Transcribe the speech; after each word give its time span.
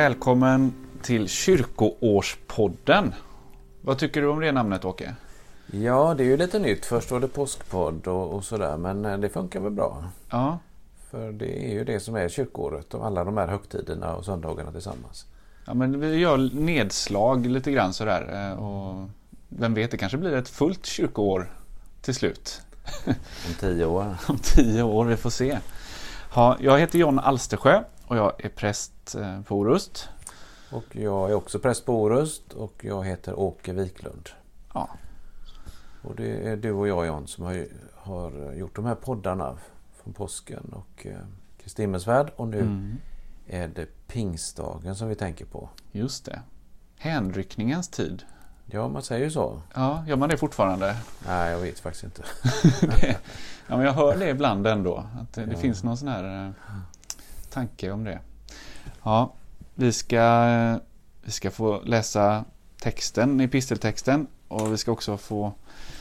Välkommen 0.00 0.72
till 1.02 1.28
Kyrkoårspodden. 1.28 3.14
Vad 3.80 3.98
tycker 3.98 4.22
du 4.22 4.28
om 4.28 4.40
det 4.40 4.52
namnet 4.52 4.84
Åke? 4.84 5.14
Ja, 5.66 6.14
det 6.14 6.22
är 6.22 6.26
ju 6.26 6.36
lite 6.36 6.58
nytt. 6.58 6.86
Först 6.86 7.10
var 7.10 7.20
det 7.20 7.28
påskpodd 7.28 8.06
och, 8.06 8.34
och 8.34 8.44
sådär, 8.44 8.76
men 8.76 9.04
eh, 9.04 9.18
det 9.18 9.28
funkar 9.28 9.60
väl 9.60 9.72
bra. 9.72 10.04
Ja. 10.30 10.58
För 11.10 11.32
det 11.32 11.68
är 11.68 11.72
ju 11.72 11.84
det 11.84 12.00
som 12.00 12.14
är 12.16 12.28
kyrkåret 12.28 12.94
och 12.94 13.06
alla 13.06 13.24
de 13.24 13.36
här 13.36 13.46
högtiderna 13.48 14.14
och 14.14 14.24
söndagarna 14.24 14.72
tillsammans. 14.72 15.26
ja, 15.66 15.74
men 15.74 16.00
vi 16.00 16.16
gör 16.16 16.50
nedslag 16.54 17.46
lite 17.46 17.72
grann 17.72 17.92
sådär. 17.92 18.50
eh, 18.52 18.58
Och 18.64 19.08
vem 19.48 19.74
vet, 19.74 19.90
det 19.90 19.96
kanske 19.96 20.18
blir 20.18 20.32
ett 20.32 20.48
fullt 20.48 20.86
kyrkoår 20.86 21.52
till 22.02 22.14
slut. 22.14 22.60
Om 23.48 23.54
tio 23.60 23.86
år. 23.86 24.14
Om 24.28 24.38
tio 24.38 24.82
år, 24.82 25.04
vi 25.04 25.16
får 25.16 25.30
se. 25.30 25.58
Ja, 26.34 26.56
jag 26.60 26.78
heter 26.78 26.98
John 26.98 27.18
Alstersjö 27.18 27.82
och 28.06 28.16
jag 28.16 28.44
är 28.44 28.48
präst 28.48 29.14
eh, 29.14 29.40
på 29.42 29.56
Orust. 29.58 30.08
Och 30.70 30.84
jag 30.96 31.30
är 31.30 31.34
också 31.34 31.58
präst 31.58 31.86
på 31.86 32.02
Orust 32.02 32.52
och 32.52 32.84
jag 32.84 33.04
heter 33.04 33.38
Åke 33.38 33.72
Wiklund. 33.72 34.28
Ja, 34.74 34.88
Och 36.02 36.16
det 36.16 36.48
är 36.48 36.56
du 36.56 36.72
och 36.72 36.88
jag 36.88 37.06
John 37.06 37.26
som 37.26 37.44
har, 37.44 37.66
har 37.94 38.52
gjort 38.52 38.76
de 38.76 38.84
här 38.84 38.94
poddarna 38.94 39.56
från 40.02 40.12
påsken 40.12 40.72
och 40.72 41.06
eh, 41.06 41.16
Kristi 41.62 41.82
himmelsfärd. 41.82 42.30
Och 42.36 42.48
nu 42.48 42.60
mm, 42.60 42.96
är 43.46 43.68
det 43.68 43.86
pingstdagen 44.06 44.94
som 44.96 45.08
vi 45.08 45.14
tänker 45.14 45.44
på. 45.44 45.68
just 45.92 46.24
det. 46.24 46.40
Hänryckningens 46.98 47.88
tid. 47.88 48.22
Ja, 48.66 48.88
man 48.88 49.02
säger 49.02 49.24
ju 49.24 49.30
så. 49.30 49.60
Ja, 49.74 50.04
gör 50.06 50.16
man 50.16 50.28
det 50.28 50.36
fortfarande? 50.36 50.96
Nej, 51.26 51.50
jag 51.52 51.58
vet 51.58 51.80
faktiskt 51.80 52.04
inte. 52.04 52.22
det, 53.00 53.18
ja, 53.68 53.76
men 53.76 53.80
jag 53.86 53.92
hör 53.92 54.16
det 54.16 54.28
ibland 54.30 54.66
ändå. 54.66 54.96
Att 55.20 55.32
det, 55.32 55.44
det 55.46 55.52
Ja. 55.52 55.58
finns 55.58 55.84
någon 55.84 55.96
sån 55.96 56.08
här 56.08 56.46
eh, 56.46 56.50
tanke 57.56 57.90
om 57.90 58.04
det. 58.04 58.18
Ja, 59.02 59.32
vi 59.74 59.92
ska, 59.92 60.78
vi 61.22 61.32
ska 61.32 61.50
få 61.50 61.80
läsa 61.82 62.44
texten, 62.80 63.40
episteltexten 63.40 64.26
och 64.48 64.72
vi 64.72 64.76
ska 64.76 64.92
också 64.92 65.16
få, 65.16 65.52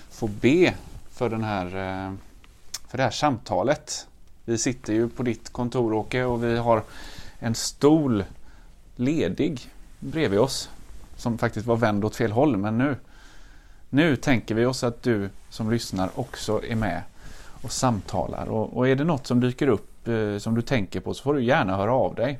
få 0.09 0.27
be 0.27 0.73
för, 1.11 1.29
den 1.29 1.43
här, 1.43 1.65
eh, 1.65 2.13
för 2.87 2.97
det 2.97 3.03
här 3.03 3.11
samtalet. 3.11 4.07
Vi 4.45 4.57
sitter 4.57 4.93
ju 4.93 5.09
på 5.09 5.23
ditt 5.23 5.49
kontor 5.49 5.93
Åke 5.93 6.23
och 6.23 6.43
vi 6.43 6.57
har 6.57 6.83
en 7.39 7.55
stol 7.55 8.23
ledig 8.95 9.69
bredvid 9.99 10.39
oss 10.39 10.69
som 11.17 11.37
faktiskt 11.37 11.67
var 11.67 11.75
vänd 11.75 12.05
åt 12.05 12.15
fel 12.15 12.31
håll 12.31 12.57
men 12.57 12.77
nu 12.77 12.95
nu 13.89 14.15
tänker 14.15 14.55
vi 14.55 14.65
oss 14.65 14.83
att 14.83 15.03
du 15.03 15.29
som 15.49 15.71
lyssnar 15.71 16.09
också 16.15 16.65
är 16.65 16.75
med 16.75 17.01
och 17.61 17.71
samtalar. 17.71 18.45
Och, 18.45 18.77
och 18.77 18.87
är 18.87 18.95
det 18.95 19.03
något 19.03 19.27
som 19.27 19.39
dyker 19.39 19.67
upp 19.67 19.94
som 20.39 20.55
du 20.55 20.61
tänker 20.61 20.99
på 20.99 21.13
så 21.13 21.23
får 21.23 21.33
du 21.33 21.43
gärna 21.43 21.77
höra 21.77 21.93
av 21.93 22.15
dig 22.15 22.39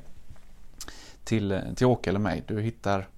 till, 1.24 1.52
eh, 1.52 1.60
till 1.76 1.86
Åke 1.86 2.10
eller 2.10 2.20
mig. 2.20 2.44
Du 2.46 2.60
hittar 2.60 3.08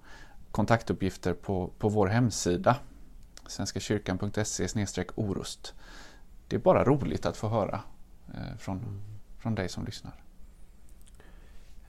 kontaktuppgifter 0.50 1.32
på, 1.32 1.70
på 1.78 1.88
vår 1.88 2.06
hemsida 2.06 2.76
svenskakyrkan.se 3.46 4.84
orust. 5.14 5.74
Det 6.48 6.56
är 6.56 6.60
bara 6.60 6.84
roligt 6.84 7.26
att 7.26 7.36
få 7.36 7.48
höra 7.48 7.80
eh, 8.34 8.56
från, 8.58 9.02
från 9.38 9.54
dig 9.54 9.68
som 9.68 9.84
lyssnar. 9.84 10.12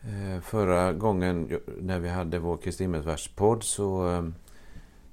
Eh, 0.02 0.41
Förra 0.41 0.93
gången 0.93 1.59
när 1.81 1.99
vi 1.99 2.09
hade 2.09 2.39
vår 2.39 2.57
Kristi 2.57 2.83
himmelsfärdspodd 2.83 3.63
så, 3.63 4.14
eh, 4.14 4.23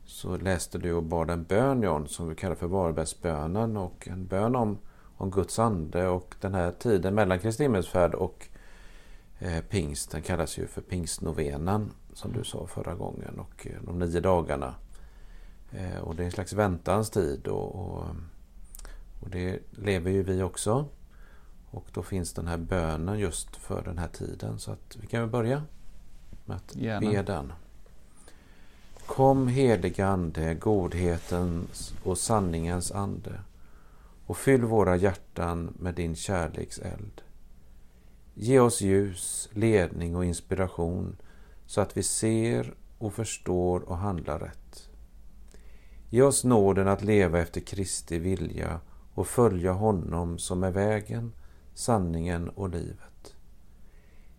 så 0.05 0.37
läste 0.37 0.79
du 0.79 0.93
och 0.93 1.03
bad 1.03 1.31
en 1.31 1.45
bön 1.45 1.83
John 1.83 2.09
som 2.09 2.29
vi 2.29 2.35
kallar 2.35 2.55
för 2.55 2.67
Varbergsbönen 2.67 3.77
och 3.77 4.09
en 4.09 4.27
bön 4.27 4.57
om, 4.57 4.79
om 5.17 5.31
Guds 5.31 5.59
ande 5.59 6.09
och 6.09 6.35
den 6.41 6.55
här 6.55 6.73
tiden 6.73 7.15
mellan 7.15 7.39
Kristi 7.39 7.63
himmelsfärd 7.63 8.15
och 8.15 8.49
eh, 9.39 9.61
pingst 9.61 10.11
den 10.11 10.23
kallas 10.23 10.59
ju 10.59 10.67
för 10.67 10.81
pingstnovenan 10.81 11.91
som 12.13 12.33
du 12.33 12.45
sa 12.45 12.67
förra 12.67 12.95
gången 12.95 13.39
och 13.39 13.67
eh, 13.67 13.83
de 13.83 13.99
nio 13.99 14.21
dagarna. 14.21 14.75
Eh, 15.73 15.99
och 15.99 16.15
det 16.15 16.23
är 16.23 16.25
en 16.25 16.33
slags 16.33 16.53
väntans 16.53 17.11
tid 17.11 17.47
och, 17.47 17.75
och, 17.75 18.05
och 19.21 19.31
det 19.31 19.59
lever 19.71 20.11
ju 20.11 20.23
vi 20.23 20.43
också. 20.43 20.85
Och 21.71 21.87
då 21.95 22.03
finns 22.03 22.33
den 22.33 22.47
här 22.47 22.57
bönen 22.57 23.19
just 23.19 23.57
för 23.57 23.83
den 23.83 23.99
här 23.99 24.09
tiden. 24.09 24.59
Så 24.59 24.73
att 24.73 24.97
vi 25.01 25.07
kan 25.07 25.21
väl 25.21 25.31
börja 25.31 25.63
med 26.45 26.57
att 26.57 26.77
Gärna. 26.77 27.11
be 27.11 27.23
den. 27.23 27.53
Kom 29.07 29.49
heliga 29.49 30.07
Ande, 30.07 30.55
godhetens 30.55 31.95
och 32.05 32.19
sanningens 32.19 32.93
ande 32.93 33.41
och 34.27 34.37
fyll 34.37 34.65
våra 34.65 34.97
hjärtan 34.97 35.75
med 35.79 35.95
din 35.95 36.17
kärlekseld. 36.17 37.23
Ge 38.35 38.61
oss 38.61 38.81
ljus, 38.81 39.49
ledning 39.53 40.17
och 40.17 40.25
inspiration 40.25 41.17
så 41.67 41.81
att 41.81 41.97
vi 41.97 42.03
ser 42.03 42.75
och 42.99 43.15
förstår 43.15 43.81
och 43.81 43.97
handlar 43.97 44.39
rätt. 44.39 44.89
Ge 46.11 46.23
oss 46.23 46.45
nåden 46.45 46.89
att 46.89 47.03
leva 47.03 47.41
efter 47.41 47.61
Kristi 47.61 48.19
vilja 48.19 48.81
och 49.15 49.27
följa 49.27 49.73
honom 49.73 50.39
som 50.39 50.65
är 50.65 50.71
vägen, 50.71 51.33
sanningen 51.75 52.49
och 52.49 52.69
livet. 52.69 53.37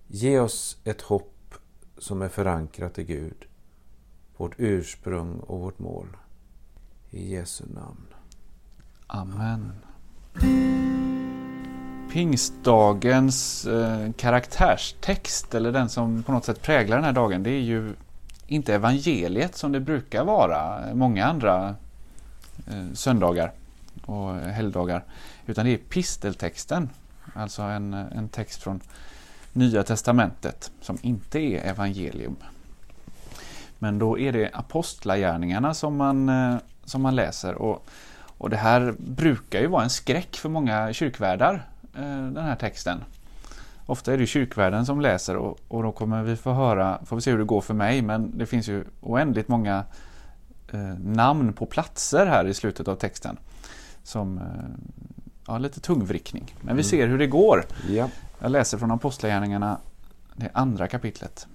Ge 0.07 0.39
oss 0.39 0.81
ett 0.83 1.01
hopp 1.01 1.53
som 1.97 2.21
är 2.21 2.29
förankrat 2.29 2.99
i 2.99 3.03
Gud, 3.03 3.47
vårt 4.37 4.55
ursprung 4.57 5.39
och 5.39 5.59
vårt 5.59 5.79
mål. 5.79 6.17
I 7.09 7.33
Jesu 7.33 7.65
namn. 7.73 8.16
Amen. 9.07 9.71
Pingstdagens 12.11 13.65
eh, 13.65 14.11
karaktärstext, 14.17 15.55
eller 15.55 15.71
den 15.71 15.89
som 15.89 16.23
på 16.23 16.31
något 16.31 16.45
sätt 16.45 16.61
präglar 16.61 16.95
den 16.95 17.05
här 17.05 17.11
dagen, 17.11 17.43
det 17.43 17.49
är 17.49 17.61
ju 17.61 17.93
inte 18.47 18.73
evangeliet 18.73 19.55
som 19.55 19.71
det 19.71 19.79
brukar 19.79 20.23
vara 20.23 20.79
många 20.93 21.25
andra 21.25 21.75
eh, 22.67 22.93
söndagar 22.93 23.51
och 24.05 24.35
helgdagar, 24.35 25.03
utan 25.45 25.65
det 25.65 25.73
är 25.73 25.77
pisteltexten, 25.77 26.89
alltså 27.33 27.61
en, 27.61 27.93
en 27.93 28.29
text 28.29 28.63
från 28.63 28.81
Nya 29.53 29.83
Testamentet 29.83 30.71
som 30.81 30.97
inte 31.01 31.39
är 31.39 31.69
evangelium. 31.69 32.35
Men 33.79 33.99
då 33.99 34.19
är 34.19 34.31
det 34.31 34.49
apostlagärningarna 34.53 35.73
som 35.73 35.95
man, 35.95 36.29
eh, 36.29 36.57
som 36.85 37.01
man 37.01 37.15
läser 37.15 37.55
och 37.55 37.87
och 38.37 38.49
det 38.49 38.57
här 38.57 38.93
brukar 38.97 39.59
ju 39.59 39.67
vara 39.67 39.83
en 39.83 39.89
skräck 39.89 40.35
för 40.37 40.49
många 40.49 40.93
kyrkvärdar, 40.93 41.67
eh, 41.95 42.01
den 42.01 42.43
här 42.45 42.55
texten. 42.55 43.03
Ofta 43.85 44.13
är 44.13 44.17
det 44.17 44.27
kyrkvärden 44.27 44.85
som 44.85 45.01
läser 45.01 45.35
och, 45.35 45.59
och 45.67 45.83
då 45.83 45.91
kommer 45.91 46.23
vi 46.23 46.35
få 46.35 46.53
höra, 46.53 46.99
får 47.05 47.15
vi 47.15 47.21
se 47.21 47.31
hur 47.31 47.37
det 47.37 47.43
går 47.43 47.61
för 47.61 47.73
mig, 47.73 48.01
men 48.01 48.37
det 48.37 48.45
finns 48.45 48.67
ju 48.69 48.83
oändligt 49.01 49.47
många 49.47 49.83
eh, 50.71 50.79
namn 50.99 51.53
på 51.53 51.65
platser 51.65 52.25
här 52.25 52.47
i 52.47 52.53
slutet 52.53 52.87
av 52.87 52.95
texten. 52.95 53.37
Som, 54.03 54.37
eh, 54.37 54.43
ja, 55.47 55.57
lite 55.57 55.79
tungvrickning. 55.79 56.55
Men 56.61 56.75
vi 56.75 56.81
Mm. 56.81 56.83
ser 56.83 57.07
hur 57.07 57.17
det 57.17 57.27
går. 57.27 57.65
Ja. 57.89 58.09
Jag 58.39 58.51
läser 58.51 58.77
från 58.77 58.91
Apostlagärningarna, 58.91 59.77
det 60.35 60.49
andra 60.53 60.87
kapitlet. 60.87 61.47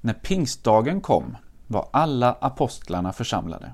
När 0.00 0.14
pingstdagen 0.14 1.00
kom 1.00 1.36
var 1.66 1.88
alla 1.90 2.32
apostlarna 2.40 3.12
församlade. 3.12 3.72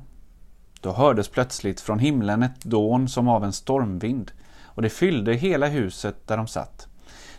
Då 0.86 0.92
hördes 0.92 1.28
plötsligt 1.28 1.80
från 1.80 1.98
himlen 1.98 2.42
ett 2.42 2.64
dån 2.64 3.08
som 3.08 3.28
av 3.28 3.44
en 3.44 3.52
stormvind 3.52 4.32
och 4.64 4.82
det 4.82 4.88
fyllde 4.88 5.34
hela 5.34 5.66
huset 5.66 6.26
där 6.26 6.36
de 6.36 6.46
satt. 6.46 6.88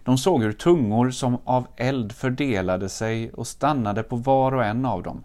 De 0.03 0.17
såg 0.17 0.43
hur 0.43 0.53
tungor 0.53 1.11
som 1.11 1.37
av 1.43 1.67
eld 1.75 2.11
fördelade 2.11 2.89
sig 2.89 3.31
och 3.31 3.47
stannade 3.47 4.03
på 4.03 4.15
var 4.15 4.51
och 4.51 4.65
en 4.65 4.85
av 4.85 5.03
dem. 5.03 5.23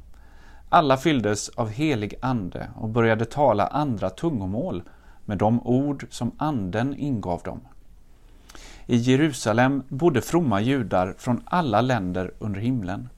Alla 0.69 0.97
fylldes 0.97 1.49
av 1.49 1.69
helig 1.69 2.15
ande 2.21 2.69
och 2.77 2.89
började 2.89 3.25
tala 3.25 3.67
andra 3.67 4.11
tungomål 4.11 4.83
med 5.25 5.39
de 5.39 5.67
ord 5.67 6.07
som 6.11 6.33
anden 6.37 6.97
ingav 6.97 7.43
dem. 7.43 7.61
I 8.87 8.97
Jerusalem 8.97 9.83
bodde 9.89 10.23
fromma 10.23 10.61
judar 10.61 11.15
från 11.19 11.43
alla 11.45 11.81
länder 11.81 12.33
under 12.39 12.61
himlen. 12.61 13.09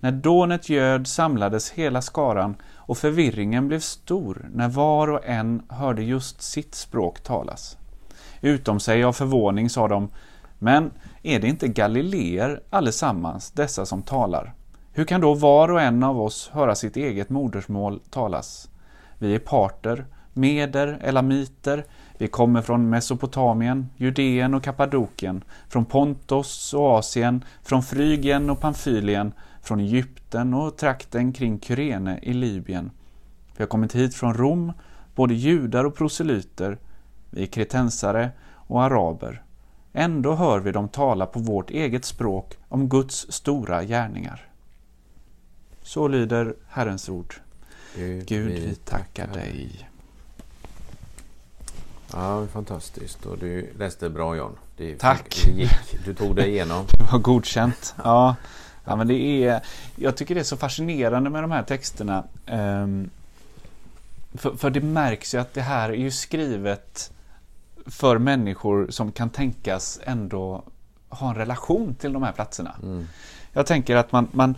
När 0.00 0.12
dånet 0.12 0.68
göd 0.68 1.06
samlades 1.06 1.70
hela 1.70 2.02
skaran 2.02 2.56
och 2.86 2.98
förvirringen 2.98 3.68
blev 3.68 3.80
stor 3.80 4.48
när 4.54 4.68
var 4.68 5.08
och 5.08 5.26
en 5.26 5.62
hörde 5.68 6.02
just 6.02 6.42
sitt 6.42 6.74
språk 6.74 7.20
talas. 7.20 7.76
Utom 8.40 8.80
sig 8.80 9.04
av 9.04 9.12
förvåning 9.12 9.70
sa 9.70 9.88
de, 9.88 10.08
men 10.58 10.90
är 11.22 11.40
det 11.40 11.48
inte 11.48 11.68
galileer 11.68 12.62
allesammans, 12.70 13.50
dessa 13.50 13.86
som 13.86 14.02
talar? 14.02 14.54
Hur 14.92 15.04
kan 15.04 15.20
då 15.20 15.34
var 15.34 15.68
och 15.70 15.80
en 15.80 16.02
av 16.02 16.20
oss 16.20 16.50
höra 16.52 16.74
sitt 16.74 16.96
eget 16.96 17.30
modersmål 17.30 18.00
talas? 18.10 18.68
Vi 19.18 19.34
är 19.34 19.38
parter, 19.38 20.04
meder, 20.32 20.98
elamiter, 21.02 21.84
vi 22.18 22.28
kommer 22.28 22.62
från 22.62 22.90
Mesopotamien, 22.90 23.88
Judeen 23.96 24.54
och 24.54 24.62
Kappadokien, 24.62 25.44
från 25.68 25.84
Pontos 25.84 26.74
och 26.74 26.90
Asien, 26.90 27.44
från 27.62 27.82
Frygien 27.82 28.50
och 28.50 28.60
Pamfylien, 28.60 29.32
från 29.62 29.80
Egypten 29.80 30.54
och 30.54 30.76
trakten 30.76 31.32
kring 31.32 31.60
Kyrene 31.60 32.18
i 32.22 32.32
Libyen. 32.32 32.90
Vi 33.56 33.62
har 33.62 33.68
kommit 33.68 33.94
hit 33.94 34.14
från 34.14 34.34
Rom, 34.34 34.72
både 35.14 35.34
judar 35.34 35.84
och 35.84 35.94
proselyter, 35.94 36.78
vi 37.30 37.42
är 37.42 37.46
kretensare 37.46 38.30
och 38.54 38.82
araber. 38.82 39.42
Ändå 39.92 40.34
hör 40.34 40.60
vi 40.60 40.72
dem 40.72 40.88
tala 40.88 41.26
på 41.26 41.40
vårt 41.40 41.70
eget 41.70 42.04
språk 42.04 42.58
om 42.68 42.88
Guds 42.88 43.32
stora 43.32 43.84
gärningar. 43.84 44.48
Så 45.82 46.08
lyder 46.08 46.54
Herrens 46.68 47.08
ord. 47.08 47.34
Gud, 47.94 48.26
Gud, 48.26 48.52
vi 48.52 48.74
tackar 48.74 49.26
dig. 49.26 49.88
Ja, 52.12 52.46
fantastiskt. 52.46 53.26
Och 53.26 53.38
du 53.38 53.72
läste 53.78 54.10
bra 54.10 54.36
John. 54.36 54.56
Det, 54.76 54.98
Tack. 54.98 55.42
Det 55.46 55.52
gick. 55.52 56.04
Du 56.04 56.14
tog 56.14 56.36
dig 56.36 56.50
igenom. 56.50 56.86
Det 56.98 57.12
var 57.12 57.18
godkänt. 57.18 57.94
Ja. 58.04 58.36
Ja, 58.84 58.96
men 58.96 59.08
det 59.08 59.44
är, 59.44 59.60
jag 59.96 60.16
tycker 60.16 60.34
det 60.34 60.40
är 60.40 60.44
så 60.44 60.56
fascinerande 60.56 61.30
med 61.30 61.42
de 61.42 61.50
här 61.50 61.62
texterna. 61.62 62.24
Ehm, 62.46 63.10
för, 64.34 64.56
för 64.56 64.70
det 64.70 64.80
märks 64.80 65.34
ju 65.34 65.38
att 65.38 65.54
det 65.54 65.60
här 65.60 65.88
är 65.88 65.96
ju 65.96 66.10
skrivet 66.10 67.12
för 67.86 68.18
människor 68.18 68.86
som 68.90 69.12
kan 69.12 69.30
tänkas 69.30 70.00
ändå 70.04 70.62
ha 71.08 71.28
en 71.28 71.34
relation 71.34 71.94
till 71.94 72.12
de 72.12 72.22
här 72.22 72.32
platserna. 72.32 72.74
Mm. 72.82 73.08
Jag 73.52 73.66
tänker 73.66 73.96
att 73.96 74.12
man, 74.12 74.28
man, 74.32 74.54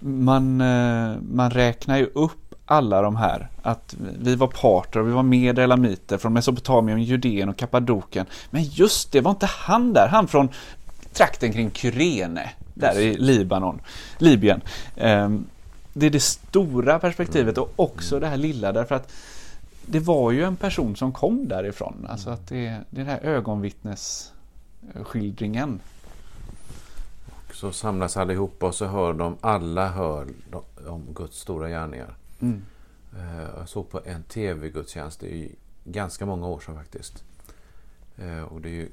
man, 0.00 0.60
eh, 0.60 1.16
man 1.32 1.50
räknar 1.50 1.96
ju 1.96 2.06
upp 2.06 2.54
alla 2.66 3.02
de 3.02 3.16
här. 3.16 3.48
Att 3.62 3.96
vi 3.98 4.34
var 4.34 4.46
parter 4.46 5.00
och 5.00 5.08
vi 5.08 5.12
var 5.12 5.22
med 5.22 5.58
elamiter 5.58 6.18
från 6.18 6.32
Mesopotamien, 6.32 7.02
Judeen 7.02 7.48
och 7.48 7.56
Kappadokien. 7.56 8.26
Men 8.50 8.62
just 8.62 9.12
det, 9.12 9.20
var 9.20 9.30
inte 9.30 9.46
han 9.46 9.92
där? 9.92 10.08
Han 10.08 10.28
från 10.28 10.48
trakten 11.12 11.52
kring 11.52 11.70
Kyrene, 11.70 12.50
där 12.76 12.98
i 12.98 13.16
Libanon, 13.18 13.80
Libyen. 14.18 14.60
Ehm, 14.96 15.46
Det 15.92 16.06
är 16.06 16.10
det 16.10 16.20
stora 16.20 16.98
perspektivet 16.98 17.58
och 17.58 17.72
också 17.76 18.20
det 18.20 18.26
här 18.26 18.36
lilla 18.36 18.72
därför 18.72 18.94
att 18.94 19.12
det 19.86 20.00
var 20.00 20.30
ju 20.30 20.44
en 20.44 20.56
person 20.56 20.96
som 20.96 21.12
kom 21.12 21.48
därifrån. 21.48 22.06
Alltså 22.08 22.30
att 22.30 22.48
det, 22.48 22.66
är 22.66 22.84
den 22.90 23.06
här 23.06 23.20
ögonvittnesskildringen. 23.22 25.80
Så 27.52 27.72
samlas 27.72 28.16
allihopa 28.16 28.66
och 28.66 28.74
så 28.74 28.86
hör 28.86 29.12
de, 29.12 29.36
alla 29.40 29.88
hör 29.88 30.26
om 30.86 31.02
Guds 31.14 31.38
stora 31.40 31.68
gärningar. 31.68 32.14
Mm. 32.40 32.62
Eh, 33.18 33.42
Jag 33.58 33.68
såg 33.68 33.90
på 33.90 34.00
en 34.04 34.22
tv-gudstjänst, 34.22 35.20
det 35.20 35.34
är 35.34 35.48
ganska 35.84 36.26
många 36.26 36.46
år 36.46 36.60
sedan 36.60 36.74
faktiskt. 36.74 37.24
Eh, 38.16 38.42
Och 38.42 38.60
det 38.60 38.68
är 38.68 38.72
ju 38.72 38.88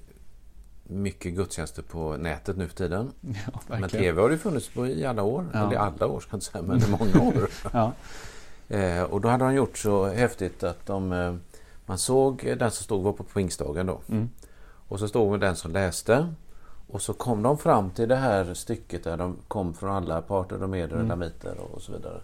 mycket 0.83 1.33
gudstjänster 1.33 1.81
på 1.81 2.17
nätet 2.17 2.57
nu 2.57 2.67
för 2.67 2.75
tiden. 2.75 3.11
Ja, 3.21 3.59
Men 3.67 3.89
tv 3.89 4.21
har 4.21 4.29
det 4.29 4.37
funnits 4.37 4.69
på 4.69 4.87
i 4.87 5.05
alla 5.05 5.23
år. 5.23 5.45
Ja. 5.53 5.59
Eller 5.59 5.73
i 5.73 5.75
alla 5.75 6.07
år 6.07 6.19
ska 6.19 6.29
jag 6.31 6.37
inte 6.37 6.45
säga, 6.45 6.63
men 6.63 6.77
i 6.83 6.87
många 6.99 7.27
år. 7.27 7.49
Ja. 7.73 7.91
Eh, 8.69 9.03
och 9.03 9.21
då 9.21 9.29
hade 9.29 9.45
de 9.45 9.53
gjort 9.53 9.77
så 9.77 10.05
häftigt 10.05 10.63
att 10.63 10.85
de, 10.85 11.11
eh, 11.11 11.35
man 11.85 11.97
såg 11.97 12.55
den 12.59 12.71
som 12.71 12.83
stod 12.83 13.03
var 13.03 13.13
på 13.13 13.23
pingstdagen 13.23 13.85
då. 13.85 13.99
Mm. 14.09 14.29
Och 14.87 14.99
så 14.99 15.07
stod 15.07 15.39
den 15.39 15.55
som 15.55 15.71
läste. 15.71 16.33
Och 16.87 17.01
så 17.01 17.13
kom 17.13 17.41
de 17.43 17.57
fram 17.57 17.89
till 17.89 18.09
det 18.09 18.15
här 18.15 18.53
stycket 18.53 19.03
där 19.03 19.17
de 19.17 19.37
kom 19.47 19.73
från 19.73 19.89
alla 19.91 20.21
parter, 20.21 20.57
de 20.57 20.73
eder, 20.73 20.95
Mm. 20.95 21.07
lamiter 21.07 21.57
och 21.59 21.81
så 21.81 21.91
vidare. 21.91 22.21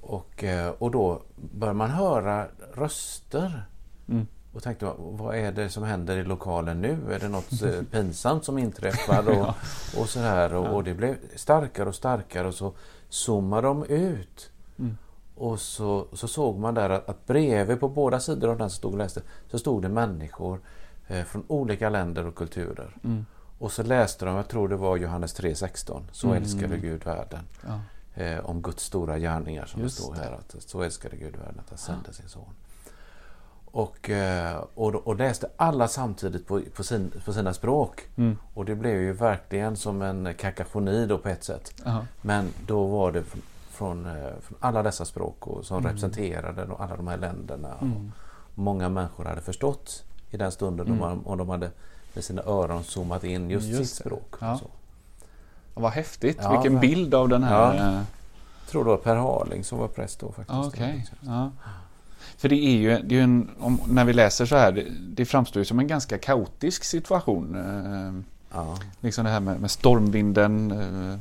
Och, 0.00 0.44
eh, 0.44 0.70
och 0.78 0.90
då 0.90 1.22
började 1.52 1.76
man 1.78 1.90
höra 1.90 2.46
röster. 2.74 3.64
Mm. 4.08 4.26
Och 4.52 4.62
tänkte, 4.62 4.92
vad- 4.98 5.34
är 5.36 5.52
det 5.52 5.68
som 5.70 5.82
händer 5.82 6.16
i 6.16 6.24
lokalen 6.24 6.80
nu? 6.80 6.98
Är 7.14 7.18
det 7.18 7.28
något 7.28 7.62
eh, 7.62 7.82
pinsamt 7.90 8.44
som 8.44 8.58
inträffar? 8.58 9.28
Och, 9.28 9.34
Ja. 9.34 9.54
och 10.00 10.08
så 10.08 10.20
här. 10.20 10.54
Och, 10.54 10.74
och 10.76 10.84
det 10.84 10.94
blev 10.94 11.16
starkare 11.36 11.88
och 11.88 11.94
starkare 11.94 12.46
och 12.48 12.54
så 12.54 12.72
zoomade 13.08 13.66
de 13.66 13.84
ut. 13.84 14.50
Mm. 14.78 14.96
Och 15.34 15.60
så, 15.60 16.06
så 16.12 16.28
såg 16.28 16.58
man 16.58 16.74
där 16.74 16.90
att, 16.90 17.08
att 17.08 17.26
bredvid 17.26 17.80
på 17.80 17.88
båda 17.88 18.20
sidor 18.20 18.50
av 18.50 18.58
den 18.58 18.70
som 18.70 18.76
stod 18.76 18.92
och 18.92 18.98
läste 18.98 19.22
så 19.50 19.58
stod 19.58 19.82
det 19.82 19.88
människor 19.88 20.60
eh, 21.08 21.24
från 21.24 21.44
olika 21.48 21.88
länder 21.90 22.26
och 22.26 22.34
kulturer. 22.34 22.96
Mm. 23.04 23.26
Och 23.58 23.72
så 23.72 23.82
läste 23.82 24.24
de, 24.24 24.36
jag 24.36 24.48
tror 24.48 24.68
det 24.68 24.76
var 24.76 24.96
Johannes 24.96 25.40
3.16, 25.40 26.02
Så 26.12 26.26
Mm. 26.26 26.42
älskade 26.42 26.76
Gud 26.76 27.04
världen. 27.04 27.44
Ja. 27.66 27.80
Eh, 28.22 28.38
om 28.46 28.62
Guds 28.62 28.84
stora 28.84 29.18
gärningar 29.18 29.66
som 29.66 29.80
Just 29.82 29.96
det 29.96 30.02
står 30.02 30.14
det. 30.14 30.20
här. 30.20 30.32
Att 30.32 30.54
så 30.62 30.82
älskade 30.82 31.16
Gud 31.16 31.36
världen 31.36 31.58
att 31.60 31.68
han 31.68 31.78
sände 31.78 32.12
sin 32.12 32.28
son. 32.28 32.44
Och, 33.74 34.10
eh, 34.10 34.56
och, 34.74 34.94
och 34.94 35.16
läste 35.16 35.48
alla 35.56 35.88
samtidigt 35.88 36.46
på, 36.46 36.60
på, 36.76 36.82
sin, 36.84 37.12
på 37.24 37.32
sina 37.32 37.54
språk. 37.54 38.00
Mm. 38.16 38.38
Och 38.54 38.64
det 38.64 38.74
blev 38.74 39.00
ju 39.00 39.12
verkligen 39.12 39.76
som 39.76 40.02
en 40.02 40.34
kakafoni 40.34 41.06
då 41.06 41.18
på 41.18 41.28
ett 41.28 41.44
sätt. 41.44 41.74
Ja. 41.84 42.06
Men 42.22 42.48
då 42.66 42.86
var 42.86 43.12
det 43.12 43.22
från, 43.22 43.42
från, 43.70 44.06
eh, 44.06 44.32
från 44.42 44.58
alla 44.60 44.82
dessa 44.82 45.04
språk 45.04 45.46
och 45.46 45.64
som 45.64 45.76
Mm. 45.78 45.88
representerade 45.88 46.64
då 46.64 46.74
alla 46.74 46.96
de 46.96 47.06
här 47.08 47.16
länderna. 47.16 47.74
Mm. 47.80 48.12
Och 48.52 48.58
många 48.58 48.88
människor 48.88 49.24
hade 49.24 49.40
förstått 49.40 50.04
i 50.30 50.36
den 50.36 50.52
stunden 50.52 50.86
Mm. 50.86 51.02
om, 51.02 51.26
om 51.26 51.38
de 51.38 51.48
hade 51.48 51.70
med 52.14 52.24
sina 52.24 52.42
öron 52.42 52.84
zoomat 52.84 53.24
in 53.24 53.50
just, 53.50 53.66
Just 53.66 53.78
sitt 53.94 54.04
det. 54.04 54.08
språk. 54.10 54.34
Ja. 54.40 54.58
Så. 54.58 54.66
Vad 55.74 55.92
häftigt, 55.92 56.38
Ja, 56.42 56.50
vilken 56.52 56.80
bild 56.80 57.14
av 57.14 57.28
den 57.28 57.42
här. 57.42 57.74
Ja. 57.76 57.88
eh, 57.88 57.94
Jag 58.64 58.70
tror 58.70 58.84
det 58.84 58.90
var 58.90 58.96
Per 58.96 59.16
Harling 59.16 59.64
som 59.64 59.78
var 59.78 59.88
präst 59.88 60.20
då 60.20 60.32
faktiskt. 60.32 60.58
Okej. 60.66 61.06
Ja. 61.20 61.50
För 62.36 62.48
det 62.48 62.56
är 62.56 62.76
ju, 62.76 62.98
det 63.02 63.18
är 63.18 63.22
en, 63.22 63.50
om, 63.58 63.80
när 63.88 64.04
vi 64.04 64.12
läser 64.12 64.46
så 64.46 64.56
här, 64.56 64.72
det, 64.72 64.86
det 65.14 65.24
framstår 65.24 65.60
ju 65.60 65.64
som 65.64 65.78
en 65.78 65.86
ganska 65.86 66.18
kaotisk 66.18 66.84
situation. 66.84 67.54
Eh, 67.56 68.22
Ja. 68.54 68.78
liksom 69.00 69.24
det 69.24 69.30
här 69.30 69.40
med, 69.40 69.60
med 69.60 69.70
stormvinden, 69.70 70.70
eh, 70.70 71.18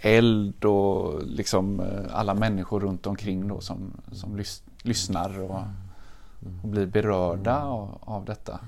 eld 0.00 0.64
och 0.64 1.22
liksom 1.26 1.80
eh, 1.80 1.86
alla 2.12 2.34
människor 2.34 2.80
runt 2.80 3.06
omkring 3.06 3.48
då 3.48 3.60
som, 3.60 3.92
som 4.12 4.36
lys, 4.36 4.62
lyssnar 4.82 5.40
och, 5.40 5.60
och 6.62 6.68
blir 6.68 6.86
berörda 6.86 7.62
av, 7.62 7.98
av 8.00 8.24
detta. 8.24 8.60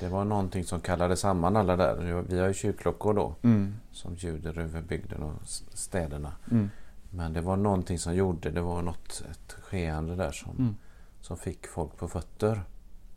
Det 0.00 0.08
var 0.08 0.24
någonting 0.24 0.64
som 0.64 0.80
kallade 0.80 1.16
samman 1.16 1.56
alla 1.56 1.76
där. 1.76 2.22
Vi 2.28 2.38
har 2.38 2.48
ju 2.48 2.54
kyrkklockor 2.54 3.14
då 3.14 3.34
Mm, 3.42 3.74
som 3.92 4.14
ljuder 4.14 4.58
över 4.58 4.82
bygden 4.82 5.22
och 5.22 5.32
städerna. 5.74 6.32
mm, 6.50 6.70
Men 7.10 7.32
det 7.32 7.40
var 7.40 7.56
någonting 7.56 7.98
som 7.98 8.14
gjorde, 8.14 8.50
det 8.50 8.60
var 8.60 8.82
något, 8.82 9.22
ett 9.30 9.52
skeende 9.62 10.16
där 10.16 10.32
som, 10.32 10.56
mm. 10.58 10.76
som 11.20 11.36
fick 11.36 11.66
folk 11.66 11.96
på 11.96 12.08
fötter. 12.08 12.62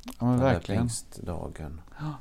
Ja 0.06 0.12
men 0.20 0.30
den 0.30 0.40
där 0.40 0.54
verkligen. 0.54 0.82
pingstdagen. 0.82 1.82
Ja. 2.00 2.14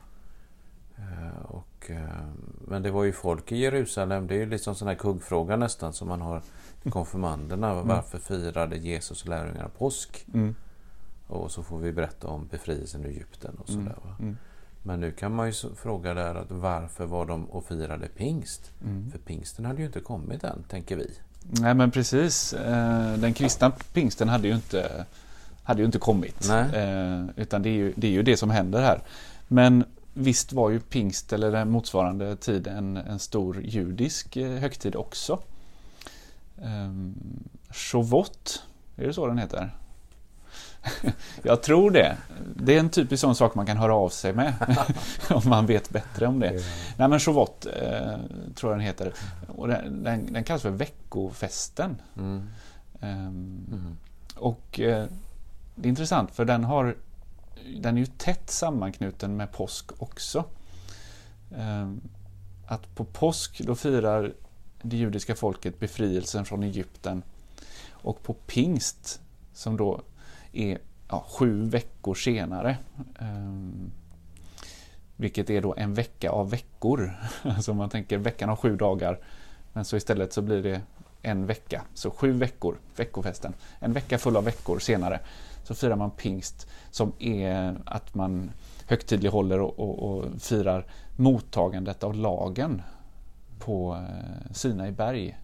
Eh, 0.96 1.42
och, 1.44 1.90
eh, 1.90 2.26
men 2.68 2.82
det 2.82 2.90
var 2.90 3.04
ju 3.04 3.12
folk 3.12 3.52
i 3.52 3.56
Jerusalem, 3.56 4.26
det 4.26 4.34
är 4.34 4.38
ju 4.38 4.46
liksom 4.46 4.74
sån 4.74 4.88
här 4.88 4.94
kuggfråga 4.94 5.56
nästan 5.56 5.92
som 5.92 6.08
man 6.08 6.20
har 6.20 6.42
i 6.82 6.90
konfirmanderna. 6.90 7.82
Varför 7.82 8.18
firade 8.18 8.76
Jesus 8.76 9.26
lärjungarna 9.26 9.68
påsk? 9.68 10.26
Mm, 10.34 10.54
Och 11.26 11.50
så 11.50 11.62
får 11.62 11.78
vi 11.78 11.92
berätta 11.92 12.28
om 12.28 12.46
befrielsen 12.46 13.04
i 13.04 13.08
Egypten 13.08 13.54
och 13.58 13.70
mm, 13.70 13.84
sådär. 13.84 13.98
Va? 14.04 14.16
mm, 14.18 14.36
Men 14.82 15.00
nu 15.00 15.12
kan 15.12 15.34
man 15.34 15.46
ju 15.46 15.52
fråga 15.76 16.14
där 16.14 16.34
att 16.34 16.50
varför 16.50 17.06
var 17.06 17.26
de 17.26 17.44
och 17.50 17.64
firade 17.64 18.08
pingst? 18.08 18.70
mm. 18.84 19.10
För 19.10 19.18
pingsten 19.18 19.64
hade 19.64 19.78
ju 19.80 19.86
inte 19.86 20.00
kommit 20.00 20.44
än, 20.44 20.62
tänker 20.68 20.96
vi. 20.96 21.10
Nej 21.50 21.74
men 21.74 21.90
precis. 21.90 22.52
Eh, 22.52 23.14
Den 23.14 23.34
kristna 23.34 23.70
pingsten 23.70 24.28
hade 24.28 24.48
ju 24.48 24.54
inte, 24.54 25.04
hade 25.62 25.80
ju 25.80 25.86
inte 25.86 25.98
kommit. 25.98 26.48
Nej. 26.48 26.74
Eh, 26.74 27.24
Utan 27.36 27.62
det 27.62 27.68
är, 27.68 27.74
ju, 27.74 27.92
det 27.96 28.06
är 28.06 28.10
ju 28.10 28.22
det 28.22 28.36
som 28.36 28.50
händer 28.50 28.82
här. 28.82 29.00
Men 29.48 29.84
visst 30.14 30.52
var 30.52 30.70
ju 30.70 30.80
pingst 30.80 31.32
eller 31.32 31.52
den 31.52 31.70
motsvarande 31.70 32.36
tid 32.36 32.66
en, 32.66 32.96
en 32.96 33.18
stor 33.18 33.62
judisk 33.62 34.36
eh, 34.36 34.50
högtid 34.50 34.96
också. 34.96 35.38
Um, 36.62 37.14
Shovot, 37.70 38.62
är 38.96 39.06
det 39.06 39.12
så 39.12 39.26
den 39.26 39.38
heter? 39.38 39.70
Jag 41.42 41.62
tror 41.62 41.90
det. 41.90 42.16
Det 42.56 42.74
är 42.76 42.80
en 42.80 42.90
typisk 42.90 43.20
sån 43.20 43.34
sak 43.34 43.54
man 43.54 43.66
kan 43.66 43.76
höra 43.76 43.94
av 43.94 44.08
sig 44.08 44.32
med. 44.32 44.54
om 45.30 45.42
man 45.44 45.66
vet 45.66 45.90
bättre 45.90 46.26
om 46.26 46.40
det. 46.40 46.50
Nej 46.96 47.08
men 47.08 47.20
Shovot 47.20 47.66
eh, 47.66 48.16
tror 48.54 48.72
jag 48.72 48.78
den 48.78 48.80
heter. 48.80 49.12
Och 49.48 49.68
den, 49.68 50.04
den, 50.04 50.32
den 50.32 50.44
kallas 50.44 50.62
för 50.62 50.70
veckofesten. 50.70 51.96
Mm. 52.16 52.48
Mm. 53.00 53.96
och 54.36 54.80
eh, 54.80 55.06
det 55.74 55.88
är 55.88 55.90
intressant 55.90 56.30
för 56.30 56.44
den 56.44 56.64
har 56.64 56.96
den 57.76 57.96
är 57.96 58.00
ju 58.00 58.06
tätt 58.06 58.50
sammanknuten 58.50 59.36
med 59.36 59.52
påsk 59.52 60.02
också. 60.02 60.44
Ehm, 61.56 62.00
att 62.66 62.94
på 62.94 63.04
påsk 63.04 63.60
då 63.60 63.74
firar 63.74 64.32
det 64.82 64.96
judiska 64.96 65.34
folket 65.34 65.78
befrielsen 65.78 66.44
från 66.44 66.62
Egypten 66.62 67.22
och 67.90 68.22
på 68.22 68.34
pingst 68.34 69.20
som 69.54 69.76
då 69.76 70.02
är 70.52 70.78
ja, 71.12 71.24
sju 71.28 71.64
veckor 71.68 72.14
senare 72.14 72.76
ehm, 73.18 73.90
vilket 75.16 75.50
är 75.50 75.60
då 75.60 75.74
en 75.76 75.94
vecka 75.94 76.30
av 76.30 76.50
veckor. 76.50 77.16
Alltså 77.42 77.70
om 77.70 77.76
man 77.76 77.90
tänker 77.90 78.18
veckan 78.18 78.48
har 78.48 78.56
sju 78.56 78.76
dagar 78.76 79.18
men 79.72 79.84
så 79.84 79.96
istället 79.96 80.32
så 80.32 80.42
blir 80.42 80.62
det 80.62 80.80
en 81.22 81.46
vecka. 81.46 81.82
Så 81.94 82.10
sju 82.10 82.32
veckor, 82.32 82.78
veckofesten. 82.96 83.54
En 83.78 83.92
vecka 83.92 84.18
full 84.18 84.36
av 84.36 84.44
veckor 84.44 84.78
senare 84.78 85.20
så 85.64 85.74
firar 85.74 85.96
man 85.96 86.10
pingst 86.10 86.68
som 86.90 87.12
är 87.18 87.76
att 87.84 88.14
man 88.14 88.50
högtidlighåller 88.86 89.60
och, 89.60 89.78
och, 89.78 89.98
och 90.02 90.40
firar 90.40 90.86
mottagandet 91.16 92.04
av 92.04 92.14
lagen 92.14 92.82
på 93.58 94.04
eh, 94.64 94.90
berg. 94.90 95.38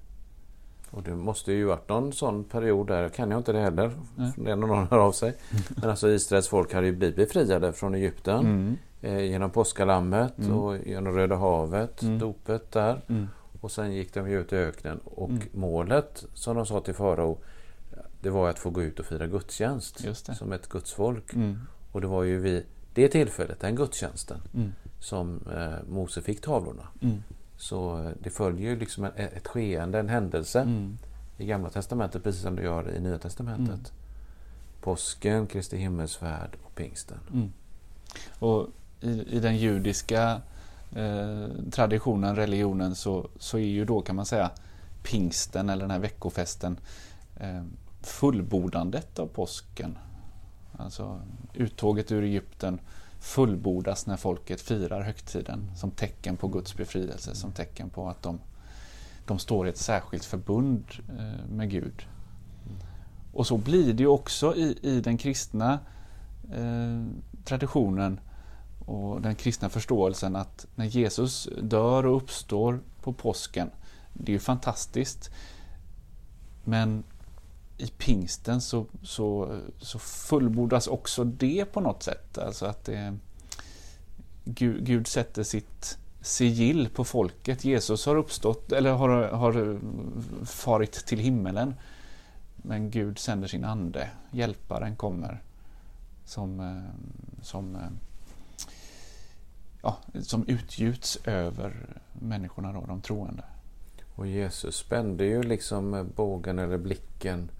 Och 0.90 1.02
det 1.02 1.14
måste 1.14 1.52
ju 1.52 1.64
varit 1.64 1.88
någon 1.88 2.12
sån 2.12 2.44
period 2.44 2.86
där, 2.86 3.08
kan 3.08 3.30
jag 3.30 3.40
inte 3.40 3.52
det 3.52 3.60
heller, 3.60 3.92
Nej. 4.16 4.32
det 4.36 4.42
när 4.56 4.66
någon 4.66 4.86
hör 4.90 4.98
av 4.98 5.12
sig. 5.12 5.34
Men 5.80 5.90
alltså 5.90 6.08
Israels 6.08 6.48
folk 6.48 6.72
hade 6.74 6.86
ju 6.86 6.92
blivit 6.92 7.16
befriade 7.16 7.72
från 7.72 7.94
Egypten 7.94 8.40
Mm. 8.46 8.76
eh, 9.02 9.20
genom 9.24 9.50
påskalammet 9.50 10.38
Mm. 10.38 10.52
och 10.58 10.76
genom 10.86 11.12
Röda 11.12 11.36
havet, 11.36 12.02
Mm. 12.02 12.18
dopet 12.18 12.72
där. 12.72 13.00
Mm. 13.08 13.28
Och 13.60 13.70
sen 13.70 13.92
gick 13.92 14.14
de 14.14 14.26
ut 14.26 14.52
i 14.52 14.56
öknen 14.56 14.98
och 15.04 15.30
Mm. 15.30 15.42
målet 15.52 16.24
som 16.34 16.56
de 16.56 16.66
sa 16.66 16.80
till 16.80 16.94
farao 16.94 17.38
det 18.20 18.30
var 18.30 18.50
att 18.50 18.58
få 18.58 18.70
gå 18.70 18.82
ut 18.82 18.98
och 19.00 19.06
fira 19.06 19.26
gudstjänst 19.26 20.04
som 20.36 20.52
ett 20.52 20.68
gudsfolk. 20.68 21.34
Mm. 21.34 21.58
Och 21.92 22.00
det 22.00 22.06
var 22.06 22.22
ju 22.22 22.38
vid 22.38 22.62
det 22.94 23.08
tillfället, 23.08 23.60
den 23.60 23.74
gudstjänsten, 23.76 24.40
som 25.00 25.40
eh, 25.54 25.88
Mose 25.88 26.22
fick 26.22 26.40
tavlorna. 26.40 26.88
Så 27.58 28.02
eh, 28.02 28.10
det 28.22 28.30
följer 28.30 28.70
ju 28.70 28.76
liksom 28.78 29.04
ett 29.04 29.48
skeende, 29.48 29.98
en 29.98 30.08
händelse 30.08 30.60
Mm. 30.60 30.98
i 31.38 31.46
Gamla 31.46 31.70
Testamentet 31.70 32.22
precis 32.22 32.42
som 32.42 32.56
det 32.56 32.62
gör 32.62 32.90
i 32.90 33.00
Nya 33.00 33.18
Testamentet. 33.18 33.68
Mm. 33.68 33.90
Påsken, 34.80 35.46
Kristi 35.46 35.76
himmelsfärd 35.76 36.50
och 36.64 36.74
pingsten. 36.74 37.18
Mm. 37.32 37.52
Och 38.38 38.66
i, 39.00 39.36
i 39.36 39.40
den 39.40 39.56
judiska 39.56 40.40
eh, 40.96 41.46
traditionen, 41.70 42.36
religionen, 42.36 42.94
så, 42.94 43.28
så 43.38 43.58
är 43.58 43.62
ju 43.66 43.84
då 43.84 44.00
kan 44.00 44.16
man 44.16 44.26
säga 44.26 44.50
pingsten 45.02 45.68
eller 45.68 45.82
den 45.82 45.90
här 45.90 45.98
veckofesten 45.98 46.76
eh, 47.36 47.62
fullbordandet 48.02 49.18
av 49.18 49.26
påsken. 49.26 49.98
Alltså 50.76 51.20
uttåget 51.54 52.12
ur 52.12 52.22
Egypten 52.24 52.80
fullbordas 53.20 54.06
när 54.06 54.16
folket 54.16 54.60
firar 54.60 55.02
högtiden 55.02 55.70
som 55.76 55.90
tecken 55.90 56.36
på 56.36 56.48
Guds 56.48 56.76
befrielse, 56.76 57.34
som 57.34 57.52
tecken 57.52 57.90
på 57.90 58.08
att 58.08 58.22
de, 58.22 58.40
de 59.26 59.38
står 59.38 59.66
i 59.66 59.70
ett 59.70 59.78
särskilt 59.78 60.24
förbund 60.24 60.84
eh, 61.18 61.50
med 61.50 61.70
Gud. 61.70 62.06
Och 63.32 63.46
så 63.46 63.56
blir 63.56 63.92
det 63.92 64.02
ju 64.02 64.08
också 64.08 64.56
i, 64.56 64.78
i 64.82 65.00
den 65.00 65.18
kristna 65.18 65.78
eh, 66.52 67.04
traditionen 67.44 68.20
och 68.86 69.22
den 69.22 69.34
kristna 69.34 69.68
förståelsen 69.68 70.36
att 70.36 70.66
när 70.74 70.84
Jesus 70.84 71.48
dör 71.62 72.06
och 72.06 72.16
uppstår 72.16 72.80
på 73.02 73.12
påsken, 73.12 73.70
det 74.12 74.32
är 74.32 74.34
ju 74.34 74.38
fantastiskt. 74.38 75.30
Men 76.64 77.04
i 77.78 77.86
pingsten 77.86 78.60
så, 78.60 78.86
så, 79.02 79.58
så 79.78 79.98
fullbordas 79.98 80.86
också 80.86 81.24
det 81.24 81.64
på 81.64 81.80
något 81.80 82.02
sätt. 82.02 82.38
Alltså 82.38 82.66
att 82.66 82.84
det, 82.84 83.16
Gud, 84.44 84.84
Gud 84.84 85.06
sätter 85.06 85.42
sitt 85.42 85.98
sigill 86.20 86.88
på 86.88 87.04
folket. 87.04 87.64
Jesus 87.64 88.06
har 88.06 88.16
uppstått, 88.16 88.72
eller 88.72 88.92
har, 88.92 89.28
har 89.28 89.78
farit 90.44 90.92
till 90.92 91.18
himmelen. 91.18 91.74
Men 92.56 92.90
Gud 92.90 93.18
sänder 93.18 93.48
sin 93.48 93.64
ande, 93.64 94.10
hjälparen 94.30 94.96
kommer 94.96 95.42
som, 96.24 96.60
eh, 96.60 97.42
som, 97.42 97.76
eh, 97.76 97.90
ja, 99.82 99.98
som 100.22 100.46
utgjuts 100.46 101.18
över 101.24 102.00
människorna, 102.12 102.72
då, 102.72 102.86
de 102.86 103.00
troende. 103.00 103.44
Och 104.14 104.26
Jesus 104.26 104.76
spände 104.76 105.24
ju 105.24 105.42
liksom 105.42 106.10
bågen 106.16 106.58
eller 106.58 106.78
blicken 106.78 107.50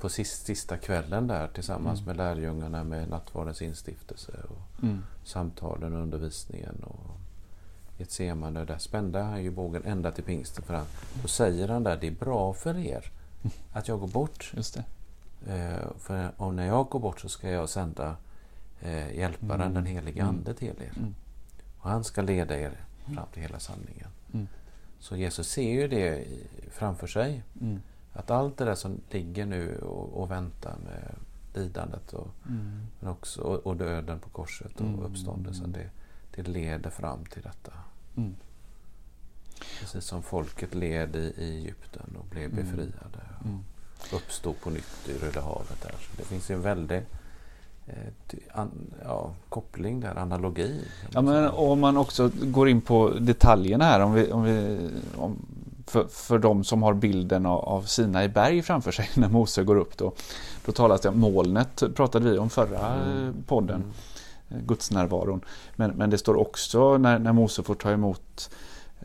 på 0.00 0.08
sista, 0.08 0.44
sista 0.46 0.76
kvällen 0.76 1.26
där 1.26 1.48
tillsammans 1.48 2.00
Mm. 2.00 2.06
med 2.06 2.16
lärjungarna 2.16 2.84
med 2.84 3.08
nattvardens 3.08 3.62
instiftelse 3.62 4.32
och 4.48 4.82
Mm. 4.82 5.02
samtalen 5.24 5.94
och 5.96 6.02
undervisningen. 6.02 6.82
Och 6.84 7.10
Getsemane, 7.98 8.64
där 8.64 8.78
spände 8.78 9.18
han 9.20 9.42
ju 9.42 9.50
bågen 9.50 9.84
ända 9.84 10.10
till 10.10 10.24
pingsten. 10.24 10.64
För 10.64 10.74
han, 10.74 10.86
då 11.22 11.28
säger 11.28 11.68
han 11.68 11.82
där, 11.82 11.96
det 11.96 12.06
är 12.06 12.10
bra 12.10 12.52
för 12.52 12.78
er 12.78 13.10
att 13.72 13.88
jag 13.88 14.00
går 14.00 14.08
bort. 14.08 14.52
Just 14.56 14.74
det. 14.74 14.84
Eh, 15.54 15.86
för 15.98 16.32
och 16.36 16.54
när 16.54 16.66
jag 16.66 16.86
går 16.88 17.00
bort 17.00 17.20
så 17.20 17.28
ska 17.28 17.50
jag 17.50 17.68
sända 17.68 18.16
eh, 18.80 19.16
hjälparen, 19.16 19.60
Mm. 19.60 19.74
den 19.74 19.86
helige 19.86 20.20
Mm. 20.22 20.34
Ande 20.36 20.54
till 20.54 20.68
er. 20.82 20.92
Mm. 20.96 21.14
Och 21.78 21.90
han 21.90 22.04
ska 22.04 22.22
leda 22.22 22.58
er 22.58 22.72
fram 23.14 23.26
till 23.32 23.42
hela 23.42 23.58
sanningen. 23.58 24.08
Mm. 24.34 24.48
Så 25.00 25.16
Jesus 25.16 25.48
ser 25.48 25.72
ju 25.72 25.88
det 25.88 26.24
framför 26.70 27.06
sig. 27.06 27.42
Att 28.12 28.30
allt 28.30 28.56
det 28.56 28.64
där 28.64 28.74
som 28.74 29.00
ligger 29.10 29.46
nu 29.46 29.78
och, 29.78 30.22
och 30.22 30.30
väntar 30.30 30.74
med 30.84 31.14
lidandet 31.54 32.12
och, 32.12 32.28
Mm. 32.48 32.86
men 33.00 33.10
också, 33.10 33.40
och, 33.40 33.66
och 33.66 33.76
döden 33.76 34.18
på 34.18 34.28
korset 34.28 34.74
och 34.74 34.86
Mm. 34.86 35.00
uppståndelsen. 35.00 35.72
Det, 35.72 35.90
det 36.36 36.48
leder 36.48 36.90
fram 36.90 37.24
till 37.24 37.42
detta. 37.42 37.72
Mm. 38.16 38.34
Precis 39.80 40.04
som 40.04 40.22
folket 40.22 40.74
led 40.74 41.16
i, 41.16 41.18
i 41.38 41.58
Egypten 41.58 42.16
och 42.18 42.24
blev 42.30 42.44
Mm. 42.52 42.56
befriade. 42.56 43.20
Mm. 43.44 43.58
Uppstod 44.14 44.60
på 44.60 44.70
nytt 44.70 45.08
i 45.08 45.18
Röda 45.18 45.40
havet. 45.40 45.82
Där. 45.82 45.90
Så 45.90 46.16
det 46.16 46.22
finns 46.24 46.50
en 46.50 46.62
väldig 46.62 47.02
eh, 47.86 47.94
an, 48.52 48.70
ja, 49.04 49.34
koppling 49.48 50.00
där, 50.00 50.14
analogi. 50.14 50.84
Ja, 51.10 51.22
men 51.22 51.48
om 51.48 51.80
man 51.80 51.96
också 51.96 52.30
går 52.42 52.68
in 52.68 52.80
på 52.80 53.10
detaljerna 53.10 53.84
här, 53.84 54.00
om 54.00 54.12
vi, 54.12 54.32
om 54.32 54.42
vi, 54.42 54.78
om, 55.16 55.36
för, 55.88 56.06
för 56.08 56.38
de 56.38 56.64
som 56.64 56.82
har 56.82 56.94
bilden 56.94 57.46
av, 57.46 57.58
av 57.64 57.82
Sina 57.82 58.24
i 58.24 58.28
berg 58.28 58.62
framför 58.62 58.92
sig 58.92 59.10
när 59.16 59.28
Mose 59.28 59.62
går 59.64 59.76
upp. 59.76 59.96
Då, 59.96 60.12
då 60.64 60.72
talas 60.72 61.00
det 61.00 61.08
om 61.08 61.20
molnet, 61.20 61.82
pratade 61.94 62.30
vi 62.30 62.38
om 62.38 62.50
förra 62.50 62.94
Mm. 62.94 63.28
eh, 63.28 63.34
podden, 63.46 63.76
Mm. 63.82 63.92
eh, 64.60 64.66
gudsnärvaron. 64.66 65.40
Men, 65.76 65.90
men 65.90 66.10
det 66.10 66.18
står 66.18 66.34
också 66.36 66.98
när, 66.98 67.18
när 67.18 67.32
Mose 67.32 67.62
får 67.62 67.74
ta 67.74 67.90
emot 67.90 68.50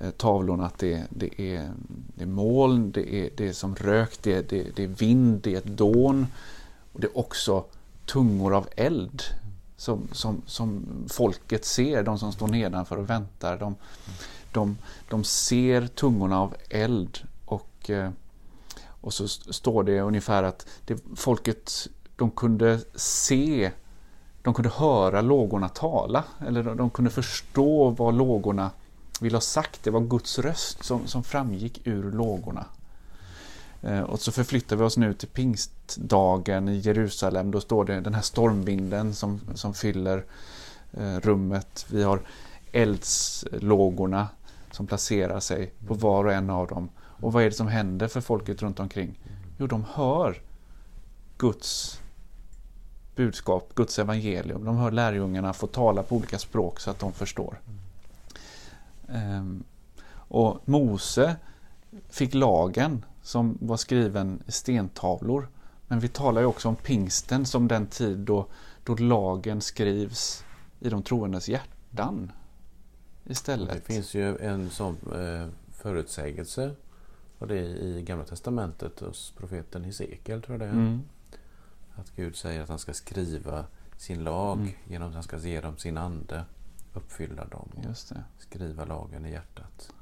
eh, 0.02 0.10
tavlorna 0.10 0.66
att 0.66 0.78
det, 0.80 1.04
det, 1.10 1.42
är, 1.42 1.72
det 2.16 2.24
är 2.24 2.28
moln, 2.28 2.92
det 2.92 3.14
är, 3.16 3.30
det 3.38 3.48
är 3.48 3.54
som 3.54 3.76
rök, 3.76 4.12
det, 4.24 4.50
det, 4.50 4.68
det 4.76 4.84
är 4.84 4.88
vind, 4.88 5.42
det 5.44 5.54
är 5.54 5.58
ett 5.58 5.78
dån. 5.78 6.28
Och 6.94 7.00
det 7.00 7.08
är 7.08 7.18
också 7.18 7.64
tungor 8.06 8.54
av 8.54 8.68
eld 8.76 9.22
som, 9.78 10.08
som, 10.12 10.42
som 10.46 10.86
folket 11.10 11.66
ser, 11.66 12.04
de 12.04 12.20
som 12.20 12.32
står 12.32 12.48
nedanför 12.48 12.98
och 12.98 13.10
väntar. 13.10 13.58
De, 13.58 13.76
de, 14.54 14.78
de 15.10 15.24
ser 15.24 15.88
tungorna 15.88 16.40
av 16.40 16.56
eld 16.70 17.20
och, 17.46 17.90
eh, 17.90 18.10
och 18.86 19.14
så 19.14 19.28
står 19.28 19.84
det 19.84 20.02
ungefär 20.02 20.44
att 20.44 20.68
det, 20.86 21.04
folket 21.16 21.88
de 22.16 22.32
kunde 22.32 22.80
se, 22.96 23.72
de 24.42 24.54
kunde 24.54 24.70
höra 24.70 25.22
lågorna 25.22 25.70
tala 25.70 26.24
eller 26.48 26.64
de, 26.64 26.78
de 26.78 26.90
kunde 26.90 27.12
förstå 27.12 27.90
vad 27.90 28.14
lågorna 28.14 28.72
ville 29.20 29.36
ha 29.36 29.42
sagt. 29.42 29.84
Det 29.84 29.92
var 29.92 30.02
Guds 30.02 30.40
röst 30.40 30.84
som, 30.84 31.08
som 31.08 31.24
framgick 31.24 31.88
ur 31.88 32.12
lågorna. 32.12 32.66
Eh, 33.82 34.02
och 34.02 34.20
så 34.20 34.32
förflyttar 34.32 34.76
vi 34.76 34.84
oss 34.84 34.98
nu 34.98 35.14
till 35.14 35.28
pingstdagen 35.28 36.70
i 36.70 36.78
Jerusalem. 36.78 37.52
Då 37.52 37.62
står 37.62 37.86
det 37.86 38.02
den 38.02 38.14
här 38.14 38.22
stormvinden 38.22 39.14
som, 39.14 39.42
som 39.54 39.74
fyller 39.74 40.26
eh, 40.92 41.20
rummet. 41.20 41.86
Vi 41.90 42.04
har 42.04 42.20
eldslågorna 42.72 44.28
som 44.74 44.88
placerar 44.88 45.40
sig 45.40 45.74
på 45.88 45.94
var 45.94 46.26
och 46.26 46.34
en 46.34 46.50
av 46.50 46.68
dem. 46.68 46.90
Och 46.98 47.34
vad 47.34 47.44
är 47.44 47.50
det 47.50 47.56
som 47.56 47.68
händer 47.68 48.08
för 48.08 48.22
folket 48.22 48.62
runt 48.62 48.80
omkring? 48.80 49.20
Jo, 49.58 49.68
de 49.68 49.86
hör 49.94 50.42
Guds 51.38 52.02
budskap, 53.16 53.76
Guds 53.76 54.00
evangelium. 54.00 54.66
De 54.66 54.78
hör 54.78 54.92
lärjungarna 54.92 55.54
få 55.54 55.68
tala 55.68 56.04
på 56.04 56.16
olika 56.16 56.40
språk 56.40 56.80
så 56.80 56.92
att 56.92 57.00
de 57.00 57.14
förstår. 57.14 57.60
Ehm, 59.10 59.64
och 60.14 60.60
Mose 60.66 61.36
fick 62.10 62.34
lagen 62.34 63.06
som 63.22 63.58
var 63.62 63.78
skriven 63.78 64.44
i 64.48 64.52
stentavlor. 64.52 65.48
Men 65.88 66.00
vi 66.00 66.08
talar 66.08 66.42
ju 66.42 66.48
också 66.48 66.70
om 66.70 66.76
pingsten 66.76 67.46
som 67.46 67.68
den 67.68 67.88
tid 67.88 68.18
då, 68.18 68.46
då 68.84 68.96
lagen 68.96 69.62
skrivs 69.62 70.44
i 70.80 70.90
de 70.90 71.04
troendes 71.04 71.50
hjärtan 71.50 72.32
istället. 73.26 73.74
Det 73.74 73.94
finns 73.94 74.14
ju 74.14 74.38
en 74.38 74.70
sån 74.70 74.98
eh, 75.16 75.48
förutsägelse 75.72 76.72
och 77.40 77.48
det 77.48 77.56
är 77.60 77.66
i 77.66 78.02
Gamla 78.02 78.26
Testamentet 78.26 79.00
hos 79.00 79.34
profeten 79.38 79.84
Hesekiel 79.84 80.42
tror 80.42 80.54
jag 80.54 80.60
det 80.60 80.66
är. 80.66 80.80
Mm. 80.80 81.02
Att 81.96 82.12
Gud 82.16 82.36
säger 82.36 82.62
att 82.62 82.70
han 82.70 82.80
ska 82.80 82.94
skriva 82.94 83.66
sin 83.98 84.24
lag 84.24 84.58
Mm. 84.60 84.72
genom 84.88 85.08
att 85.08 85.14
han 85.14 85.24
ska 85.24 85.38
ge 85.38 85.62
dem 85.62 85.78
sin 85.78 85.98
ande, 85.98 86.46
uppfylla 86.94 87.46
dem 87.46 87.70
skriva 88.40 88.86
lagen 88.86 89.26
i 89.26 89.32
hjärtat. 89.32 89.94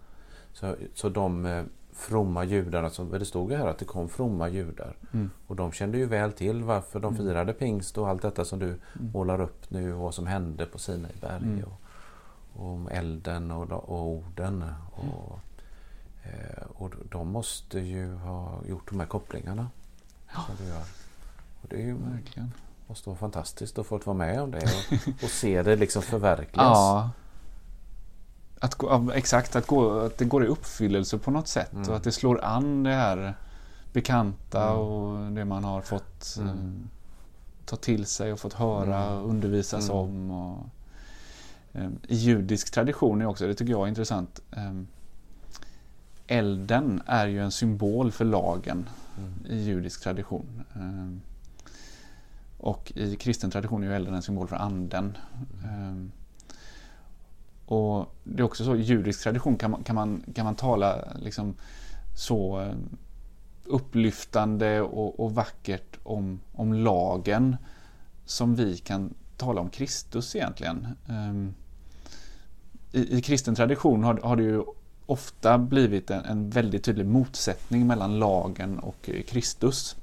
Så, 0.54 0.75
så 0.94 1.10
de 1.10 1.46
eh, 1.46 1.63
fromma 1.94 2.44
judarna, 2.44 2.90
som 2.90 3.10
det 3.12 3.25
stod 3.25 3.51
ju 3.51 3.58
här 3.58 3.68
att 3.68 3.78
det 3.78 3.86
kom 3.86 4.10
fromma 4.10 4.50
judar 4.50 4.96
Mm. 5.13 5.30
och 5.48 5.56
de 5.56 5.72
kände 5.72 5.98
ju 5.98 6.06
väl 6.06 6.32
till 6.32 6.63
varför 6.63 7.00
de 7.00 7.13
Mm. 7.16 7.25
firade 7.28 7.54
pingst 7.54 7.98
och 7.98 8.10
allt 8.10 8.22
detta 8.22 8.46
som 8.46 8.60
du 8.60 8.66
Mm. 8.68 9.12
målar 9.13 9.42
upp 9.42 9.70
nu 9.72 9.94
och 9.94 10.00
vad 10.00 10.13
som 10.13 10.28
hände 10.28 10.66
på 10.66 10.80
Sinai 10.80 11.12
berg 11.22 11.44
Mm. 11.44 11.63
och 11.63 11.82
om 12.55 12.88
elden 12.88 13.51
och, 13.51 13.72
och 13.72 14.01
orden. 14.08 14.65
Och, 14.91 15.39
eh, 16.24 16.63
och 16.75 16.91
de 17.12 17.27
måste 17.31 17.79
ju 17.79 18.15
ha 18.15 18.60
gjort 18.67 18.89
de 18.89 19.00
här 19.00 19.08
kopplingarna. 19.08 19.67
Som 20.48 20.55
du 20.58 20.63
gör. 20.65 20.81
Och 21.62 21.67
det 21.70 21.75
är 21.75 21.86
ju, 21.86 21.93
Verkligen. 21.98 22.51
måste 22.88 23.10
vara 23.10 23.17
fantastiskt 23.17 23.79
att 23.79 23.86
få 23.86 23.98
vara 23.98 24.17
med 24.17 24.41
om 24.41 24.51
det 24.51 24.58
och, 24.63 25.24
och 25.24 25.29
se 25.29 25.63
det 25.63 25.75
liksom 25.75 26.01
förverkligas. 26.01 26.55
Ja. 26.77 27.10
Att 28.60 28.75
gå, 28.75 28.88
ja, 28.89 29.13
exakt, 29.13 29.55
att, 29.55 29.67
gå, 29.67 30.00
att 30.00 30.17
det 30.17 30.25
går 30.25 30.43
i 30.43 30.48
uppfyllelse 30.48 31.17
på 31.17 31.31
något 31.31 31.48
sätt 31.48 31.74
Mm. 31.74 31.89
och 31.89 31.96
att 31.96 32.03
det 32.03 32.12
slår 32.12 32.43
an 32.43 32.84
det 32.84 32.93
här 32.93 33.36
bekanta 33.93 34.63
Mm. 34.70 34.77
och 34.79 35.31
det 35.31 35.46
man 35.46 35.63
har 35.63 35.81
fått 35.81 36.36
Mm. 36.39 36.50
eh, 36.50 36.88
ta 37.65 37.75
till 37.75 38.05
sig 38.05 38.34
och 38.34 38.39
fått 38.39 38.53
höra 38.53 39.03
Mm. 39.03 39.17
och 39.24 39.29
undervisas 39.29 39.86
Mm. 39.89 39.96
om. 40.01 40.31
Och, 40.31 40.65
I 42.08 42.16
judisk 42.16 42.72
tradition 42.72 43.22
är 43.22 43.25
också, 43.25 43.48
det 43.48 43.54
tycker 43.54 43.72
jag 43.72 43.84
är 43.84 43.88
intressant, 43.88 44.42
ehm, 44.51 44.88
elden 46.28 47.01
är 47.06 47.28
ju 47.28 47.44
en 47.44 47.51
symbol 47.51 48.12
för 48.12 48.25
lagen 48.25 48.90
mm. 49.18 49.34
i 49.50 49.63
judisk 49.63 50.04
tradition. 50.04 50.63
Ehm, 50.75 51.22
och 52.58 52.92
i 52.96 53.16
kristen 53.16 53.51
tradition 53.51 53.84
är 53.84 53.88
ju 53.88 53.96
elden 53.96 54.13
en 54.13 54.22
symbol 54.22 54.48
för 54.48 54.56
anden. 54.56 55.18
Mm. 55.63 56.12
Och 57.66 58.16
Det 58.24 58.42
är 58.42 58.44
också 58.44 58.66
så, 58.66 58.75
i 58.75 58.82
judisk 58.82 59.24
tradition 59.24 59.58
kan 59.58 59.72
man, 59.72 59.84
kan 59.84 59.96
man, 59.96 60.24
kan 60.36 60.46
man 60.46 60.56
tala 60.56 61.13
liksom 61.16 61.56
så 62.16 62.72
upplyftande 63.66 64.82
och, 64.82 65.20
och 65.20 65.36
vackert 65.36 65.98
om, 66.04 66.40
om 66.51 66.74
lagen 66.74 67.58
som 68.25 68.56
vi 68.56 68.78
kan 68.78 69.13
tala 69.38 69.62
om 69.62 69.70
Kristus 69.70 70.36
egentligen. 70.36 70.88
Um, 71.08 71.54
i, 72.91 73.17
I 73.17 73.21
kristen 73.21 73.55
tradition 73.55 74.03
har, 74.03 74.19
har 74.24 74.36
det 74.36 74.43
ju 74.43 74.63
ofta 75.05 75.57
blivit 75.57 76.12
en, 76.12 76.25
en, 76.25 76.50
väldigt 76.50 76.83
tydlig 76.83 77.05
motsättning 77.05 77.88
mellan 77.88 78.19
lagen 78.19 78.79
och 78.79 79.10
eh, 79.10 79.21
Kristus. 79.24 79.95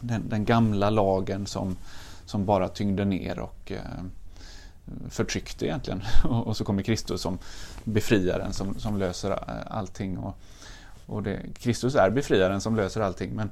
Den, 0.00 0.28
den 0.28 0.44
gamla 0.44 0.90
lagen 0.90 1.46
som, 1.46 1.76
som 2.24 2.46
bara 2.46 2.68
tyngde 2.68 3.04
ner 3.04 3.38
och 3.38 3.72
eh, 3.72 4.04
förtryckte 5.08 5.66
egentligen. 5.66 6.02
Och, 6.24 6.46
och, 6.46 6.56
så 6.56 6.64
kommer 6.64 6.82
Kristus 6.82 7.20
som 7.20 7.38
befriaren 7.84 8.52
som, 8.52 8.78
som 8.78 8.98
löser 8.98 9.30
eh, 9.30 9.76
allting. 9.76 10.18
Och, 10.18 10.36
och 11.06 11.22
det, 11.22 11.40
Kristus 11.58 11.94
är 11.94 12.10
befriaren 12.10 12.60
som 12.60 12.76
löser 12.76 13.00
allting. 13.00 13.30
Men, 13.34 13.50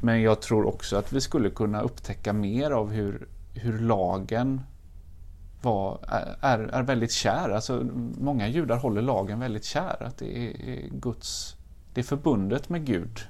men 0.00 0.22
jag 0.22 0.40
tror 0.40 0.66
också 0.66 0.96
att 0.96 1.12
vi 1.12 1.20
skulle 1.20 1.50
kunna 1.50 1.80
upptäcka 1.80 2.32
mer 2.32 2.70
av 2.70 2.90
hur, 2.90 3.28
hur 3.54 3.78
lagen 3.78 4.60
var, 5.62 5.98
är, 6.40 6.58
är 6.58 6.82
väldigt 6.82 7.12
kär. 7.12 7.50
Alltså, 7.50 7.86
många 8.18 8.48
judar 8.48 8.76
håller 8.76 9.02
lagen 9.02 9.40
väldigt 9.40 9.64
kär. 9.64 10.02
Att 10.02 10.16
det 10.16 10.38
är, 10.38 10.88
Guds, 10.88 11.56
det 11.94 12.00
är 12.00 12.04
förbundet 12.04 12.68
med 12.68 12.84
Gud 12.84 13.20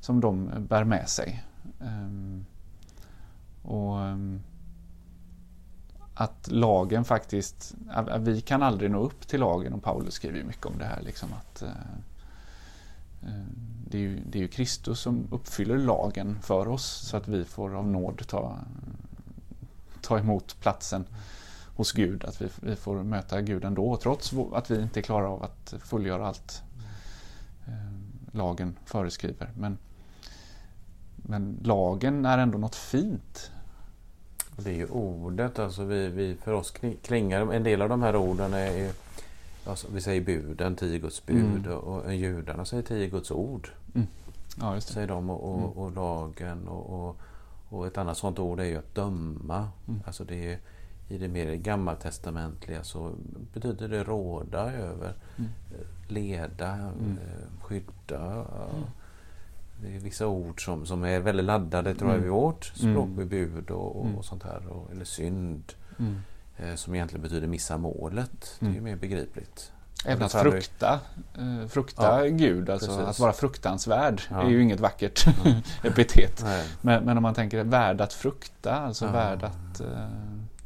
som 0.00 0.20
de 0.20 0.50
bär 0.68 0.84
med 0.84 1.08
sig. 1.08 1.44
Ehm, 1.80 2.44
och 3.62 4.00
ehm, 4.00 4.40
Att 6.18 6.48
lagen 6.50 7.04
faktiskt, 7.04 7.74
vi 8.18 8.40
kan 8.40 8.62
aldrig 8.62 8.90
nå 8.90 8.98
upp 8.98 9.28
till 9.28 9.40
lagen 9.40 9.72
och 9.72 9.82
Paulus 9.82 10.14
skriver 10.14 10.38
ju 10.38 10.44
mycket 10.44 10.66
om 10.66 10.78
det 10.78 10.84
här. 10.84 11.02
Liksom 11.02 11.28
att 11.32 11.62
eh, 11.62 11.68
eh, 13.22 13.44
det 13.90 13.98
är, 13.98 14.02
ju, 14.02 14.20
det 14.30 14.38
är 14.38 14.42
ju 14.42 14.48
Kristus 14.48 15.00
som 15.00 15.28
uppfyller 15.30 15.78
lagen 15.78 16.38
för 16.42 16.68
oss 16.68 16.86
så 16.86 17.16
att 17.16 17.28
vi 17.28 17.44
får 17.44 17.74
av 17.74 17.86
nåd 17.86 18.26
ta, 18.26 18.58
ta 20.00 20.18
emot 20.18 20.56
platsen 20.60 21.04
hos 21.76 21.92
Gud. 21.92 22.24
Att 22.24 22.42
vi, 22.42 22.48
vi 22.60 22.76
får 22.76 23.02
möta 23.02 23.40
Gud 23.40 23.64
ändå 23.64 23.96
trots 23.96 24.32
att 24.52 24.70
vi 24.70 24.82
inte 24.82 25.02
klarar 25.02 25.26
av 25.26 25.42
att 25.42 25.74
fullgöra 25.84 26.26
allt 26.26 26.62
eh, 27.66 27.72
lagen 28.32 28.76
föreskriver. 28.84 29.50
Men, 29.56 29.78
men 31.16 31.60
lagen 31.62 32.24
är 32.24 32.38
ändå 32.38 32.58
något 32.58 32.74
fint. 32.74 33.50
Det 34.56 34.70
är 34.70 34.74
ju 34.74 34.86
ordet, 34.86 35.58
alltså 35.58 35.84
vi, 35.84 36.08
vi, 36.08 36.34
för 36.34 36.52
oss 36.52 36.74
klingar 37.02 37.52
en 37.52 37.62
del 37.62 37.82
av 37.82 37.88
de 37.88 38.02
här 38.02 38.16
orden 38.16 38.54
är 38.54 38.72
ju, 38.72 38.90
alltså 39.64 39.86
vi 39.92 40.00
säger 40.00 40.20
buden, 40.20 40.76
tio 40.76 40.98
Guds 40.98 41.26
bud 41.26 41.66
mm. 41.66 41.78
och, 41.78 42.04
och 42.04 42.14
judarna 42.14 42.64
säger 42.64 42.82
tio 42.82 43.08
Guds 43.08 43.30
ord. 43.30 43.70
Mm. 43.94 44.06
Ja. 44.60 44.80
Säger 44.80 45.08
de 45.08 45.30
och, 45.30 45.52
och, 45.52 45.58
mm. 45.58 45.70
och 45.70 45.92
lagen 45.92 46.68
och, 46.68 47.08
och, 47.08 47.16
och, 47.68 47.86
ett 47.86 47.98
annat 47.98 48.16
sånt 48.16 48.38
ord 48.38 48.60
är 48.60 48.64
ju 48.64 48.76
att 48.76 48.94
döma. 48.94 49.68
Mm. 49.88 50.00
Alltså 50.06 50.24
det 50.24 50.52
är 50.52 50.58
i 51.08 51.18
det 51.18 51.28
mer 51.28 51.54
gammaltestamentliga 51.54 52.84
så 52.84 53.12
betyder 53.52 53.88
det 53.88 54.04
råda 54.04 54.72
över, 54.72 55.14
mm. 55.36 55.50
leda, 56.08 56.72
mm. 56.72 57.18
Eh, 57.18 57.62
skydda. 57.62 58.22
Mm. 58.22 58.84
Det 59.82 59.96
är 59.96 60.00
vissa 60.00 60.26
ord 60.26 60.64
som, 60.64 60.86
som 60.86 61.04
är 61.04 61.20
väldigt 61.20 61.46
laddade 61.46 61.94
tror 61.94 62.10
jag 62.10 62.16
mm. 62.16 62.22
vid 62.22 62.32
vårt 62.32 62.72
mm. 62.80 62.94
språkbebud 62.94 63.70
och, 63.70 63.96
och, 63.96 64.04
mm. 64.06 64.18
och 64.18 64.24
sånt 64.24 64.42
här. 64.42 64.66
Och, 64.68 64.90
eller 64.90 65.04
synd. 65.04 65.72
Eh, 66.56 66.74
som 66.74 66.94
egentligen 66.94 67.22
betyder 67.22 67.48
missa 67.48 67.78
målet. 67.78 68.56
Det 68.60 68.66
är 68.66 68.70
ju 68.70 68.80
mer 68.80 68.96
begripligt. 68.96 69.72
Även 70.04 70.22
att 70.22 70.32
frukta, 70.32 71.00
eh, 71.38 71.68
frukta 71.68 72.26
ja, 72.26 72.30
Gud, 72.36 72.70
alltså 72.70 72.86
precis. 72.86 73.08
att 73.08 73.18
vara 73.18 73.32
fruktansvärd, 73.32 74.22
ja. 74.30 74.42
är 74.42 74.50
ju 74.50 74.62
inget 74.62 74.80
vackert 74.80 75.26
epitet. 75.82 76.44
Men, 76.80 77.04
men, 77.04 77.16
om 77.16 77.22
man 77.22 77.34
tänker 77.34 77.64
värd 77.64 78.00
att 78.00 78.12
frukta, 78.12 78.74
alltså 78.74 79.04
ja. 79.04 79.12
värd 79.12 79.42
att 79.42 79.80
eh, 79.80 80.08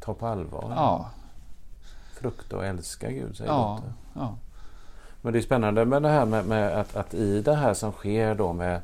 ta 0.01 0.13
på 0.13 0.27
allvar. 0.27 0.73
Ja. 0.75 1.09
Frukta 2.13 2.57
och 2.57 2.65
älska 2.65 3.11
Gud, 3.11 3.37
säger 3.37 3.51
ja. 3.51 3.81
Ja. 4.13 4.35
Men 5.21 5.33
det 5.33 5.39
är 5.39 5.43
spännande 5.43 5.85
med 5.85 6.01
det 6.01 6.09
här 6.09 6.25
med, 6.25 6.45
med 6.45 6.79
att, 6.79 6.95
att, 6.95 7.13
i 7.13 7.41
det 7.41 7.55
här 7.55 7.73
som 7.73 7.91
sker 7.91 8.35
då 8.35 8.53
med 8.53 8.81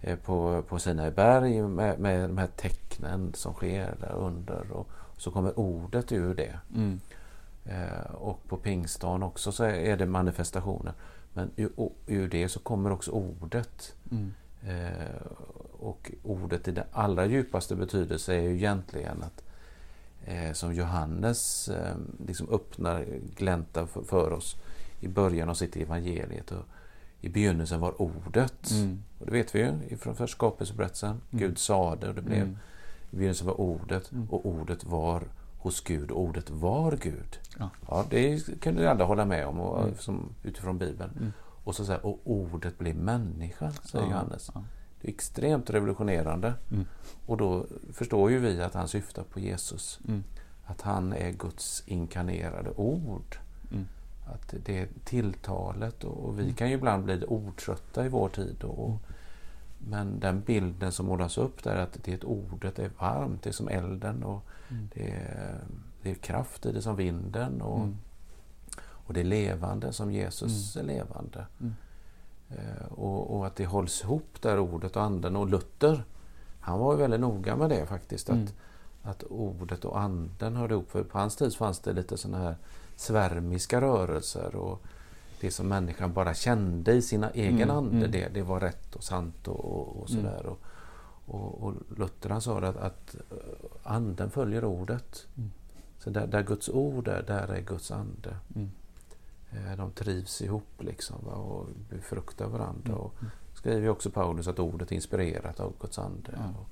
eh, 0.00 0.18
på, 0.18 0.62
på 0.68 0.78
Sinai 0.78 1.10
berg 1.10 1.62
med, 1.62 1.98
med 1.98 2.28
de 2.28 2.38
här 2.38 2.48
tecknen 2.56 3.32
som 3.34 3.52
sker 3.52 3.94
där 4.00 4.12
under 4.12 4.70
och 4.72 4.88
så 5.16 5.30
kommer 5.30 5.58
ordet 5.58 6.12
ur 6.12 6.34
det. 6.34 6.58
Mm. 6.74 7.00
Eh, 7.64 8.14
och 8.14 8.48
på 8.48 8.56
pingstdagen 8.56 9.22
också 9.22 9.52
så 9.52 9.64
är 9.64 9.96
det 9.96 10.06
manifestationer. 10.06 10.92
Men 11.32 11.50
ur, 11.56 11.70
ur 12.06 12.28
det 12.28 12.48
så 12.48 12.58
kommer 12.58 12.92
också 12.92 13.10
ordet. 13.10 13.94
Mm. 14.10 14.34
Eh, 14.66 15.26
och 15.80 16.12
ordet 16.22 16.68
i 16.68 16.70
den 16.70 16.84
allra 16.92 17.26
djupaste 17.26 17.76
betydelse 17.76 18.34
är 18.34 18.40
ju 18.40 18.54
egentligen 18.54 19.22
att 19.22 19.43
som 20.52 20.74
Johannes 20.74 21.68
eh, 21.68 21.96
liksom 22.26 22.48
öppnar, 22.48 23.06
gläntar 23.36 23.86
för, 23.86 24.02
för, 24.02 24.32
oss 24.32 24.56
i 25.00 25.08
början 25.08 25.48
av 25.48 25.54
sitt 25.54 25.76
evangeliet. 25.76 26.50
Och 26.52 26.64
I 27.20 27.28
begynnelsen 27.28 27.80
var 27.80 28.02
ordet. 28.02 28.70
Mm. 28.70 29.02
Och 29.18 29.26
det 29.26 29.32
vet 29.32 29.54
vi 29.54 29.60
ju 29.90 29.96
från 29.96 30.16
första 30.16 30.36
skapelseberättelsen. 30.36 31.10
Mm. 31.10 31.20
Gud 31.30 31.58
sade 31.58 32.08
och 32.08 32.14
det 32.14 32.22
blev. 32.22 32.42
Mm. 32.42 32.56
I 33.10 33.16
begynnelsen 33.16 33.46
var 33.46 33.60
ordet 33.60 34.12
mm. 34.12 34.30
och 34.30 34.46
ordet 34.46 34.84
var 34.84 35.22
hos 35.58 35.80
Gud 35.80 36.10
och 36.10 36.20
ordet 36.20 36.50
var 36.50 36.98
Gud. 37.02 37.38
Ja. 37.58 37.70
ja 37.88 38.04
det 38.10 38.60
kunde 38.60 38.90
alla 38.90 39.04
hålla 39.04 39.24
med 39.24 39.46
om 39.46 39.60
och, 39.60 39.82
mm. 39.82 39.94
som, 39.98 40.34
utifrån 40.42 40.78
Bibeln. 40.78 41.10
Mm. 41.16 41.32
Och 41.64 41.74
så 41.74 41.84
säger 41.84 42.06
och 42.06 42.20
ordet 42.24 42.78
blev 42.78 42.96
människa, 42.96 43.70
säger 43.70 44.04
ja. 44.04 44.10
Johannes. 44.10 44.50
Ja. 44.54 44.62
Extremt 45.04 45.70
revolutionerande. 45.70 46.54
Mm. 46.70 46.84
Och 47.26 47.36
då 47.36 47.66
förstår 47.92 48.30
ju 48.30 48.38
vi 48.38 48.62
att 48.62 48.74
han 48.74 48.88
syftar 48.88 49.22
på 49.22 49.40
Jesus. 49.40 50.00
Mm. 50.08 50.24
Att 50.64 50.80
han 50.80 51.12
är 51.12 51.30
Guds 51.30 51.82
inkarnerade 51.86 52.70
ord. 52.70 53.38
Mm. 53.70 53.86
Att 54.26 54.54
det 54.64 54.78
är 54.78 54.88
tilltalet 55.04 56.04
och 56.04 56.38
vi 56.38 56.42
mm. 56.42 56.54
kan 56.54 56.68
ju 56.68 56.74
ibland 56.74 57.04
bli 57.04 57.24
ordtrötta 57.24 58.06
i 58.06 58.08
vår 58.08 58.28
tid. 58.28 58.64
Och, 58.64 58.88
mm. 58.88 59.00
men 59.78 60.20
den 60.20 60.40
bilden 60.40 60.92
som 60.92 61.06
målas 61.06 61.38
upp 61.38 61.64
där 61.64 61.76
att 61.76 61.98
det 62.02 62.12
är 62.12 62.16
ett 62.16 62.24
ordet 62.24 62.78
är 62.78 62.90
varmt, 62.98 63.42
det 63.42 63.50
är 63.50 63.52
som 63.52 63.68
elden 63.68 64.22
och 64.22 64.42
mm. 64.70 64.88
det, 64.94 65.10
är, 65.10 65.60
det 66.02 66.10
är 66.10 66.14
kraft 66.14 66.66
i 66.66 66.72
det 66.72 66.82
som 66.82 66.96
vinden. 66.96 67.62
Och, 67.62 67.88
och 68.78 69.14
det 69.14 69.20
är 69.20 69.24
levande 69.24 69.92
som 69.92 70.12
Jesus 70.12 70.76
är 70.76 70.82
levande. 70.82 71.46
Eh, 71.60 71.66
och, 72.90 73.36
och, 73.36 73.46
att 73.46 73.56
det 73.56 73.66
hålls 73.66 74.02
ihop 74.02 74.42
där 74.42 74.58
ordet 74.58 74.96
och 74.96 75.02
anden. 75.02 75.36
Och 75.36 75.48
Luther, 75.48 76.04
han 76.60 76.78
var 76.78 76.92
ju 76.92 76.98
väldigt 76.98 77.20
noga 77.20 77.56
med 77.56 77.70
det 77.70 77.86
faktiskt. 77.86 78.30
Att, 78.30 78.36
mm. 78.36 78.52
att 79.02 79.22
ordet 79.22 79.84
och 79.84 80.00
anden 80.00 80.56
hörde 80.56 80.74
ihop. 80.74 80.90
För 80.90 81.04
på 81.04 81.18
hans 81.18 81.36
tid 81.36 81.54
fanns 81.54 81.78
det 81.78 81.92
lite 81.92 82.16
sådana 82.16 82.44
här 82.44 82.56
svärmiska 82.96 83.80
rörelser. 83.80 84.56
Och 84.56 84.82
det 85.40 85.50
som 85.50 85.68
människan 85.68 86.12
bara 86.12 86.34
kände 86.34 86.92
i 86.92 87.02
sina 87.02 87.30
egen 87.30 87.70
mm. 87.70 87.76
ande, 87.76 87.96
mm. 87.96 88.10
Det, 88.10 88.28
det 88.34 88.42
var 88.42 88.60
rätt 88.60 88.96
och 88.96 89.04
sant 89.04 89.48
och, 89.48 89.64
och, 89.64 90.02
och 90.02 90.08
sådär. 90.08 90.40
Mm. 90.40 90.52
Och, 90.52 90.60
och, 91.26 91.62
och 91.62 91.74
Luther 91.96 92.30
han 92.30 92.40
sa 92.40 92.58
att, 92.58 92.76
att 92.76 93.16
anden 93.82 94.30
följer 94.30 94.64
ordet. 94.64 95.26
Mm. 95.36 95.50
Så 95.98 96.10
där, 96.10 96.26
där 96.26 96.42
Guds 96.42 96.68
ord 96.68 97.08
är, 97.08 97.22
där 97.22 97.48
är 97.48 97.60
Guds 97.60 97.90
ande. 97.90 98.36
Eh, 99.54 99.76
de 99.76 99.90
trivs 99.90 100.42
ihop 100.42 100.72
liksom 100.78 101.16
va, 101.24 101.32
och 101.32 101.66
befruktar 101.90 102.46
varandra. 102.46 102.92
Mm. 102.92 102.98
Och 102.98 103.14
skriver 103.54 103.88
också 103.88 104.10
Paulus 104.10 104.48
att 104.48 104.58
ordet 104.58 104.90
är 104.90 104.94
inspirerat 104.94 105.60
av 105.60 105.72
Guds 105.80 105.98
ande. 105.98 106.32
Mm. 106.32 106.50
Och, 106.56 106.68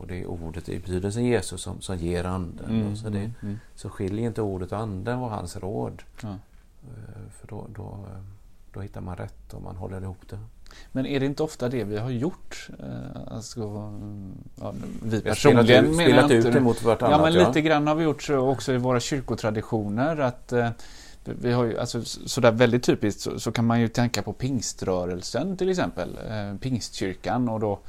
och, 0.00 0.06
det 0.06 0.20
är 0.20 0.26
ordet 0.26 0.68
i 0.68 0.78
betydelsen 0.78 1.24
Jesus 1.24 1.62
som, 1.62 1.80
som 1.80 1.96
ger 1.96 2.24
anden. 2.24 2.70
Mm. 2.70 2.96
Så, 2.96 3.08
det, 3.08 3.18
mm, 3.18 3.32
mm. 3.42 3.58
så 3.74 3.90
skiljer 3.90 4.26
inte 4.26 4.42
ordet 4.42 4.72
och 4.72 4.78
anden 4.78 5.18
och 5.18 5.30
hans 5.30 5.56
råd. 5.56 6.02
Eh, 6.22 6.28
för 7.30 7.46
då, 7.48 7.66
då, 7.74 8.06
då 8.72 8.80
hittar 8.80 9.00
man 9.00 9.16
rätt 9.16 9.54
om 9.54 9.62
man 9.62 9.76
håller 9.76 10.02
ihop 10.02 10.28
det. 10.28 10.38
Men 10.92 11.06
är 11.06 11.20
det 11.20 11.26
inte 11.26 11.42
ofta 11.42 11.68
det 11.68 11.84
vi 11.84 11.98
har 11.98 12.10
gjort? 12.10 12.68
Alltså, 13.26 13.60
ja, 14.60 14.74
vi 15.02 15.20
personligen 15.20 15.94
spelat, 15.94 16.30
ut, 16.30 16.40
spelat 16.40 16.46
ut 16.46 16.60
emot 16.60 16.82
vartannat. 16.82 17.18
Ja, 17.18 17.22
men 17.22 17.32
lite 17.32 17.58
ja. 17.58 17.66
grann 17.66 17.86
har 17.86 17.94
vi 17.94 18.04
gjort 18.04 18.30
också 18.30 18.72
i 18.72 18.76
våra 18.76 19.00
kyrkotraditioner. 19.00 20.16
att 20.16 20.52
vi 21.24 21.52
har 21.52 21.64
ju, 21.64 21.78
alltså, 21.78 22.04
sådär 22.04 22.52
väldigt 22.52 22.82
typiskt 22.82 23.20
så, 23.20 23.40
så, 23.40 23.52
kan 23.52 23.64
man 23.64 23.80
ju 23.80 23.88
tänka 23.88 24.22
på 24.22 24.32
pingströrelsen 24.32 25.56
till 25.56 25.70
exempel, 25.70 26.18
eh, 26.30 26.58
pingstkyrkan 26.58 27.48
och 27.48 27.60
då 27.60 27.80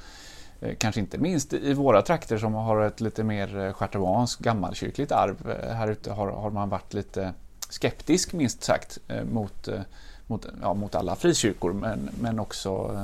Eh, 0.66 0.76
kanske 0.78 1.02
inte 1.02 1.18
minst 1.18 1.54
i 1.54 1.74
våra 1.74 2.02
trakter 2.02 2.38
som 2.38 2.54
har 2.54 2.82
ett 2.82 3.02
lite 3.02 3.24
mer 3.24 3.60
eh, 3.60 3.74
schartauanskt 3.74 4.42
gammalkyrkligt 4.42 5.12
arv. 5.12 5.50
Eh, 5.50 5.76
här 5.76 5.88
ute 5.88 6.12
har, 6.12 6.28
har 6.28 6.52
man 6.52 6.70
varit 6.70 6.94
lite 6.94 7.34
skeptisk 7.70 8.34
minst 8.34 8.64
sagt 8.64 9.00
eh, 9.08 9.24
mot, 9.24 9.70
mot, 10.28 10.48
ja, 10.62 10.74
mot 10.74 10.96
alla 10.96 11.16
frikyrkor 11.16 11.74
men, 11.74 12.10
men 12.22 12.40
också 12.40 13.00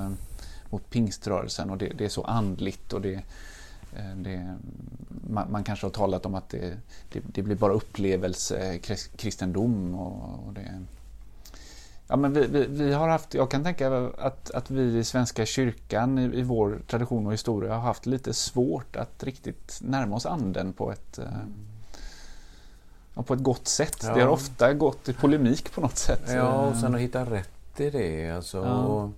mot 0.69 0.89
pingströrelsen 0.89 1.69
och 1.69 1.77
det, 1.77 1.93
det 1.97 2.05
är 2.05 2.09
så 2.09 2.23
andligt 2.23 2.93
och 2.93 3.01
det, 3.01 3.21
det, 4.15 4.57
man, 5.29 5.51
man, 5.51 5.63
kanske 5.63 5.85
har 5.85 5.91
talat 5.91 6.25
om 6.25 6.35
att 6.35 6.49
det, 6.49 6.77
det, 7.11 7.21
det 7.25 7.41
blir 7.41 7.55
bara 7.55 7.73
upplevelse, 7.73 8.79
kristendom 9.15 9.95
och, 9.95 10.47
och 10.47 10.53
det, 10.53 10.81
Ja, 12.11 12.17
men 12.17 12.33
vi, 12.33 12.47
vi, 12.47 12.65
vi, 12.65 12.93
har 12.93 13.09
haft, 13.09 13.33
jag 13.33 13.51
kan 13.51 13.63
tänka 13.63 13.97
att, 14.17 14.51
att 14.51 14.71
vi 14.71 14.97
i 14.97 15.03
Svenska 15.03 15.45
kyrkan 15.45 16.19
i, 16.19 16.39
i, 16.39 16.41
vår 16.41 16.81
tradition 16.87 17.27
och 17.27 17.33
historia 17.33 17.73
har 17.73 17.81
haft 17.81 18.05
lite 18.05 18.33
svårt 18.33 18.95
att 18.95 19.23
riktigt 19.23 19.79
närma 19.81 20.15
oss 20.15 20.25
anden 20.25 20.73
på 20.73 20.91
ett, 20.91 21.17
mm. 21.17 21.53
på 23.25 23.33
ett 23.33 23.43
gott 23.43 23.67
sätt. 23.67 24.03
Ja. 24.03 24.13
Det 24.13 24.21
har 24.21 24.27
ofta 24.27 24.73
gått 24.73 25.09
i 25.09 25.13
polemik 25.13 25.73
på 25.73 25.81
något 25.81 25.97
sätt. 25.97 26.23
Ja, 26.27 26.67
och 26.67 26.75
sen 26.75 26.95
att 26.95 27.01
hitta 27.01 27.25
rätt 27.25 27.79
i 27.79 27.89
det. 27.89 28.29
Alltså, 28.29 28.57
ja. 28.57 29.09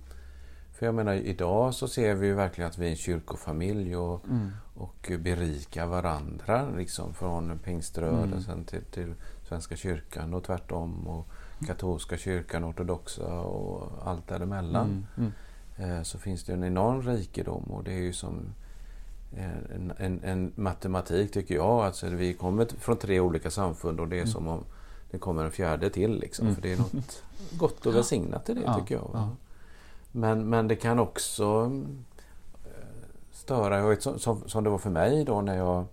För 0.72 0.86
jag 0.86 0.94
menar 0.94 1.14
idag 1.14 1.74
så 1.74 1.88
ser 1.88 2.14
vi 2.14 2.26
ju 2.26 2.34
verkligen 2.34 2.70
att 2.70 2.78
vi 2.78 2.86
är 2.86 2.90
en 2.90 2.96
kyrkofamilj 2.96 3.96
och, 3.96 4.24
mm. 4.24 4.50
Och 4.74 5.12
berikar 5.18 5.86
varandra 5.86 6.70
liksom 6.76 7.14
från 7.14 7.58
pingströrelsen 7.58 8.54
mm. 8.54 8.64
till, 8.64 8.84
till 8.84 9.14
Svenska 9.48 9.76
kyrkan 9.76 10.34
och 10.34 10.44
tvärtom. 10.44 11.08
Och, 11.08 11.28
katolska 11.66 12.16
kyrkan, 12.16 12.64
ortodoxa 12.64 13.40
och 13.40 14.08
allt 14.08 14.28
däremellan. 14.28 15.06
Mm, 15.16 15.32
mm. 15.76 15.98
Eh, 15.98 16.02
så 16.02 16.18
finns 16.18 16.44
det 16.44 16.52
en 16.52 16.64
enorm 16.64 17.02
rikedom 17.02 17.62
och 17.62 17.84
det 17.84 17.92
är 17.92 18.02
ju 18.02 18.12
som 18.12 18.54
en, 19.36 19.92
en, 19.98 20.20
en, 20.24 20.52
matematik 20.54 21.32
tycker 21.32 21.54
jag. 21.54 21.84
Alltså 21.84 22.08
vi 22.08 22.34
kommer 22.34 22.66
från 22.78 22.96
tre 22.96 23.20
olika 23.20 23.50
samfund 23.50 24.00
och 24.00 24.08
det 24.08 24.16
är 24.16 24.20
mm. 24.20 24.32
som 24.32 24.48
om 24.48 24.64
det 25.10 25.18
kommer 25.18 25.44
en 25.44 25.50
fjärde 25.50 25.90
till. 25.90 26.18
Liksom, 26.18 26.46
mm. 26.46 26.54
För 26.54 26.62
det 26.62 26.72
är 26.72 26.78
något 26.78 27.22
gott 27.58 27.86
och 27.86 27.94
välsignat 27.94 28.48
i 28.48 28.54
det 28.54 28.62
ja, 28.64 28.78
tycker 28.80 28.94
jag. 28.94 29.10
Ja. 29.12 29.30
Men, 30.12 30.48
men 30.48 30.68
det 30.68 30.76
kan 30.76 30.98
också 30.98 31.72
störa, 33.34 33.96
som, 34.18 34.48
som 34.48 34.64
det 34.64 34.70
var 34.70 34.78
för 34.78 34.90
mig 34.90 35.24
då 35.24 35.40
när 35.40 35.56
jag 35.56 35.84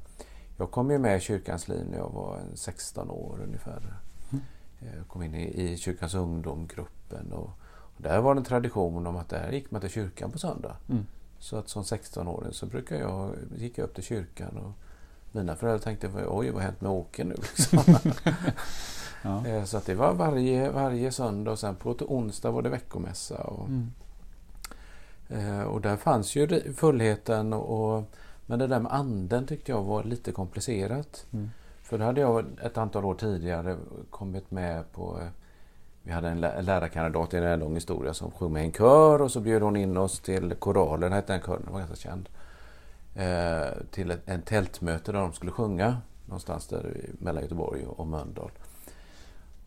jag 0.62 0.72
kom 0.72 0.92
ju 0.92 0.98
med 0.98 1.18
i 1.18 1.20
kyrkans 1.20 1.68
liv 1.68 1.86
när 1.92 1.98
jag 1.98 2.10
var 2.10 2.40
16 2.54 3.10
år 3.10 3.40
ungefär. 3.44 3.94
Jag 4.80 5.08
kom 5.08 5.24
in 5.24 5.36
i, 5.36 5.62
i 5.62 5.78
kyrkans 5.78 6.14
ungdomgruppen 6.14 7.32
och, 7.32 7.50
och, 7.68 8.02
där 8.02 8.22
var 8.22 8.36
det 8.36 8.40
en 8.40 8.46
tradition 8.46 9.08
om 9.08 9.16
att 9.16 9.30
där 9.30 9.52
gick 9.52 9.72
man 9.72 9.82
till 9.82 9.90
kyrkan 9.90 10.32
på 10.32 10.40
söndag. 10.40 10.76
Mm. 10.90 11.06
Så 11.40 11.58
att 11.58 11.70
som 11.70 11.84
16-åring 11.84 12.54
så 12.54 12.66
brukar 12.66 12.96
jag, 12.96 13.36
gick 13.58 13.78
jag 13.78 13.86
upp 13.86 13.96
till 13.96 14.04
kyrkan 14.04 14.58
och 14.58 14.72
mina 15.32 15.56
föräldrar 15.56 15.80
tänkte 15.80 16.08
oj 16.28 16.50
vad 16.50 16.62
har 16.62 16.70
hänt 16.70 16.82
med 16.82 16.92
Åke 16.92 17.24
nu? 17.24 17.36
Liksom. 17.36 17.84
ja. 19.22 19.48
Eh, 19.48 19.64
så 19.64 19.78
att 19.78 19.86
det 19.86 19.96
var 19.96 20.14
varje, 20.14 20.72
varje 20.72 21.12
söndag 21.12 21.52
och 21.52 21.60
sen 21.60 21.76
på 21.76 21.92
onsdag 21.92 22.52
var 22.52 22.62
det 22.62 22.70
veckomässa. 22.70 23.38
Och, 23.38 23.68
mm. 23.68 23.92
Eh, 25.32 25.62
och 25.62 25.82
där 25.82 25.98
fanns 25.98 26.36
ju 26.36 26.74
fullheten 26.74 27.54
och, 27.54 28.04
men 28.46 28.60
det 28.60 28.68
där 28.68 28.80
med 28.80 28.94
anden 28.94 29.48
tyckte 29.48 29.72
jag 29.72 29.84
var 29.84 30.04
lite 30.04 30.32
komplicerat. 30.32 31.26
Mm. 31.34 31.50
För 31.84 31.98
då 31.98 32.06
hade 32.06 32.22
jag 32.22 32.46
ett 32.64 32.78
antal 32.78 33.06
år 33.06 33.16
tidigare 33.16 33.78
kommit 34.10 34.52
med 34.52 34.92
på 34.92 35.20
eh, 35.22 35.28
vi 36.04 36.12
hade 36.12 36.30
en 36.30 36.42
lärarkandidat 36.42 37.34
i 37.34 37.38
en 37.38 37.60
lång 37.60 37.76
historia 37.76 38.14
som 38.14 38.32
sjöng 38.32 38.54
med 38.54 38.64
en 38.64 38.72
kör 38.72 39.22
och 39.22 39.32
så 39.32 39.40
bjöd 39.40 39.62
hon 39.62 39.76
in 39.76 39.98
oss 39.98 40.20
till 40.20 40.56
Koralen, 40.56 41.14
hette 41.14 41.34
den 41.34 41.42
kören, 41.42 41.62
den 41.64 41.74
var 41.74 41.80
ganska 41.80 41.96
känd. 41.96 42.30
Eh, 43.16 43.84
till 43.92 44.12
ett 44.12 44.22
en 44.26 44.42
tältmöte 44.42 45.12
där 45.12 45.20
de 45.20 45.34
skulle 45.34 45.52
sjunga 45.52 45.98
någonstans 46.26 46.68
där 46.68 46.96
mellan 47.20 47.44
Göteborg 47.44 47.86
och 47.86 48.08
Mölndal. 48.08 48.52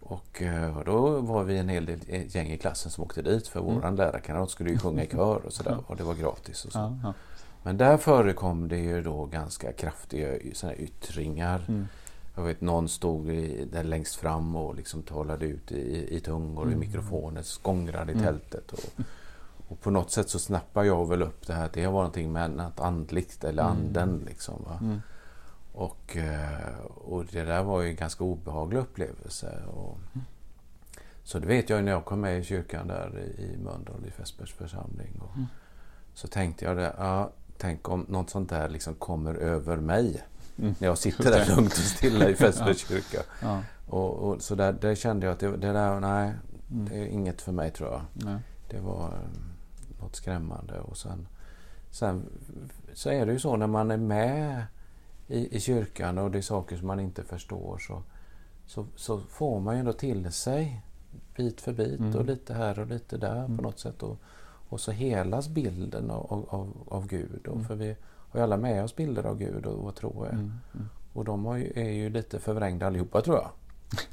Och 0.07 0.43
eh, 0.43 0.83
då 0.85 1.21
var 1.21 1.45
vi 1.45 1.59
en 1.59 1.69
hel 1.69 1.87
del 1.87 2.01
gäng 2.09 2.53
i 2.53 2.59
klassen 2.59 2.91
som 2.91 3.05
åkte 3.05 3.23
dit 3.23 3.49
för 3.49 3.61
mm. 3.61 3.75
våran 3.75 3.97
lärarkandidat 3.97 4.51
skulle 4.51 4.71
ju 4.71 4.79
sjunga 4.79 5.05
i 5.05 5.07
kör 5.07 5.47
och 5.47 5.53
sådär 5.53 5.79
och 5.87 5.97
det 5.97 6.05
var 6.05 6.15
gratis. 6.15 6.65
Och 6.65 6.73
så. 6.73 6.79
Ja, 6.79 6.99
ja. 7.03 7.15
Men 7.63 7.77
där 7.77 7.97
förekom 7.97 8.69
det 8.69 8.79
ju 8.79 9.03
då 9.03 9.27
ganska 9.27 9.73
kraftiga 9.73 10.39
såna 10.55 10.75
yttringar. 10.75 11.65
Mm 11.69 11.87
jag 12.35 12.43
vet 12.43 12.61
någon 12.61 12.89
stod 12.89 13.31
i, 13.31 13.65
där 13.73 13.85
längst 13.85 14.17
fram 14.17 14.57
och 14.57 14.75
liksom 14.75 15.03
talade 15.03 15.47
ut 15.47 15.73
i, 15.73 16.17
i 16.17 16.21
tungor 16.21 16.63
mm. 16.63 16.75
i 16.75 16.87
mikrofonen, 16.87 17.43
skångrade 17.43 18.13
i 18.13 18.15
mm. 18.15 18.25
tältet. 18.25 18.73
Och, 18.73 19.05
och, 19.69 19.81
på 19.81 19.91
något 19.91 20.11
sätt 20.11 20.29
så 20.29 20.39
snappar 20.39 20.85
jag 20.85 21.09
väl 21.09 21.23
upp 21.23 21.47
det 21.47 21.53
här 21.53 21.65
att 21.65 21.73
det 21.73 21.87
var 21.87 21.93
någonting 21.93 22.33
med 22.33 22.51
något 22.51 22.81
andligt 22.81 23.45
eller 23.45 23.63
mm. 23.63 23.77
anden. 23.77 24.23
Liksom, 24.27 24.65
mm. 24.81 25.03
Och, 25.75 26.17
eh, 26.17 26.79
och 26.85 27.25
det 27.27 27.45
där 27.45 27.63
var 27.63 27.81
ju 27.83 27.89
en 27.89 27.97
ganska 27.97 28.25
obehaglig 28.25 28.79
upplevelse. 28.79 29.63
Och, 29.67 29.99
mm. 30.15 30.27
så 31.23 31.39
det 31.39 31.47
vet 31.47 31.71
jag 31.71 31.85
när 31.85 31.93
jag 31.93 32.05
kom 32.05 32.21
med 32.21 32.39
i 32.39 32.45
kyrkan 32.45 32.89
där 32.89 33.19
i 33.39 33.57
Mölndal 33.57 34.07
i 34.07 34.11
Fässbergs 34.11 34.53
församling. 34.53 35.21
Och, 35.21 35.37
mm. 35.37 35.47
Så 36.15 36.29
tänkte 36.29 36.65
jag 36.65 36.77
det, 36.77 36.95
ja, 36.99 37.31
tänk 37.59 37.89
om 37.89 38.07
något 38.09 38.31
sånt 38.31 38.51
där 38.51 38.69
liksom 38.69 38.95
kommer 38.95 39.35
över 39.35 39.77
mig. 39.77 40.23
Mm. 40.59 40.75
När 40.79 40.89
jag 40.89 40.99
sitter 40.99 41.25
där 41.31 41.57
lugnt 41.57 41.73
och 41.73 41.79
stilla 41.79 42.29
i 42.29 42.35
Fässbergs 42.35 42.87
ja. 42.91 42.97
kyrka. 42.97 43.23
Ja. 43.43 43.63
Och, 43.87 44.15
och, 44.15 44.43
så 44.43 44.55
där, 44.55 44.73
där 44.73 44.95
kände 44.95 45.27
jag 45.27 45.33
att 45.33 45.41
det, 45.41 45.57
det 45.57 45.73
där, 45.73 46.01
nej, 46.01 46.33
mm. 46.71 46.89
det 46.89 46.99
är 46.99 47.07
inget 47.07 47.43
för 47.43 47.53
mig 47.53 47.71
tror 47.71 47.91
jag. 47.91 48.03
Nej. 48.13 48.39
Det 48.69 48.81
var 48.81 49.07
um, 49.07 49.53
något 50.01 50.17
skrämmande. 50.17 50.81
Och 50.81 50.97
sen, 50.97 51.29
sen 51.91 52.27
så 52.93 53.11
är 53.11 53.27
det 53.27 53.33
ju 53.33 53.39
så 53.39 53.57
när 53.57 53.67
man 53.67 53.91
är 53.91 53.97
med 53.97 54.67
i, 55.29 55.57
i 55.57 55.61
kyrkan 55.61 56.19
och 56.19 56.31
det 56.31 56.39
är 56.39 56.43
saker 56.43 56.77
som 56.77 56.87
man 56.87 57.01
inte 57.01 57.25
förstår 57.25 57.79
så, 57.79 58.03
så, 58.67 58.87
så 58.97 59.21
får 59.21 59.61
man 59.61 59.75
ju 59.75 59.81
ändå 59.81 59.93
till 59.93 60.33
sig 60.33 60.83
bit 61.37 61.61
för 61.61 61.73
bit 61.73 62.01
mm. 62.01 62.17
och 62.17 62.25
lite 62.25 62.55
här 62.55 62.79
och 62.79 62.87
lite 62.87 63.17
där 63.17 63.45
mm. 63.45 63.57
på 63.57 63.63
något 63.63 63.79
sätt. 63.79 64.03
Och, 64.03 64.17
och 64.69 64.81
så 64.81 64.91
helas 64.91 65.49
bilden 65.49 66.11
av, 66.11 66.47
av, 66.51 66.87
av 66.89 67.07
Gud. 67.07 67.47
Och 67.47 67.55
mm. 67.55 67.67
För 67.67 67.75
vi 67.75 67.97
har 68.07 68.41
ju 68.41 68.45
alla 68.45 68.57
med 68.57 68.85
oss 68.85 68.97
bilder 68.97 69.27
av 69.27 69.39
Gud 69.39 69.67
och 69.67 69.85
vad 69.85 69.95
tro 69.95 70.25
är. 70.25 70.31
Mm, 70.33 70.53
mm. 70.75 70.89
Och 71.13 71.25
de 71.25 71.59
ju, 71.59 71.73
är 71.75 71.91
ju 71.91 72.11
lite 72.11 72.41
förvrängda 72.41 72.87
allihopa 72.87 73.21
tror 73.21 73.37
jag. 73.37 73.51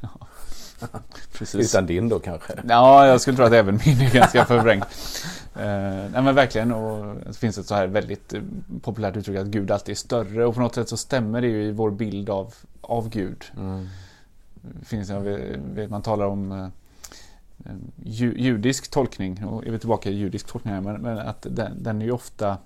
Precis. 1.37 1.69
Utan 1.69 1.85
din 1.85 2.09
då 2.09 2.19
kanske? 2.19 2.53
Ja, 2.67 3.07
jag 3.07 3.21
skulle 3.21 3.37
tro 3.37 3.45
att 3.45 3.53
även 3.53 3.79
min 3.85 4.01
är 4.01 4.13
ganska 4.13 4.45
förvrängd. 4.45 4.83
uh, 4.83 6.11
nej 6.11 6.21
men 6.21 6.35
verkligen. 6.35 6.71
Och 6.71 7.15
det 7.27 7.37
finns 7.37 7.57
ett 7.57 7.65
så 7.65 7.75
här 7.75 7.87
väldigt 7.87 8.33
uh, 8.33 8.41
populärt 8.81 9.17
uttryck 9.17 9.37
att 9.37 9.47
Gud 9.47 9.71
alltid 9.71 9.93
är 9.93 9.97
större. 9.97 10.45
Och 10.45 10.53
på 10.53 10.61
något 10.61 10.75
sätt 10.75 10.89
så 10.89 10.97
stämmer 10.97 11.41
det 11.41 11.47
ju 11.47 11.63
i 11.63 11.71
vår 11.71 11.91
bild 11.91 12.29
av, 12.29 12.53
av 12.81 13.09
Gud. 13.09 13.43
Mm. 13.57 13.87
Finns, 14.83 15.09
jag 15.09 15.21
vet, 15.21 15.89
man 15.89 16.01
talar 16.01 16.25
om 16.25 16.51
uh, 16.51 16.67
judisk 18.03 18.91
tolkning. 18.91 19.45
Och 19.45 19.67
är 19.67 19.71
vi 19.71 19.79
tillbaka 19.79 20.09
i 20.09 20.13
judisk 20.13 20.47
tolkning 20.47 20.73
här. 20.73 20.81
Men, 20.81 21.01
men 21.01 21.17
att 21.17 21.47
den, 21.49 21.83
den 21.83 22.01
är 22.01 22.05
ju 22.05 22.11
ofta 22.11 22.57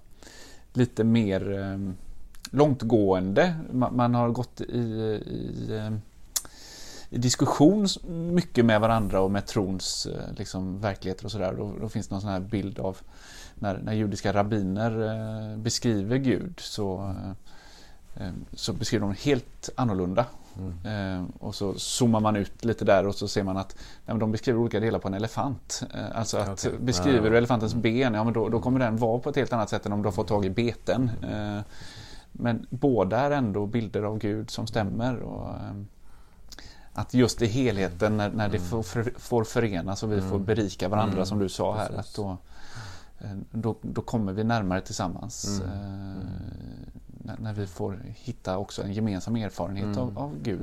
lite 0.73 1.03
mer 1.03 1.59
eh, 1.59 1.93
långtgående. 2.51 3.55
Man, 3.71 3.95
man, 3.95 4.15
har 4.15 4.29
gått 4.29 4.61
i, 4.61 4.63
i, 4.63 5.19
eh, 5.69 5.87
i, 5.87 5.99
diskussion 7.15 7.87
mycket 8.07 8.65
med 8.65 8.81
varandra 8.81 9.21
och 9.21 9.31
med 9.31 9.45
trons 9.45 10.05
eh, 10.05 10.33
liksom, 10.37 10.79
verkligheter 10.79 11.25
och 11.25 11.31
sådär. 11.31 11.53
Då, 11.57 11.73
då, 11.81 11.89
finns 11.89 12.07
det 12.07 12.13
någon 12.15 12.21
sån 12.21 12.29
här 12.29 12.39
bild 12.39 12.79
av 12.79 12.97
när, 13.55 13.77
när 13.77 13.93
judiska 13.93 14.33
rabbiner 14.33 15.01
eh, 15.51 15.57
beskriver 15.57 16.17
Gud 16.17 16.59
så, 16.59 17.15
eh, 18.15 18.31
så 18.53 18.73
beskriver 18.73 19.07
de 19.07 19.15
helt 19.15 19.69
annorlunda 19.75 20.25
Mm. 20.57 21.19
Eh, 21.19 21.25
och 21.39 21.55
så 21.55 21.73
zoomar 21.73 22.19
man 22.19 22.35
ut 22.35 22.65
lite 22.65 22.85
där 22.85 23.07
och 23.07 23.15
så 23.15 23.27
ser 23.27 23.43
man 23.43 23.57
att 23.57 23.77
nej, 24.05 24.17
de 24.17 24.31
beskriver 24.31 24.59
olika 24.59 24.79
delar 24.79 24.99
på 24.99 25.07
en 25.07 25.13
elefant. 25.13 25.83
Eh, 25.93 26.17
alltså 26.17 26.37
att 26.37 26.65
okay. 26.65 26.79
beskriver 26.79 27.29
du 27.29 27.37
elefantens 27.37 27.73
mm. 27.73 27.81
ben, 27.81 28.13
ja 28.13 28.23
men 28.23 28.33
då, 28.33 28.49
då, 28.49 28.59
kommer 28.59 28.79
den 28.79 28.97
vara 28.97 29.19
på 29.19 29.29
ett 29.29 29.35
helt 29.35 29.53
annat 29.53 29.69
sätt 29.69 29.85
än 29.85 29.93
om 29.93 30.01
du 30.01 30.07
har 30.07 30.13
fått 30.13 30.27
tag 30.27 30.45
i 30.45 30.49
beten. 30.49 31.11
Eh, 31.23 31.61
men 32.31 32.67
båda 32.69 33.19
är 33.19 33.31
ändå 33.31 33.65
bilder 33.65 34.03
av 34.03 34.17
Gud 34.17 34.49
som 34.49 34.67
stämmer. 34.67 35.19
Och, 35.19 35.49
eh, 35.49 35.73
att 36.95 37.13
just 37.13 37.41
i 37.41 37.45
helheten 37.45 38.17
när, 38.17 38.29
när 38.29 38.49
det 38.49 38.57
mm. 38.57 38.69
får, 38.69 38.83
för, 38.83 39.13
får 39.17 39.43
förenas 39.43 40.03
och 40.03 40.11
vi 40.11 40.21
får 40.21 40.35
mm. 40.35 40.45
berika 40.45 40.89
varandra 40.89 41.15
mm. 41.15 41.25
som 41.25 41.39
du 41.39 41.49
sa 41.49 41.75
här. 41.75 41.99
Att 41.99 42.15
då, 42.15 42.37
eh, 43.19 43.31
då, 43.51 43.75
då 43.81 44.01
kommer 44.01 44.33
vi 44.33 44.43
närmare 44.43 44.81
tillsammans. 44.81 45.61
Mm. 45.61 45.69
Eh, 45.69 46.25
när, 47.07 47.37
när, 47.39 47.53
vi 47.53 47.67
får 47.67 47.99
hitta 48.05 48.57
också 48.57 48.83
en 48.83 48.93
gemensam 48.93 49.35
erfarenhet 49.35 49.85
mm. 49.85 49.99
av, 49.99 50.19
av, 50.19 50.35
Gud. 50.41 50.61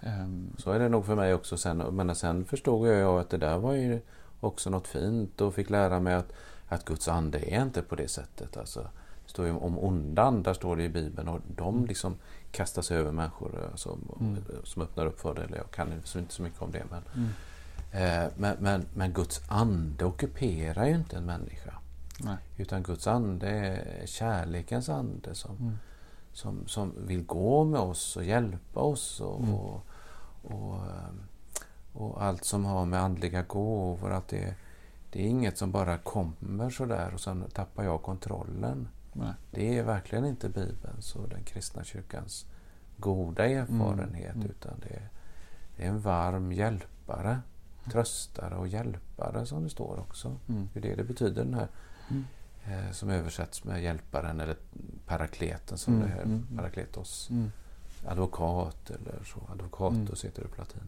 Mm. 0.00 0.24
Um, 0.24 0.50
så 0.58 0.70
är 0.70 0.78
det 0.78 0.88
nog 0.88 1.06
för 1.06 1.14
mig 1.14 1.34
också 1.34 1.56
sen. 1.56 1.78
Men 1.78 2.14
sen 2.14 2.44
förstod 2.44 2.88
jag 2.88 3.20
att 3.20 3.30
det 3.30 3.38
där 3.38 3.58
var 3.58 3.72
ju 3.72 4.00
också 4.40 4.70
något 4.70 4.86
fint 4.86 5.40
och 5.40 5.54
fick 5.54 5.70
lära 5.70 6.00
mig 6.00 6.14
att, 6.14 6.32
att 6.68 6.84
Guds 6.84 7.08
ande 7.08 7.54
är 7.54 7.62
inte 7.62 7.82
på 7.82 7.96
det 7.96 8.08
sättet. 8.08 8.56
Alltså, 8.56 8.88
det 9.28 9.30
står 9.30 9.46
ju 9.46 9.52
om 9.52 9.78
onda 9.78 10.22
andar 10.22 10.54
står 10.54 10.76
det 10.76 10.82
i 10.84 10.88
Bibeln 10.88 11.28
och 11.28 11.40
de 11.56 11.74
mm. 11.74 11.86
liksom 11.86 12.16
kastas 12.50 12.90
över 12.90 13.12
människor 13.12 13.68
alltså, 13.70 13.98
mm. 14.20 14.44
som 14.64 14.82
öppnar 14.82 15.06
upp 15.06 15.20
för 15.20 15.34
det. 15.34 15.42
Eller 15.42 15.56
jag 15.56 15.70
kan 15.70 15.92
inte 15.92 16.34
så 16.34 16.42
mycket 16.42 16.62
om 16.62 16.70
det. 16.72 16.84
Men, 16.90 17.02
mm. 17.14 18.24
eh, 18.26 18.32
men, 18.36 18.56
men, 18.60 18.86
men, 18.94 19.12
Guds 19.12 19.42
ande 19.48 20.04
ockuperar 20.04 20.86
ju 20.86 20.94
inte 20.94 21.16
en 21.16 21.24
människa. 21.24 21.74
Nej. 22.20 22.36
Utan 22.56 22.82
Guds 22.82 23.06
ande 23.06 23.48
är 23.48 24.06
kärlekens 24.06 24.88
ande 24.88 25.34
som, 25.34 25.56
Mm. 25.56 25.78
som, 26.32 26.66
som 26.66 26.92
vill 27.06 27.24
gå 27.24 27.64
med 27.64 27.80
oss 27.80 28.16
och 28.16 28.24
hjälpa 28.24 28.80
oss 28.80 29.20
och, 29.20 29.40
Mm. 29.40 29.54
och, 29.54 29.86
och, 30.42 30.74
eh, 30.74 31.12
och 31.92 32.22
allt 32.22 32.44
som 32.44 32.64
har 32.64 32.86
med 32.86 33.00
andliga 33.00 33.42
gåvor. 33.42 34.12
Att 34.12 34.28
det, 34.28 34.54
det 35.12 35.20
är 35.20 35.26
inget 35.26 35.58
som 35.58 35.72
bara 35.72 35.98
kommer 35.98 36.70
sådär 36.70 37.10
och 37.14 37.20
sen 37.20 37.44
tappar 37.52 37.84
jag 37.84 38.02
kontrollen. 38.02 38.88
Nej. 39.18 39.32
Det 39.50 39.78
är 39.78 39.82
verkligen 39.82 40.24
inte 40.24 40.48
Bibelns 40.48 41.16
och 41.16 41.28
den 41.28 41.44
kristna 41.44 41.84
kyrkans 41.84 42.46
goda 42.96 43.46
erfarenhet 43.46 44.34
Mm. 44.34 44.50
utan 44.50 44.72
det 44.80 44.94
är, 44.94 45.08
det 45.76 45.84
är 45.84 45.88
en 45.88 46.00
varm 46.00 46.52
hjälpare, 46.52 47.40
tröstare 47.92 48.54
och 48.54 48.68
hjälpare 48.68 49.46
som 49.46 49.64
det 49.64 49.70
står 49.70 49.98
också. 50.00 50.36
Mm. 50.48 50.68
Det 50.72 50.78
är 50.78 50.82
det 50.82 50.94
det 50.94 51.04
betyder 51.04 51.44
den 51.44 51.54
här 51.54 51.68
Mm. 52.10 52.24
eh, 52.64 52.90
som 52.92 53.10
översätts 53.10 53.64
med 53.64 53.82
hjälparen 53.82 54.40
eller 54.40 54.56
parakleten 55.06 55.78
som 55.78 55.94
Mm, 55.94 56.06
det 56.06 56.12
här, 56.14 56.22
mm, 56.22 56.34
mm. 56.34 56.56
parakletos. 56.56 57.30
Mm. 57.30 57.52
Advokat 58.06 58.90
eller 58.90 59.24
så, 59.24 59.40
advokatus 59.52 60.24
heter 60.24 60.42
det 60.42 60.48
på 60.48 60.60
latin. 60.60 60.80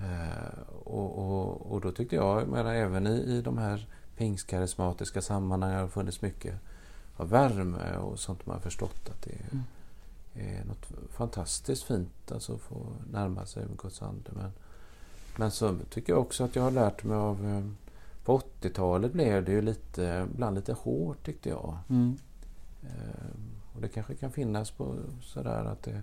Eh, 0.00 0.58
och, 0.84 1.18
och, 1.18 1.72
och 1.72 1.80
då 1.80 1.92
tyckte 1.92 2.16
jag, 2.16 2.40
jag 2.40 2.48
menar, 2.48 2.74
även 2.74 3.06
i, 3.06 3.10
i 3.10 3.42
de 3.42 3.58
här 3.58 3.88
pingstkarismatiska 4.16 5.20
sammanhangen 5.22 5.76
har 5.76 5.84
det 5.84 5.90
funnits 5.90 6.22
mycket 6.22 6.54
av 7.18 7.28
värme 7.28 7.96
och 7.96 8.18
sånt 8.18 8.46
man 8.46 8.54
har 8.54 8.60
förstått 8.60 9.08
att 9.10 9.22
det 9.22 9.30
är, 9.32 9.48
Mm. 9.52 9.64
är 10.34 10.64
något 10.64 10.86
fantastiskt 11.10 11.82
fint 11.82 12.32
alltså 12.32 12.54
att 12.54 12.60
få 12.60 12.86
närma 13.12 13.46
sig 13.46 13.66
med 13.66 13.78
Guds 13.78 14.02
ande. 14.02 14.30
Men, 14.32 14.52
men 15.36 15.50
så 15.50 15.78
tycker 15.90 16.12
jag 16.12 16.20
också 16.22 16.44
att 16.44 16.56
jag 16.56 16.62
har 16.62 16.70
lärt 16.70 17.04
mig 17.04 17.16
av 17.16 17.46
eh, 17.46 17.64
på 18.24 18.38
80-talet 18.60 19.12
blev 19.12 19.44
det 19.44 19.52
ju 19.52 19.62
lite, 19.62 20.26
ibland 20.34 20.56
lite 20.56 20.72
hårt 20.72 21.26
tyckte 21.26 21.48
jag. 21.48 21.78
Mm. 21.88 22.16
Eh, 22.82 23.30
och 23.74 23.80
det 23.80 23.88
kanske 23.88 24.14
kan 24.14 24.32
finnas 24.32 24.70
på 24.70 24.96
sådär 25.22 25.64
att 25.64 25.82
det 25.82 26.02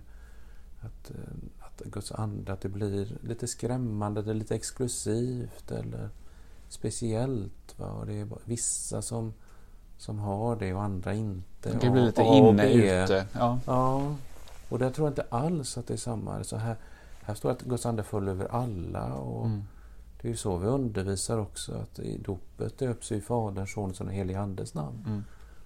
att, 0.80 1.10
eh, 1.10 1.16
att 1.58 1.82
Guds 1.84 2.12
ande, 2.12 2.52
att 2.52 2.60
det 2.60 2.68
blir 2.68 3.18
lite 3.22 3.46
skrämmande, 3.46 4.22
det 4.22 4.30
är 4.30 4.34
lite 4.34 4.54
exklusivt 4.54 5.70
eller 5.70 6.10
speciellt. 6.68 7.78
Va? 7.78 7.86
Och 7.90 8.06
det 8.06 8.14
är 8.14 8.28
vissa 8.44 9.02
som, 9.02 9.32
som 9.98 10.18
har 10.18 10.56
det 10.56 10.74
och 10.74 10.82
andra 10.82 11.14
inte. 11.14 11.72
Det 11.72 11.78
kan 11.78 11.92
bli 11.92 12.00
Och 12.02 12.06
lite 12.06 12.22
A 12.22 12.24
inne, 12.34 12.72
ute. 12.72 13.26
Ja. 13.32 13.58
Ja, 13.66 14.14
och 14.68 14.78
där 14.78 14.90
tror 14.90 15.06
jag 15.06 15.10
inte 15.10 15.26
alls 15.28 15.78
att 15.78 15.86
det 15.86 15.94
är 15.94 15.98
samma. 15.98 16.44
Så 16.44 16.56
här, 16.56 16.76
här 17.22 17.34
står 17.34 17.50
att 17.50 17.62
Guds 17.62 17.86
ande 17.86 18.02
föll 18.02 18.28
över 18.28 18.46
alla. 18.54 19.14
Och 19.14 19.46
Mm. 19.46 19.62
Det 20.20 20.28
är 20.28 20.30
ju 20.30 20.36
så 20.36 20.56
vi 20.56 20.66
undervisar 20.66 21.38
också, 21.38 21.72
att 21.74 21.98
i 21.98 22.18
dopet 22.18 22.78
döps 22.78 23.12
i 23.12 23.20
Faderns, 23.20 23.72
Sonens 23.72 24.00
och 24.00 24.06
den 24.06 24.14
helige 24.14 24.40
Andes 24.40 24.74
namn. 24.74 25.04
Mm. 25.06 25.24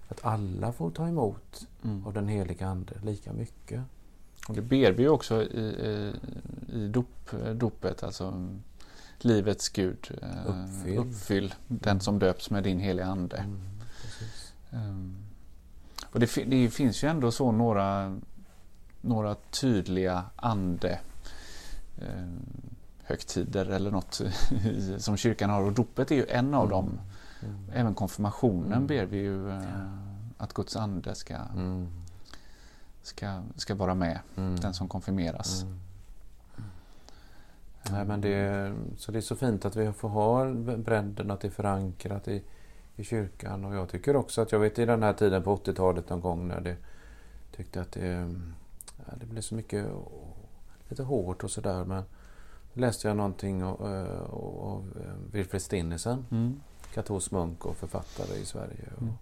Att 0.09 0.25
alla 0.25 0.71
får 0.71 0.91
ta 0.91 1.07
emot 1.07 1.67
Mm. 1.83 2.07
av 2.07 2.13
den 2.13 2.27
helige 2.27 2.67
Ande 2.67 2.93
lika 3.03 3.33
mycket. 3.33 3.81
Och 4.47 4.55
det 4.55 4.61
ber 4.61 4.91
vi 4.91 5.03
ju 5.03 5.09
också 5.09 5.43
i, 5.43 5.59
i, 5.59 6.13
i 6.73 6.87
dop, 6.87 7.31
dopet, 7.53 8.03
alltså 8.03 8.25
mm, 8.25 8.61
livets 9.19 9.69
Gud. 9.69 10.19
eh, 10.21 10.27
Uppfyll. 10.49 10.97
uppfyll 10.97 11.53
den 11.67 11.99
som 11.99 12.19
döps 12.19 12.49
med 12.49 12.63
din 12.63 12.79
heliga 12.79 13.05
Ande. 13.05 13.45
Mm. 14.71 14.83
Ehm, 14.89 15.15
och 16.11 16.19
det, 16.19 16.35
det 16.47 16.69
finns 16.69 17.03
ju 17.03 17.07
ändå 17.07 17.31
så 17.31 17.51
några, 17.51 18.19
några 19.01 19.35
tydliga 19.35 20.25
ande 20.35 20.99
ehm, 22.01 22.39
högtider 23.03 23.65
eller 23.65 23.91
något 23.91 24.21
som 24.97 25.17
kyrkan 25.17 25.49
har 25.49 25.61
och 25.61 25.73
dopet 25.73 26.11
är 26.11 26.15
ju 26.15 26.25
en 26.29 26.53
av 26.53 26.69
dem. 26.69 26.99
Mm. 27.43 27.55
Även 27.73 27.93
konfirmationen 27.95 28.73
Mm. 28.73 28.87
ber 28.87 29.05
vi 29.05 29.17
ju 29.17 29.49
eh, 29.51 29.61
att 30.37 30.53
Guds 30.53 30.75
ande 30.75 31.15
ska, 31.15 31.35
Mm. 31.35 31.87
ska, 33.03 33.41
ska 33.55 33.75
vara 33.75 33.95
med, 33.95 34.19
Mm. 34.37 34.55
den 34.55 34.73
som 34.73 34.87
konfirmeras. 34.87 35.61
Mm. 35.63 35.79
Nej, 37.91 38.05
men 38.05 38.21
det, 38.21 38.29
är- 38.33 38.75
så 38.97 39.11
det 39.11 39.19
är 39.19 39.21
så 39.21 39.35
fint 39.35 39.65
att 39.65 39.75
vi 39.75 39.93
får 39.93 40.09
ha 40.09 40.53
bredden, 40.77 41.31
att 41.31 41.41
det 41.41 41.47
är 41.47 41.51
förankrat 41.51 42.27
i, 42.27 42.43
i 42.95 43.03
kyrkan. 43.03 43.65
Och 43.65 43.75
jag 43.75 43.89
tycker 43.89 44.15
också 44.15 44.41
att 44.41 44.51
jag 44.51 44.59
vet 44.59 44.79
i 44.79 44.85
den 44.85 45.03
här 45.03 45.13
tiden 45.13 45.43
på 45.43 45.55
80-talet 45.55 46.09
någon 46.09 46.21
gång 46.21 46.47
när 46.47 46.61
det 46.61 46.75
tyckte 47.55 47.81
att 47.81 47.91
det, 47.91 48.35
ja, 48.97 49.13
det 49.19 49.25
blev 49.25 49.41
så 49.41 49.55
mycket 49.55 49.85
lite 50.89 51.03
hårt 51.03 51.43
och 51.43 51.51
sådär. 51.51 51.85
Men 51.85 52.03
då 52.73 52.79
läste 52.81 53.07
jag 53.07 53.17
någonting 53.17 53.63
av, 53.63 54.95
eh, 55.01 55.15
Wilfred 55.31 55.61
Stinnesen, 55.61 56.25
Mm. 56.31 56.61
katolsk 56.93 57.31
munk 57.31 57.65
och 57.65 57.75
författare 57.77 58.37
i 58.37 58.45
Sverige. 58.45 58.89
Mm. 59.01 59.09
Och, 59.09 59.15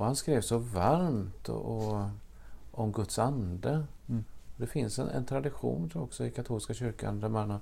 och 0.00 0.04
han 0.06 0.16
skrev 0.16 0.40
så 0.40 0.58
varmt 0.58 1.48
och, 1.48 1.88
och, 1.92 2.08
om 2.72 2.92
Guds 2.92 3.18
ande. 3.18 3.86
Mm. 4.08 4.24
Det 4.56 4.66
finns 4.66 4.98
en, 4.98 5.08
en 5.08 5.24
tradition 5.24 5.88
tror 5.90 6.00
jag, 6.02 6.04
också 6.04 6.24
i 6.26 6.30
katolska 6.30 6.74
kyrkan 6.74 7.20
där 7.20 7.28
man 7.28 7.50
har 7.50 7.60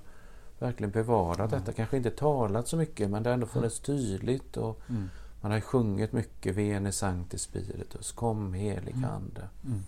verkligen 0.59 0.91
bevarat 0.91 1.37
Mm. 1.39 1.49
detta. 1.51 1.71
Kanske 1.73 1.97
inte 1.97 2.11
talat 2.11 2.67
så 2.67 2.77
mycket 2.77 3.09
men 3.09 3.23
det 3.23 3.29
har 3.29 3.33
ändå 3.33 3.47
funnits 3.47 3.79
tydligt. 3.79 4.57
Och 4.57 4.81
Mm. 4.89 5.09
Man 5.41 5.51
har 5.51 5.57
ju 5.57 5.61
sjungit 5.61 6.11
mycket 6.13 6.55
Veni 6.55 6.91
Sancti 6.91 7.37
Spiritus, 7.37 8.11
Kom 8.11 8.53
helig 8.53 8.93
Mm. 8.95 9.09
Ande. 9.09 9.49
Mm. 9.65 9.83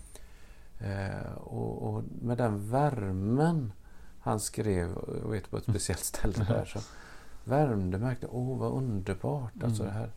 Eh, 0.78 1.32
och, 1.32 1.94
och 1.94 2.02
med 2.22 2.38
den 2.38 2.70
värmen 2.70 3.72
han 4.20 4.40
skrev, 4.40 4.98
jag 5.22 5.30
vet 5.30 5.50
på 5.50 5.56
ett 5.56 5.64
speciellt 5.64 6.04
ställe 6.04 6.44
där, 6.48 6.64
så 6.64 6.78
värmde 7.44 7.98
märkte, 7.98 8.26
åh 8.26 8.58
vad 8.58 8.72
underbart. 8.72 9.62
Alltså 9.62 9.82
Mm. 9.82 9.94
det 9.94 10.00
här, 10.00 10.10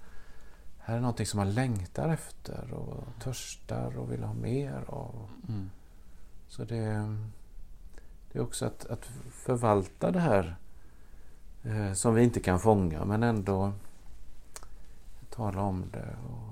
här 0.78 0.96
är 0.96 1.02
någonting 1.02 1.26
som 1.26 1.38
man 1.38 1.54
längtar 1.54 2.10
efter 2.10 2.74
och 2.74 3.04
törstar 3.24 3.98
och 3.98 4.12
vill 4.12 4.24
ha 4.24 4.34
mer 4.34 4.84
av. 4.88 5.30
Mm. 5.48 5.70
Så 6.48 6.64
det, 6.64 7.16
det 8.32 8.40
är 8.40 8.44
också 8.44 8.66
att, 8.66 8.86
att 8.86 9.06
förvalta 9.32 10.12
det 10.12 10.20
här 10.20 10.56
eh, 11.64 11.94
som 11.94 12.16
vi 12.16 12.24
inte 12.24 12.40
kan 12.40 12.60
fånga 12.60 13.06
men 13.06 13.24
ändå 13.24 13.74
tala 15.38 15.62
om 15.62 15.86
det. 15.92 16.16
Och, 16.30 16.48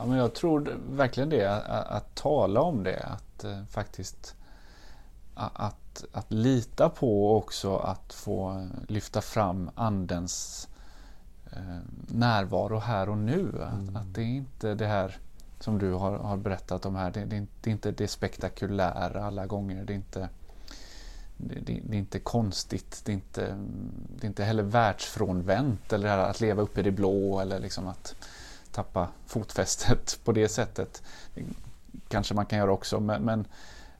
Ja, 0.00 0.06
men 0.06 0.18
jag 0.18 0.34
tror 0.34 0.78
verkligen 0.90 1.28
det, 1.28 1.46
att, 1.46 1.86
att 1.86 2.14
tala 2.14 2.60
om 2.60 2.82
det, 2.84 3.02
att 3.02 3.44
eh, 3.44 3.64
faktiskt 3.64 4.36
att, 5.34 6.04
att 6.12 6.32
lita 6.32 6.88
på 6.88 7.36
också 7.36 7.76
att 7.76 8.12
få 8.12 8.68
lyfta 8.88 9.20
fram 9.20 9.70
Andens 9.74 10.68
eh, 11.52 11.78
närvaro 12.08 12.78
här 12.78 13.08
och 13.08 13.18
nu. 13.18 13.40
Mm. 13.40 13.62
Att, 13.62 14.02
att 14.02 14.14
det 14.14 14.22
är 14.22 14.26
inte 14.26 14.74
det 14.74 14.86
här 14.86 15.18
som 15.60 15.78
du 15.78 15.92
har, 15.92 16.18
har 16.18 16.36
berättat 16.36 16.86
om 16.86 16.96
här, 16.96 17.10
det, 17.10 17.24
det, 17.24 17.46
det 17.60 17.70
är 17.70 17.72
inte 17.72 17.90
det 17.90 18.08
spektakulära 18.08 19.24
alla 19.24 19.46
gånger. 19.46 19.84
Det 19.84 19.92
är 19.92 19.96
inte, 19.96 20.28
det, 21.46 21.54
det, 21.54 21.80
det 21.84 21.96
är 21.96 21.98
inte 21.98 22.18
konstigt, 22.18 23.02
det 23.04 23.12
är 23.12 23.14
inte, 23.14 23.56
det 24.16 24.24
är 24.24 24.28
inte 24.28 24.44
heller 24.44 24.62
världsfrånvänt 24.62 25.92
eller 25.92 26.18
att 26.18 26.40
leva 26.40 26.62
uppe 26.62 26.80
i 26.80 26.82
det 26.82 26.90
blå 26.90 27.40
eller 27.40 27.60
liksom 27.60 27.88
att 27.88 28.14
tappa 28.72 29.08
fotfästet 29.26 30.20
på 30.24 30.32
det 30.32 30.48
sättet. 30.48 31.02
Det 31.34 31.44
kanske 32.08 32.34
man 32.34 32.46
kan 32.46 32.58
göra 32.58 32.72
också 32.72 33.00
men, 33.00 33.22
men, 33.22 33.44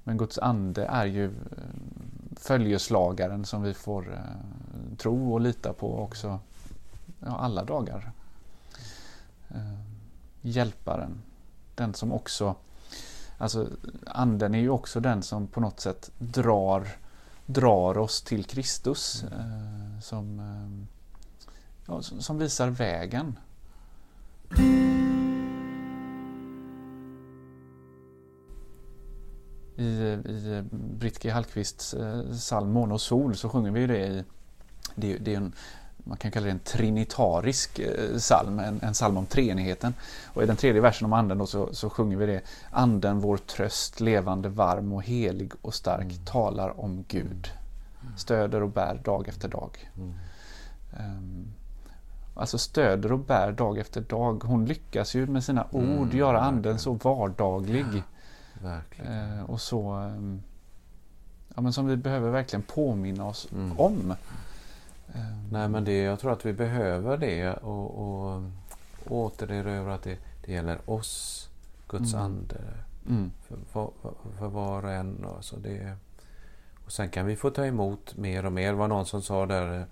men 0.05 0.17
Guds 0.17 0.39
ande 0.39 0.85
är 0.85 1.07
ju 1.07 1.25
eh, 1.25 1.31
följeslagaren 2.37 3.45
som 3.45 3.63
vi 3.63 3.75
får 3.75 4.13
eh, 4.13 4.97
tro 4.97 5.33
och 5.33 5.41
lita 5.41 5.73
på 5.73 5.99
också 5.99 6.39
ja, 7.21 7.39
alla 7.39 7.65
dagar. 7.65 8.13
Eh, 9.49 9.79
hjälparen, 10.43 11.23
den 11.75 11.95
som 11.95 12.13
också 12.13 12.55
Alltså 13.41 13.69
anden 14.07 14.55
är 14.55 14.59
ju 14.59 14.71
också 14.71 15.01
den 15.01 15.23
som 15.23 15.47
på 15.47 15.61
något 15.61 15.81
sätt 15.81 16.11
drar, 16.19 16.89
drar 17.53 17.99
oss 17.99 18.23
till 18.23 18.45
Kristus. 18.45 19.25
Eh, 19.25 20.01
som, 20.01 20.41
eh, 20.41 20.87
ja, 21.87 22.03
som 22.03 22.23
som 22.23 22.39
visar 22.39 22.69
vägen. 22.71 23.39
I, 29.77 29.83
i 29.83 30.65
Britt 30.73 31.23
G. 31.23 31.31
Hallqvists 31.31 31.95
eh, 31.95 32.33
psalm 32.33 32.73
Måne 32.73 32.95
och 32.95 33.01
sol 33.01 33.37
så 33.37 33.49
sjunger 33.49 33.71
vi 33.71 33.87
det 33.87 34.07
i 34.07 34.25
det, 34.95 35.19
det 35.19 35.33
är 35.33 35.37
en, 35.37 35.53
man 36.05 36.17
kan 36.17 36.31
kalla 36.31 36.45
det 36.47 36.51
en 36.53 36.59
trinitarisk 36.59 37.79
eh, 37.79 38.17
psalm, 38.19 38.59
en, 38.59 38.81
en 38.83 38.93
psalm 38.93 39.17
om 39.17 39.27
treenigheten. 39.27 39.95
Och 40.27 40.43
i 40.43 40.47
den 40.47 40.57
tredje 40.57 40.81
versen 40.81 41.05
om 41.05 41.13
anden 41.13 41.39
då 41.39 41.47
så, 41.47 41.75
så 41.75 41.91
sjunger 41.91 42.17
vi 42.17 42.27
det 42.27 42.41
Anden 42.71 43.19
vår 43.21 43.37
tröst, 43.37 44.01
levande, 44.01 44.49
varm 44.49 44.93
och 44.93 45.03
helig 45.03 45.53
och 45.63 45.75
stark 45.75 46.01
Mm. 46.13 46.25
talar 46.25 46.81
om 46.81 47.05
Gud. 47.09 47.51
Stöder 48.17 48.63
och 48.63 48.71
bär 48.71 49.01
dag 49.05 49.29
efter 49.29 49.49
dag. 49.49 49.91
mm, 49.97 50.15
Ehm, 50.99 51.47
alltså 52.35 52.59
stöder 52.59 53.13
och 53.13 53.19
bär 53.19 53.53
dag 53.53 53.79
efter 53.79 54.01
dag. 54.01 54.43
Hon 54.45 54.65
lyckas 54.67 55.15
ju 55.15 55.27
med 55.27 55.45
sina 55.45 55.65
Mm, 55.75 55.99
ord 55.99 56.15
göra 56.15 56.41
anden 56.41 56.55
verkligen. 56.55 56.79
så 56.79 56.93
vardaglig. 56.93 58.03
verkligen. 58.63 59.39
Eh, 59.39 59.43
och 59.51 59.61
så 59.61 59.91
ehm, 59.93 60.43
ja, 61.55 61.61
men 61.63 61.73
som 61.73 61.87
vi 61.87 61.97
behöver 61.97 62.31
verkligen 62.31 62.63
påminna 62.63 63.25
oss 63.27 63.49
Mm. 63.53 63.81
om. 63.81 64.15
Ehm, 65.15 65.49
Nej 65.53 65.69
men 65.69 65.85
det, 65.85 65.99
jag 66.03 66.19
tror 66.21 66.33
att 66.33 66.47
vi 66.47 66.53
behöver 66.53 67.17
det 67.17 67.53
och, 67.55 67.99
och, 67.99 68.43
och 69.07 69.17
återerövra 69.17 69.95
att 69.95 70.03
det, 70.03 70.19
det 70.45 70.53
gäller 70.53 70.79
oss, 70.91 71.49
Guds 71.89 72.13
Mm. 72.15 72.25
ande, 72.27 72.57
Mm. 73.09 73.31
för, 73.49 73.57
för, 73.73 73.91
för 74.39 74.49
var 74.49 74.83
och 74.85 74.91
en. 74.91 75.25
Och, 75.25 75.45
så 75.45 75.57
det, 75.57 75.97
och 76.85 76.93
sen 76.93 77.09
kan 77.09 77.27
vi 77.27 77.37
få 77.37 77.51
ta 77.51 77.67
emot 77.67 78.17
mer 78.17 78.47
och 78.47 78.53
mer. 78.53 78.69
Det 78.73 78.79
var 78.79 78.89
någon 78.89 79.07
som 79.07 79.23
sa 79.23 79.47
där 79.47 79.79
eh, 79.81 79.85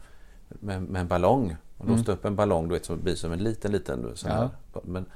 med, 0.48 0.82
med 0.82 1.00
en 1.00 1.08
ballong. 1.08 1.46
Man 1.76 1.86
Mm. 1.86 1.96
låste 1.96 2.12
upp 2.12 2.24
en 2.24 2.36
ballong 2.36 2.68
du 2.68 2.74
vet, 2.74 2.84
som 2.84 3.00
blir 3.02 3.14
som 3.14 3.32
en 3.32 3.38
liten, 3.42 3.72
liten 3.72 4.16
så 4.16 4.28
här. 4.28 4.48
Ja. 4.74 4.80
Men, 4.84 5.06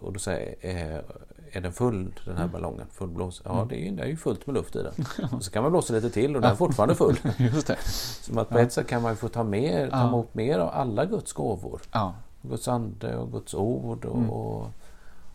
och 0.00 0.12
då 0.12 0.18
säger 0.18 0.54
är, 0.66 1.02
är 1.52 1.60
den 1.60 1.72
full 1.72 2.14
den 2.24 2.36
här 2.36 2.44
Mm. 2.44 2.52
ballongen? 2.52 2.86
Fullblås? 2.92 3.42
Ja, 3.44 3.52
Mm. 3.56 3.68
det 3.68 3.88
är, 3.88 3.92
det 3.92 4.02
är 4.02 4.06
ju 4.06 4.16
fullt 4.16 4.46
med 4.46 4.54
luft 4.54 4.76
i 4.76 4.82
den. 4.82 4.92
Och 5.36 5.44
så 5.44 5.50
kan 5.50 5.62
man 5.62 5.72
blåsa 5.72 5.92
lite 5.92 6.10
till 6.10 6.36
och 6.36 6.42
den 6.42 6.50
är 6.50 6.54
fortfarande 6.54 6.94
full. 6.94 7.16
Just 7.38 7.66
det. 7.66 7.76
Som 8.22 8.38
att 8.38 8.48
på 8.48 8.58
ett 8.58 8.72
sätt 8.72 8.86
kan 8.86 9.02
man 9.02 9.16
få 9.16 9.28
ta, 9.28 9.42
mer, 9.44 9.90
ta 9.90 10.08
emot 10.08 10.34
mer 10.34 10.58
av 10.58 10.68
alla 10.68 11.04
Guds 11.04 11.32
gåvor. 11.32 11.80
Ja. 11.92 12.14
Guds 12.42 12.68
ande 12.68 13.16
och 13.16 13.32
Guds 13.32 13.54
ord 13.54 14.04
och, 14.04 14.16
Mm. 14.16 14.30
och, 14.30 14.66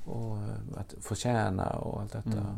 och 0.06 0.38
att 0.78 0.94
få 1.02 1.16
tjäna 1.16 1.70
och 1.70 2.02
allt 2.02 2.12
detta. 2.14 2.30
Mm. 2.30 2.58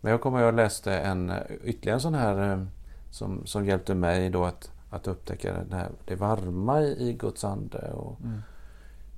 Men 0.00 0.10
jag 0.10 0.20
kommer 0.20 0.38
ihåg 0.38 0.48
att 0.48 0.54
jag 0.54 0.64
läste 0.64 0.92
en 0.98 1.32
ytterligare 1.64 1.96
en 1.96 2.00
sån 2.00 2.14
här 2.14 2.52
eh, 2.52 2.62
som, 3.10 3.46
som 3.46 3.64
hjälpte 3.66 3.94
mig 3.94 4.30
då 4.30 4.44
att, 4.44 4.70
att 4.90 5.06
upptäcka 5.06 5.52
det, 5.70 5.76
här, 5.76 5.88
det 6.04 6.14
varma 6.14 6.82
i 6.82 7.12
Guds 7.20 7.44
ande. 7.44 7.92
Och 7.92 8.20
Mm. 8.20 8.42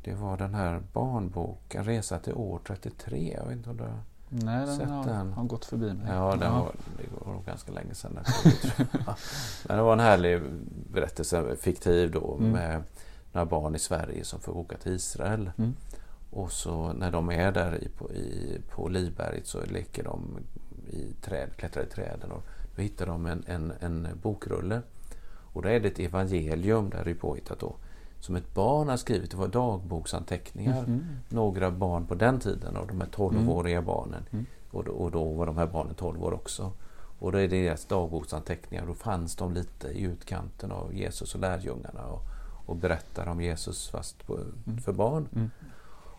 Det 0.08 0.14
var 0.14 0.36
den 0.36 0.54
här 0.54 0.80
barnboken 0.92 1.84
Resa 1.84 2.18
till 2.18 2.34
år 2.34 2.60
33. 2.66 3.34
Jag 3.36 3.44
vet 3.46 3.56
inte 3.56 3.70
om 3.70 3.76
du 3.76 3.82
har... 3.82 4.00
Nej, 4.28 4.66
den 4.66 4.76
Sett 4.76 4.88
har, 4.88 5.04
den. 5.04 5.32
har 5.32 5.44
gått 5.44 5.64
förbi 5.64 5.94
mig. 5.94 6.06
Ja, 6.08 6.36
den 6.40 6.52
Var, 6.52 6.72
det 6.98 7.24
var 7.26 7.32
nog 7.32 7.44
ganska 7.44 7.72
länge 7.72 7.94
sedan. 7.94 8.18
Men 9.68 9.76
det 9.76 9.82
var 9.82 9.92
en 9.92 10.00
härlig 10.00 10.42
berättelse, 10.92 11.56
fiktiv 11.56 12.10
då, 12.10 12.36
Mm. 12.40 12.50
med 12.52 12.82
några 13.32 13.46
barn 13.46 13.74
i 13.74 13.78
Sverige 13.78 14.24
som 14.24 14.40
får 14.40 14.56
åka 14.56 14.76
till 14.76 14.92
Israel. 14.92 15.50
Mm. 15.58 15.74
Och 16.30 16.52
så 16.52 16.92
när 16.92 17.10
de 17.10 17.30
är 17.30 17.52
där 17.52 17.82
i, 17.84 17.88
på, 17.88 18.12
i, 18.12 18.60
på 18.70 18.82
Olivberget 18.84 19.46
så 19.46 19.58
leker 19.64 20.04
de 20.04 20.38
i 20.90 21.12
träd, 21.22 21.48
klättrar 21.56 21.82
i 21.82 21.86
träden 21.86 22.32
och 22.32 22.42
då 22.76 22.82
hittar 22.82 23.06
de 23.06 23.26
en, 23.26 23.44
en, 23.46 23.72
en 23.80 24.08
bokrulle. 24.22 24.82
Och 25.52 25.62
då 25.62 25.68
är 25.68 25.80
det 25.80 25.88
ett 25.88 25.98
evangelium, 25.98 26.90
där 26.90 27.08
är 27.08 27.14
påhittat 27.14 27.58
då, 27.58 27.76
som 28.20 28.36
ett 28.36 28.54
barn 28.54 28.88
har 28.88 28.96
skrivit. 28.96 29.30
Det 29.30 29.36
var 29.36 29.48
dagboksanteckningar. 29.48 30.82
Mhm. 30.82 31.04
Några 31.28 31.70
barn 31.70 32.06
på 32.06 32.14
den 32.14 32.40
tiden 32.40 32.76
av 32.76 32.86
de 32.86 33.00
här 33.00 33.08
12-åriga 33.08 33.82
barnen. 33.82 34.22
Mm. 34.30 34.46
Och, 34.70 34.84
då, 34.84 34.92
och 34.92 35.10
då 35.10 35.24
var 35.32 35.46
de 35.46 35.56
här 35.58 35.66
barnen 35.66 35.94
12 35.94 36.24
år 36.24 36.32
också. 36.34 36.72
Och 37.18 37.32
då 37.32 37.38
är 37.38 37.48
det 37.48 37.62
deras 37.62 37.84
dagboksanteckningar. 37.84 38.86
Då 38.86 38.94
fanns 38.94 39.36
de 39.36 39.52
lite 39.54 39.88
i 39.88 40.02
utkanten 40.02 40.72
av 40.72 40.94
Jesus 40.94 41.34
och 41.34 41.40
lärjungarna 41.40 42.04
och, 42.06 42.22
och 42.66 42.76
berättar 42.76 43.26
om 43.26 43.40
Jesus 43.40 43.88
fast 43.88 44.26
på, 44.26 44.38
Mm. 44.66 44.78
för 44.80 44.92
barn. 44.92 45.28
Mm. 45.34 45.50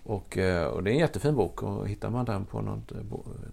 Och, 0.03 0.37
eh, 0.37 0.67
och 0.67 0.83
det 0.83 0.89
är 0.89 0.93
en 0.93 0.99
jättefin 0.99 1.35
bok 1.35 1.63
och 1.63 1.87
hittar 1.87 2.09
man 2.09 2.25
den 2.25 2.45
på 2.45 2.61
något, 2.61 2.91
eh, 2.91 2.97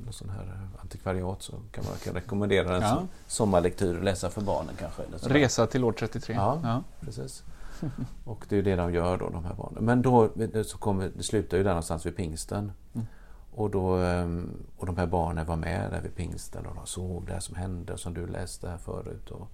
något 0.06 0.14
sån 0.14 0.28
här 0.28 0.68
antikvariat 0.82 1.42
så 1.42 1.52
kan 1.72 1.84
man 1.84 1.94
kan 2.04 2.14
rekommendera 2.14 2.70
den 2.72 2.82
Ja. 2.82 2.88
som 2.96 3.08
sommarlektyr, 3.26 4.00
läsa 4.00 4.30
för 4.30 4.40
barnen 4.40 4.74
kanske. 4.78 5.02
Eller. 5.02 5.34
Resa 5.34 5.66
till 5.66 5.84
år 5.84 5.92
33. 5.92 6.34
Ja. 6.34 6.60
Ja. 6.62 6.82
Precis. 7.00 7.42
Och 8.24 8.46
det 8.48 8.56
är 8.56 8.62
det 8.62 8.76
de 8.76 8.94
gör 8.94 9.18
då, 9.18 9.28
de 9.28 9.44
här 9.44 9.54
barnen. 9.54 9.84
Men 9.84 10.02
då 10.02 10.30
så 10.64 10.78
kommer, 10.78 11.10
det 11.16 11.22
slutar 11.22 11.56
ju 11.56 11.62
där 11.62 11.70
någonstans 11.70 12.06
vid 12.06 12.16
pingsten. 12.16 12.72
Mm. 12.94 13.06
Och, 13.54 13.70
då, 13.70 13.96
ehm, 13.96 14.50
och 14.76 14.86
de 14.86 14.96
här 14.96 15.06
barnen 15.06 15.46
var 15.46 15.56
med 15.56 15.90
där 15.90 16.00
vid 16.00 16.14
pingsten 16.14 16.66
och 16.66 16.74
de 16.74 16.86
såg 16.86 17.26
det 17.26 17.32
här 17.32 17.40
som 17.40 17.56
hände 17.56 17.98
som 17.98 18.14
du 18.14 18.26
läste 18.26 18.68
här 18.68 18.78
förut. 18.78 19.30
Och, 19.30 19.48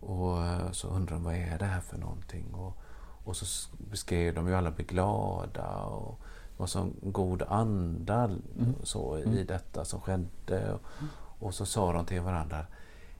och 0.00 0.42
eh, 0.44 0.70
så 0.72 0.88
undrade 0.88 1.16
de 1.20 1.24
vad 1.24 1.34
är 1.34 1.58
det 1.58 1.64
här 1.64 1.80
för 1.80 1.98
någonting? 1.98 2.54
Och, 2.54 2.76
och 3.24 3.36
så 3.36 3.70
beskrev 3.90 4.34
de 4.34 4.48
ju 4.48 4.54
alla 4.54 4.70
bli 4.70 4.84
glada 4.84 5.76
och 5.84 6.18
det 6.56 6.58
var 6.60 6.66
sån 6.66 6.94
god 7.02 7.42
anda 7.48 8.24
Mm. 8.24 8.74
så, 8.82 9.18
i 9.18 9.22
Mm. 9.22 9.46
detta 9.46 9.84
som 9.84 10.00
skedde. 10.00 10.72
Och, 10.72 10.80
och 11.46 11.54
så 11.54 11.66
sa 11.66 11.92
de 11.92 12.06
till 12.06 12.20
varandra 12.20 12.66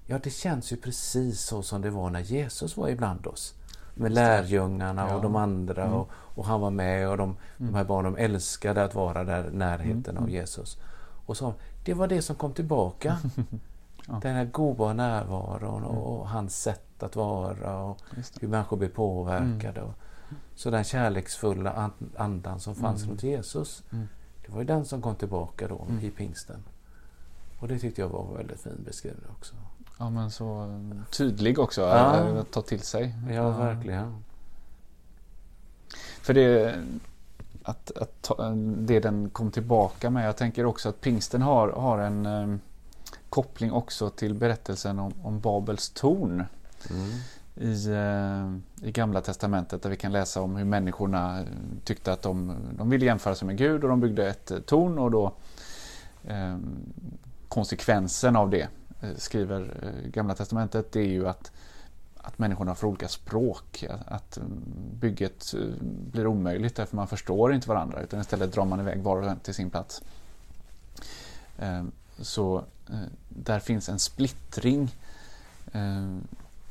Ja, 0.07 0.19
det 0.23 0.31
känns 0.31 0.73
ju 0.73 0.77
precis 0.77 1.41
så 1.41 1.63
som 1.63 1.83
det 1.83 1.91
var 1.91 2.11
när 2.11 2.21
Jesus 2.21 2.77
var 2.77 2.89
ibland 2.89 3.27
oss. 3.27 3.55
Med 3.95 4.13
lärjungarna 4.13 5.07
Ja. 5.09 5.15
och 5.17 5.23
de 5.23 5.37
andra 5.37 5.83
Mm. 5.85 5.95
och, 5.95 6.09
och 6.13 6.45
han 6.45 6.61
var 6.61 6.71
med 6.71 7.09
och 7.09 7.17
de, 7.17 7.37
de 7.57 7.75
här 7.75 7.85
barnen 7.85 8.17
älskade 8.17 8.85
att 8.85 8.95
vara 8.95 9.25
där 9.25 9.51
närheten 9.51 10.17
Mm. 10.17 10.23
av 10.23 10.31
Jesus. 10.31 10.79
Och 11.27 11.37
så, 11.37 11.55
det 11.85 11.95
var 11.95 12.07
det 12.07 12.23
som 12.23 12.37
kom 12.37 12.53
tillbaka. 12.53 13.19
Ja. 14.09 14.19
Den 14.23 14.35
här 14.37 14.45
goda 14.45 14.93
närvaron 14.93 15.85
och, 15.85 16.21
och 16.21 16.29
hans 16.29 16.63
sätt 16.63 17.03
att 17.03 17.17
vara 17.17 17.79
och 17.83 17.99
hur 18.41 18.49
människor 18.49 18.77
blir 18.77 18.89
påverkade. 18.89 19.83
Och, 19.83 19.95
så 20.55 20.71
den 20.71 20.85
kärleksfulla 20.85 21.71
an- 21.73 22.11
andan 22.17 22.61
som 22.61 22.75
fanns 22.75 23.01
Mm. 23.03 23.11
runt 23.11 23.23
Jesus. 23.23 23.83
Mm. 23.93 24.09
Det 24.47 24.53
var 24.53 24.59
ju 24.59 24.65
den 24.65 24.85
som 24.85 25.03
kom 25.03 25.15
tillbaka 25.15 25.69
då 25.69 25.85
Mm. 25.89 26.05
i 26.05 26.11
pingsten. 26.11 26.65
Och 27.61 27.69
det 27.69 27.79
tyckte 27.79 28.01
jag 28.01 28.09
var 28.09 28.25
en 28.31 28.37
väldigt 28.37 28.61
fin 28.61 28.83
beskrivning 28.85 29.27
också. 29.39 29.55
Ja, 30.03 30.11
men 30.11 30.31
så 30.31 30.63
eh, 30.63 31.05
tydlig 31.11 31.59
också. 31.59 31.81
Ja. 31.81 32.17
eh, 32.29 32.37
Att 32.41 32.51
ta 32.51 32.63
till 32.63 32.81
sig. 32.81 33.15
Ja, 33.31 33.49
verkligen. 33.51 34.15
För 36.23 36.35
det, 36.35 36.75
att, 37.63 37.91
att 37.97 38.23
ta, 38.23 38.51
det 38.77 39.01
den 39.01 39.31
kom 39.31 39.51
tillbaka 39.51 40.11
med. 40.11 40.27
Jag 40.27 40.37
tänker 40.37 40.67
också 40.67 40.89
att 40.89 41.01
pingsten 41.01 41.43
har, 41.43 41.69
har 41.69 41.99
en 41.99 42.27
eh, 42.27 42.57
koppling 43.29 43.73
också 43.73 44.11
till 44.11 44.35
berättelsen 44.35 44.99
om, 44.99 45.13
om 45.23 45.41
Babels 45.41 45.91
torn 45.91 46.45
Mm. 46.91 47.11
i, 47.57 47.89
eh, 48.83 48.89
i 48.89 48.93
Gamla 48.93 49.21
Testamentet 49.21 49.83
där 49.83 49.91
vi 49.91 49.97
kan 49.97 50.13
läsa 50.13 50.43
om 50.43 50.57
hur 50.57 50.65
människorna 50.65 51.41
eh, 51.41 51.47
tyckte 51.85 52.13
att 52.13 52.23
de, 52.23 52.57
de 52.79 52.91
ville 52.91 53.05
jämföra 53.07 53.35
sig 53.35 53.47
med 53.47 53.59
Gud 53.59 53.83
och 53.85 53.91
de 53.91 54.01
byggde 54.01 54.29
ett 54.29 54.51
eh, 54.51 54.59
torn 54.59 54.99
och 54.99 55.11
då 55.11 55.33
eh, 56.25 56.57
konsekvensen 57.49 58.37
av 58.37 58.51
det 58.51 58.61
eh, 58.63 58.69
Eh, 59.03 59.17
skriver 59.17 59.77
eh, 59.83 60.11
Gamla 60.11 60.35
Testamentet 60.35 60.93
det 60.93 61.01
är 61.01 61.09
ju 61.09 61.29
att 61.29 61.53
att 62.25 62.39
människorna 62.39 62.75
får 62.75 62.89
olika 62.89 63.09
språk, 63.09 63.85
att, 64.07 64.37
mm, 64.37 64.63
bygget 65.01 65.55
eh, 65.55 65.85
blir 66.13 66.27
omöjligt 66.27 66.77
därför 66.77 66.97
man 66.97 67.09
förstår 67.09 67.55
inte 67.55 67.69
varandra 67.69 68.03
utan 68.03 68.21
istället 68.21 68.53
drar 68.53 68.65
man 68.65 68.81
iväg 68.81 69.03
var 69.03 69.23
och 69.23 69.29
en 69.29 69.39
till 69.39 69.55
sin 69.55 69.71
plats. 69.71 70.03
Så 72.19 72.65
där 73.29 73.61
finns 73.61 73.89
en 73.89 73.99
splittring 73.99 74.97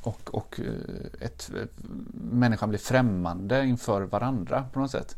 och, 0.02 0.34
och 0.34 0.60
ett, 1.20 1.50
ett, 1.50 1.70
människan 2.14 2.68
blir 2.68 2.78
främmande 2.78 3.64
inför 3.64 4.02
varandra 4.02 4.66
på 4.72 4.80
något 4.80 4.90
sätt. 4.90 5.16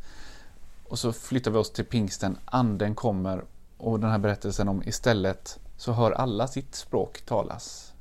Och 0.88 0.98
så 0.98 1.12
flyttar 1.12 1.50
vi 1.50 1.58
oss 1.58 1.72
till 1.72 1.84
pingsten, 1.84 2.38
anden 2.44 2.94
kommer 2.94 3.44
och 3.76 4.00
den 4.00 4.10
här 4.10 4.18
berättelsen 4.18 4.68
om 4.68 4.82
istället 4.82 5.58
så 5.76 5.92
hör 5.92 6.12
alla 6.12 6.48
sitt 6.48 6.74
språk 6.74 7.20
talas. 7.26 7.92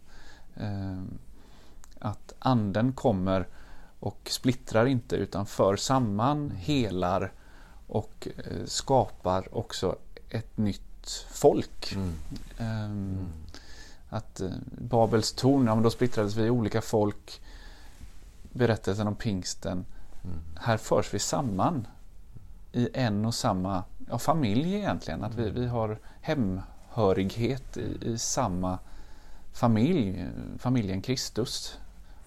Eh, 0.56 1.02
Att 2.00 2.34
anden 2.40 2.94
kommer 2.94 3.48
och 4.00 4.28
splittrar 4.32 4.86
inte 4.86 5.16
utan 5.16 5.46
för 5.46 5.76
samman, 5.76 6.52
helar 6.52 7.32
och 7.88 8.28
eh, 8.38 8.66
skapar 8.66 9.58
också 9.58 9.96
ett 10.30 10.58
nytt 10.58 11.26
folk. 11.30 11.94
Mm. 11.96 12.14
Ehm, 12.58 13.28
Att 14.10 14.42
eh, 14.42 14.50
Babels 14.66 15.34
torn, 15.34 15.68
ja, 15.68 15.76
men 15.76 15.84
då 15.84 15.90
splittrades 15.90 16.36
vi 16.36 16.44
i 16.46 16.50
olika 16.50 16.82
folk. 16.82 17.42
Berättelsen 18.52 19.08
om 19.08 19.16
pingsten. 19.16 19.86
Mm. 20.24 20.40
Här 20.56 20.78
förs 20.78 21.14
vi 21.14 21.20
samman 21.20 21.88
i 22.72 22.90
en 22.94 23.26
och 23.26 23.36
samma 23.36 23.84
ja, 24.10 24.18
familj 24.20 24.76
egentligen. 24.76 25.24
Att 25.24 25.36
vi, 25.36 25.50
vi 25.50 25.68
har 25.68 26.00
hemhörighet 26.96 27.78
i, 27.78 27.98
i 28.02 28.18
samma 28.18 28.80
familj, 29.54 30.26
familjen 30.58 31.02
Kristus. 31.02 31.78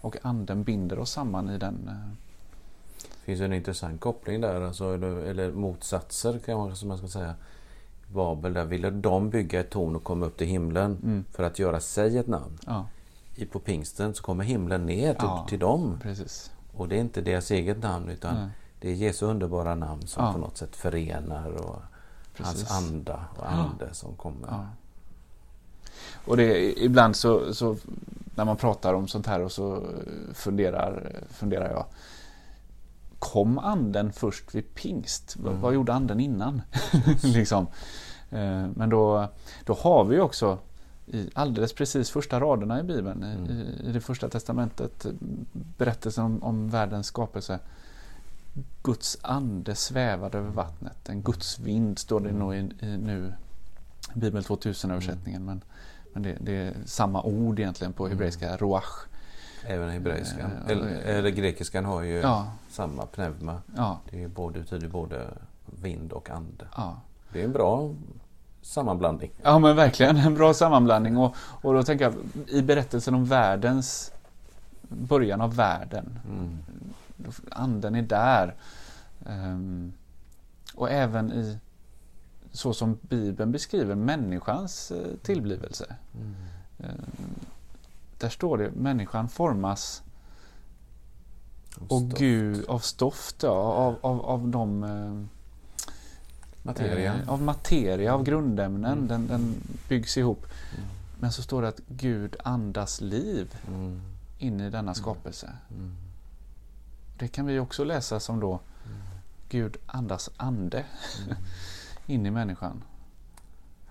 Och 0.00 0.16
anden 0.22 0.62
binder 0.64 0.98
oss 0.98 1.10
samman 1.10 1.50
i 1.50 1.58
den. 1.58 1.88
eh, 1.88 2.08
Det 2.98 3.24
finns 3.24 3.40
en 3.40 3.52
intressant 3.52 4.00
koppling 4.00 4.40
där, 4.40 4.60
alltså, 4.60 4.94
eller, 4.94 5.08
eller 5.16 5.52
motsatser 5.52 6.38
kan 6.38 6.58
man, 6.58 6.76
som 6.76 6.88
man 6.88 6.98
ska 6.98 7.08
säga. 7.08 7.34
Babel, 8.12 8.52
där 8.52 8.64
ville 8.64 8.90
de 8.90 9.30
bygga 9.30 9.60
ett 9.60 9.70
torn 9.70 9.96
och 9.96 10.04
komma 10.04 10.26
upp 10.26 10.36
till 10.36 10.46
himlen 10.46 10.98
Mm. 11.02 11.24
för 11.32 11.42
att 11.42 11.58
göra 11.58 11.80
sig 11.80 12.18
ett 12.18 12.26
namn. 12.26 12.58
Ja, 12.66 12.86
I, 13.36 13.44
på 13.46 13.58
pingsten 13.58 14.14
så 14.14 14.22
kommer 14.22 14.44
himlen 14.44 14.86
ner 14.86 15.14
till, 15.14 15.22
Ja. 15.22 15.46
till 15.48 15.58
dem. 15.58 15.98
precis. 16.02 16.50
Och 16.76 16.88
det 16.88 16.96
är 16.96 17.00
inte 17.00 17.20
deras 17.20 17.50
eget 17.50 17.82
namn 17.82 18.08
utan 18.08 18.34
Nej. 18.34 18.48
det 18.80 18.90
är 18.90 18.94
Jesu 18.94 19.26
underbara 19.26 19.74
namn 19.74 20.06
som 20.06 20.24
Ja. 20.24 20.32
på 20.32 20.38
något 20.38 20.56
sätt 20.56 20.76
förenar 20.76 21.50
och 21.50 21.82
Precis. 22.37 22.68
hans 22.68 22.84
anda 22.84 23.24
och 23.37 23.53
ande 23.53 23.89
som 23.95 24.14
kommer. 24.16 24.49
Ja. 24.49 24.66
Och 26.24 26.37
det, 26.37 26.72
ibland 26.84 27.16
så, 27.16 27.55
så 27.55 27.76
när 28.34 28.45
man 28.45 28.57
pratar 28.57 28.95
om 28.95 29.09
sånt 29.09 29.26
här 29.26 29.41
och 29.41 29.53
så 29.53 29.82
funderar, 30.34 31.12
funderar 31.30 31.70
jag. 31.70 31.84
Kom 33.18 33.59
anden 33.59 34.12
först 34.12 34.55
vid 34.55 34.74
pingst? 34.74 35.37
Mm. 35.37 35.61
Vad 35.61 35.74
gjorde 35.74 35.95
anden 35.95 36.20
innan? 36.20 36.62
liksom. 37.22 37.66
Eh, 38.30 38.66
Men 38.74 38.89
då, 38.91 39.28
då 39.64 39.74
har 39.74 40.05
vi 40.05 40.20
också 40.20 40.59
i 41.07 41.30
alldeles 41.34 41.72
precis 41.72 42.11
första 42.11 42.41
raderna 42.41 42.80
i 42.80 42.82
Bibeln, 42.82 43.22
i, 43.24 43.34
Mm. 43.34 43.51
i, 43.51 43.89
i 43.89 43.93
det 43.93 44.01
första 44.01 44.28
testamentet, 44.28 45.07
berättelsen 45.53 46.24
om, 46.24 46.43
om 46.43 46.68
världens 46.70 47.07
skapelse. 47.07 47.59
Guds 48.82 49.18
ande 49.22 49.74
svävade 49.74 50.38
över 50.38 50.50
vattnet. 50.50 51.09
En 51.09 51.22
Guds 51.22 51.59
vind 51.59 51.98
står 51.98 52.20
det 52.20 52.32
nog 52.32 52.54
i, 52.54 52.59
i 52.59 52.96
nu 52.96 53.32
Bibel 54.14 54.44
2000 54.44 54.90
översättningen. 54.90 55.44
Men, 55.44 55.64
men 56.12 56.22
det, 56.22 56.36
det, 56.40 56.57
är 56.57 56.74
samma 56.84 57.22
ord 57.22 57.59
egentligen 57.59 57.92
på 57.92 58.09
hebreiska, 58.09 58.57
roach. 58.57 58.84
Även 59.66 59.90
hebreiskan. 59.90 60.50
Eh, 60.66 60.70
eller, 60.70 60.86
eller 60.88 61.30
grekiskan 61.30 61.84
har 61.84 62.02
ju 62.02 62.20
Ja, 62.20 62.52
samma 62.70 63.07
pneuma. 63.07 63.62
ja, 63.76 64.00
Det 64.11 64.22
är 64.22 64.28
både, 64.28 64.61
betyder 64.61 64.88
både 64.88 65.28
vind 65.82 66.12
och 66.12 66.30
ande. 66.30 66.64
ja. 66.76 67.00
Det 67.32 67.40
är 67.40 67.44
en 67.44 67.52
bra 67.52 67.94
sammanblandning. 68.62 69.30
Ja 69.42 69.59
men 69.59 69.76
verkligen 69.76 70.16
en 70.16 70.34
bra 70.34 70.54
sammanblandning 70.54 71.16
och, 71.16 71.36
och 71.38 71.74
då 71.74 71.82
tänker 71.82 72.04
jag 72.04 72.14
i 72.48 72.62
berättelsen 72.62 73.14
om 73.14 73.24
världens 73.24 74.12
början 74.88 75.40
av 75.40 75.57
världen. 75.57 76.18
Mm. 76.28 76.59
Anden 77.50 77.94
är 77.94 78.02
där. 78.02 78.54
Ehm, 79.26 79.92
och 80.74 80.90
även 80.90 81.32
i 81.32 81.58
så 82.52 82.72
som 82.74 82.98
Bibeln 83.02 83.52
beskriver 83.52 83.94
människans 83.94 84.90
eh, 84.90 85.16
tillblivelse. 85.22 85.96
Mm. 86.14 86.34
Ehm, 86.78 87.04
där 88.18 88.28
står 88.28 88.58
det 88.58 88.70
människan 88.70 89.28
formas 89.28 90.02
Och 91.76 91.92
och 91.92 92.00
stoft. 92.00 92.18
Gud 92.18 92.64
av 92.68 92.78
stoft, 92.78 93.42
ja, 93.42 93.50
av, 93.50 93.96
av, 94.00 94.20
av 94.26 94.48
de 94.48 94.84
eh, 94.84 95.24
Materia. 96.62 97.14
Eh, 97.14 97.28
av 97.28 97.42
materia, 97.42 98.14
av 98.14 98.22
grundämnen. 98.24 98.92
Mm. 98.92 99.08
Den, 99.08 99.26
den 99.26 99.54
byggs 99.88 100.16
ihop. 100.16 100.46
Mm. 100.76 100.88
Men 101.20 101.32
så 101.32 101.42
står 101.42 101.62
det 101.62 101.68
att 101.68 101.80
Gud 101.88 102.36
andas 102.44 103.00
liv 103.00 103.54
Mm. 103.68 104.00
in 104.38 104.60
i 104.60 104.70
denna 104.70 104.94
skapelse. 104.94 105.52
Mm. 105.70 105.96
Det 107.18 107.28
kan 107.28 107.46
vi 107.46 107.58
också 107.58 107.84
läsa 107.84 108.20
som 108.20 108.40
då 108.40 108.50
Mm. 108.86 108.98
Gud 109.48 109.76
andas 109.86 110.30
ande 110.36 110.84
Mm. 111.24 111.36
in 112.06 112.26
i 112.26 112.30
människan. 112.30 112.84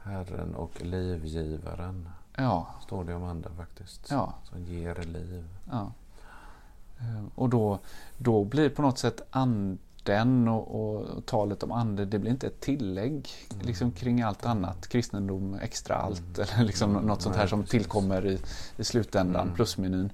Herren 0.03 0.55
och 0.55 0.81
livgivaren 0.81 2.09
Ja, 2.37 2.67
står 2.87 3.03
det 3.03 3.13
om 3.15 3.23
anden 3.23 3.51
faktiskt. 3.57 4.07
ja, 4.11 4.33
Som 4.43 4.63
ger 4.65 4.95
liv. 4.95 5.47
ja. 5.71 5.91
Eh, 6.99 7.23
Och 7.35 7.49
då, 7.49 7.79
då 8.17 8.43
blir 8.43 8.69
på 8.69 8.81
något 8.81 8.97
sätt 8.99 9.21
anden 9.31 10.47
och, 10.47 10.97
och 10.99 11.25
talet 11.25 11.63
om 11.63 11.71
ande, 11.71 12.05
det 12.05 12.19
blir 12.19 12.31
inte 12.31 12.47
ett 12.47 12.59
tillägg 12.61 13.29
Mm. 13.53 13.65
liksom 13.65 13.91
kring 13.91 14.21
allt 14.21 14.45
annat. 14.45 14.87
Kristendom 14.87 15.53
extra 15.61 15.95
allt 15.95 16.37
Mm. 16.37 16.49
eller 16.55 16.63
liksom 16.65 16.89
Mm. 16.91 17.03
något 17.05 17.21
sånt 17.21 17.35
här 17.35 17.47
som 17.47 17.63
tillkommer 17.63 18.25
i, 18.25 18.39
i 18.77 18.83
slutändan, 18.83 19.41
Mm. 19.41 19.55
plusmenyn. 19.55 20.09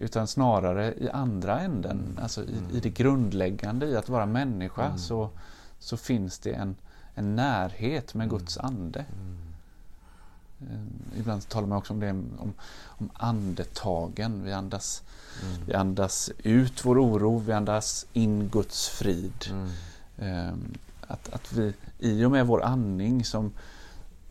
Utan 0.00 0.26
snarare 0.26 0.94
i 0.94 1.10
andra 1.10 1.60
änden, 1.60 2.00
Mm. 2.00 2.18
alltså 2.22 2.44
i, 2.44 2.56
i 2.72 2.80
det 2.80 2.90
grundläggande 2.90 3.86
i 3.86 3.96
att 3.96 4.08
vara 4.08 4.26
människa 4.26 4.84
Mm. 4.86 4.98
så, 4.98 5.30
så 5.78 5.96
finns 5.96 6.38
det 6.38 6.52
en, 6.52 6.76
en 7.14 7.36
närhet 7.36 8.14
med 8.14 8.24
Mm. 8.24 8.38
Guds 8.38 8.58
ande. 8.58 9.04
Mm. 9.20 9.38
Eh, 10.60 11.18
ibland 11.20 11.48
talar 11.48 11.66
man 11.68 11.78
också 11.78 11.92
om 11.92 12.00
det 12.00 12.10
om, 12.10 12.52
om 12.86 13.10
andetagen. 13.14 14.44
Vi 14.44 14.52
andas, 14.52 15.02
Mm. 15.42 15.66
vi 15.66 15.74
andas 15.74 16.30
ut 16.42 16.84
vår 16.84 16.98
oro, 17.04 17.38
vi 17.38 17.52
andas 17.52 18.06
in 18.12 18.48
Guds 18.48 18.88
frid. 18.88 19.44
Mm. 19.50 19.68
Eh, 20.18 20.54
att, 21.06 21.28
att 21.34 21.52
vi 21.52 21.74
i 21.98 22.24
och 22.24 22.30
med 22.30 22.46
vår 22.46 22.62
andning 22.62 23.24
som, 23.24 23.52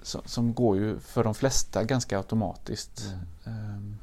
som, 0.02 0.22
som 0.26 0.54
går 0.54 0.78
ju 0.78 1.00
för 1.00 1.24
de 1.24 1.36
flesta 1.36 1.84
ganska 1.84 2.18
automatiskt. 2.18 3.06
Mm. 3.46 3.58
Eh, 3.58 3.76
Mm. 3.76 3.98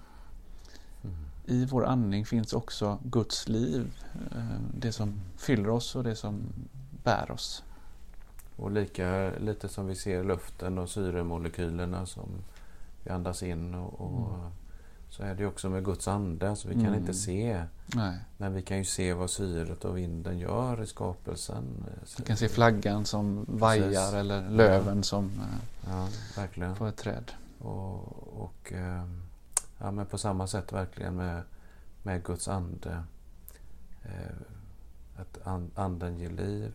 I 1.46 1.64
vår 1.66 1.86
andning 1.86 2.26
finns 2.26 2.52
också 2.52 2.98
Guds 3.04 3.48
liv. 3.48 3.92
eh, 4.36 4.44
Det 4.78 4.92
som 4.92 5.14
fyller 5.36 5.68
oss 5.70 5.96
och 5.96 6.04
det 6.04 6.16
som 6.16 6.42
bär 7.04 7.30
oss. 7.30 7.64
Och 8.56 8.70
lika 8.70 9.30
lite 9.40 9.68
som 9.68 9.86
vi 9.86 9.94
ser 9.94 10.24
luften 10.24 10.78
och 10.78 10.90
syremolekylerna 10.90 12.06
som 12.06 12.28
vi 13.04 13.10
andas 13.10 13.42
in 13.42 13.74
och, 13.74 14.00
och 14.00 14.34
Mm. 14.38 14.50
så 15.10 15.22
är 15.22 15.34
det 15.34 15.46
också 15.46 15.70
med 15.70 15.84
Guds 15.84 16.08
ande. 16.08 16.50
Alltså 16.50 16.68
vi 16.68 16.74
kan 16.74 16.86
Mm. 16.86 16.94
inte 17.00 17.14
se 17.14 17.64
Nej. 17.94 18.18
men 18.36 18.54
vi 18.54 18.62
kan 18.62 18.78
ju 18.78 18.84
se 18.84 19.12
vad 19.12 19.30
syret 19.30 19.84
och 19.84 19.96
vinden 19.98 20.38
gör 20.38 20.82
i 20.82 20.86
skapelsen. 20.86 21.64
Du 22.16 22.22
kan 22.22 22.36
se 22.36 22.48
flaggan 22.48 23.04
som 23.04 23.44
vajar 23.48 23.88
Precis. 23.88 24.14
eller 24.14 24.50
löven 24.50 25.02
som 25.02 25.24
eh, 25.24 25.90
Ja, 25.90 26.08
verkligen. 26.36 26.74
på 26.74 26.86
ett 26.86 26.96
träd. 26.96 27.32
Och, 27.58 28.42
och 28.42 28.72
eh, 28.72 29.04
ja, 29.84 29.90
men 29.90 30.06
på 30.06 30.18
samma 30.18 30.46
sätt 30.46 30.72
verkligen 30.72 31.14
med, 31.16 31.42
med 32.02 32.24
Guds 32.24 32.48
ande. 32.48 33.02
Eh, 34.02 34.36
att 35.16 35.46
an, 35.46 35.70
anden 35.74 36.18
ger 36.18 36.30
liv 36.30 36.72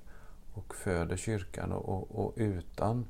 och 0.53 0.75
föder 0.75 1.17
kyrkan 1.17 1.71
och, 1.71 1.89
och, 1.89 2.25
och 2.25 2.33
utan 2.35 3.05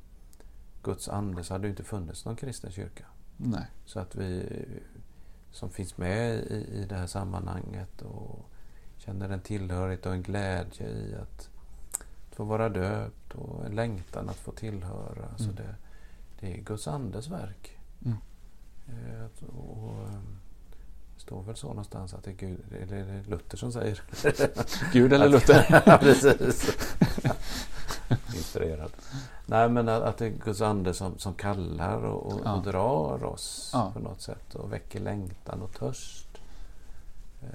Guds 0.82 1.08
ande 1.08 1.44
så 1.44 1.54
hade 1.54 1.64
det 1.64 1.70
inte 1.70 1.84
funnits 1.84 2.24
någon 2.24 2.36
kristen 2.36 2.70
kyrka. 2.72 3.04
Nej. 3.36 3.66
Så 3.84 4.00
att 4.00 4.14
vi 4.14 4.62
som 5.50 5.70
finns 5.70 5.96
med 5.96 6.34
i, 6.34 6.54
i 6.72 6.86
det 6.88 6.94
här 6.96 7.06
sammanhanget 7.06 8.02
och 8.02 8.44
känner 8.96 9.28
en 9.30 9.40
tillhörighet 9.40 10.06
och 10.06 10.12
en 10.12 10.22
glädje 10.22 10.88
i 10.88 11.14
att, 11.14 11.50
att 12.28 12.34
få 12.34 12.44
vara 12.44 12.68
döpt 12.68 13.34
och 13.34 13.66
en 13.66 13.74
längtan 13.74 14.28
att 14.28 14.36
få 14.36 14.52
tillhöra. 14.52 15.36
Så 15.36 15.44
Mm. 15.44 15.56
det, 15.56 15.74
det 16.40 16.54
är 16.54 16.62
Guds 16.62 16.88
andes 16.88 17.28
verk. 17.28 17.79
Eh, 18.88 19.46
och, 19.56 19.98
ehm, 20.08 20.36
det 21.14 21.20
står 21.20 21.42
väl 21.42 21.56
så 21.56 21.68
någonstans 21.68 22.14
att 22.14 22.24
det 22.24 22.30
är 22.30 22.34
Gud, 22.34 22.60
eller 22.82 22.96
är 22.96 23.04
det 23.22 23.30
Luther 23.30 23.56
som 23.56 23.72
säger? 23.72 24.02
Gud 24.92 25.12
eller 25.12 25.28
Luther? 25.28 25.98
Precis. 25.98 26.86
Inspirerad. 28.34 28.90
Nej, 29.46 29.68
men 29.68 29.88
att, 29.88 30.02
att 30.02 30.18
det 30.18 30.26
är 30.26 30.30
Guds 30.44 30.60
ande 30.60 30.94
som, 30.94 31.18
som 31.18 31.34
kallar 31.34 32.02
och, 32.04 32.32
och, 32.32 32.40
Ja. 32.44 32.54
och 32.54 32.62
drar 32.62 33.24
oss 33.24 33.70
Ja. 33.72 33.90
på 33.92 33.98
något 33.98 34.20
sätt 34.20 34.54
och 34.54 34.72
väcker 34.72 35.00
längtan 35.00 35.62
och 35.62 35.72
törst. 35.72 36.26
Eh, 37.42 37.48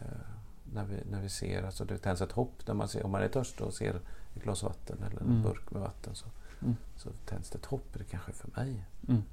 när, 0.73 0.85
vi, 0.85 0.95
när 1.11 1.21
vi 1.21 1.29
ser, 1.29 1.63
alltså 1.63 1.85
det 1.85 1.97
tänds 1.97 2.21
ett 2.21 2.31
hopp 2.31 2.67
när 2.67 2.73
man 2.73 2.87
ser, 2.87 3.05
om 3.05 3.11
man 3.11 3.21
är 3.23 3.27
törstig 3.27 3.67
och 3.67 3.73
ser 3.73 3.95
ett 4.35 4.43
glas 4.43 4.63
vatten 4.63 4.97
eller 5.11 5.21
en 5.21 5.27
Mm. 5.27 5.41
burk 5.43 5.71
med 5.71 5.81
vatten 5.81 6.15
så, 6.15 6.25
Mm. 6.61 6.75
så 6.97 7.09
tänds 7.25 7.49
det 7.49 7.57
ett 7.57 7.65
hopp, 7.65 7.85
det 7.93 8.03
kanske 8.03 8.31
är 8.31 8.35
för 8.35 8.49
mig. 8.55 8.83
Mm. 9.07 9.23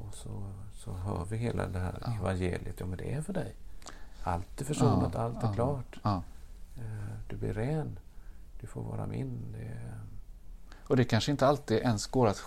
Och 0.00 0.14
så, 0.14 0.42
så 0.74 0.92
hör 0.92 1.24
vi 1.24 1.36
hela 1.36 1.66
det 1.66 1.78
här 1.78 1.98
Ja. 2.04 2.14
evangeliet, 2.14 2.80
ja 2.80 2.86
men 2.86 2.98
det 2.98 3.12
är 3.14 3.22
för 3.22 3.32
dig. 3.32 3.54
Allt 4.22 4.60
är 4.60 4.64
försonat, 4.64 5.10
Ja, 5.14 5.20
allt 5.20 5.42
är 5.42 5.46
ja, 5.46 5.52
klart. 5.54 6.00
Ja. 6.02 6.22
Eh, 6.76 6.82
Du 7.28 7.36
blir 7.36 7.52
ren. 7.54 7.98
Du 8.60 8.66
får 8.66 8.82
vara 8.82 9.06
min. 9.06 9.52
Det 9.52 9.64
är... 9.64 9.94
Och 10.86 10.96
det 10.96 11.04
kanske 11.04 11.30
inte 11.30 11.46
alltid 11.46 11.78
ens 11.78 12.06
går 12.06 12.26
att 12.26 12.42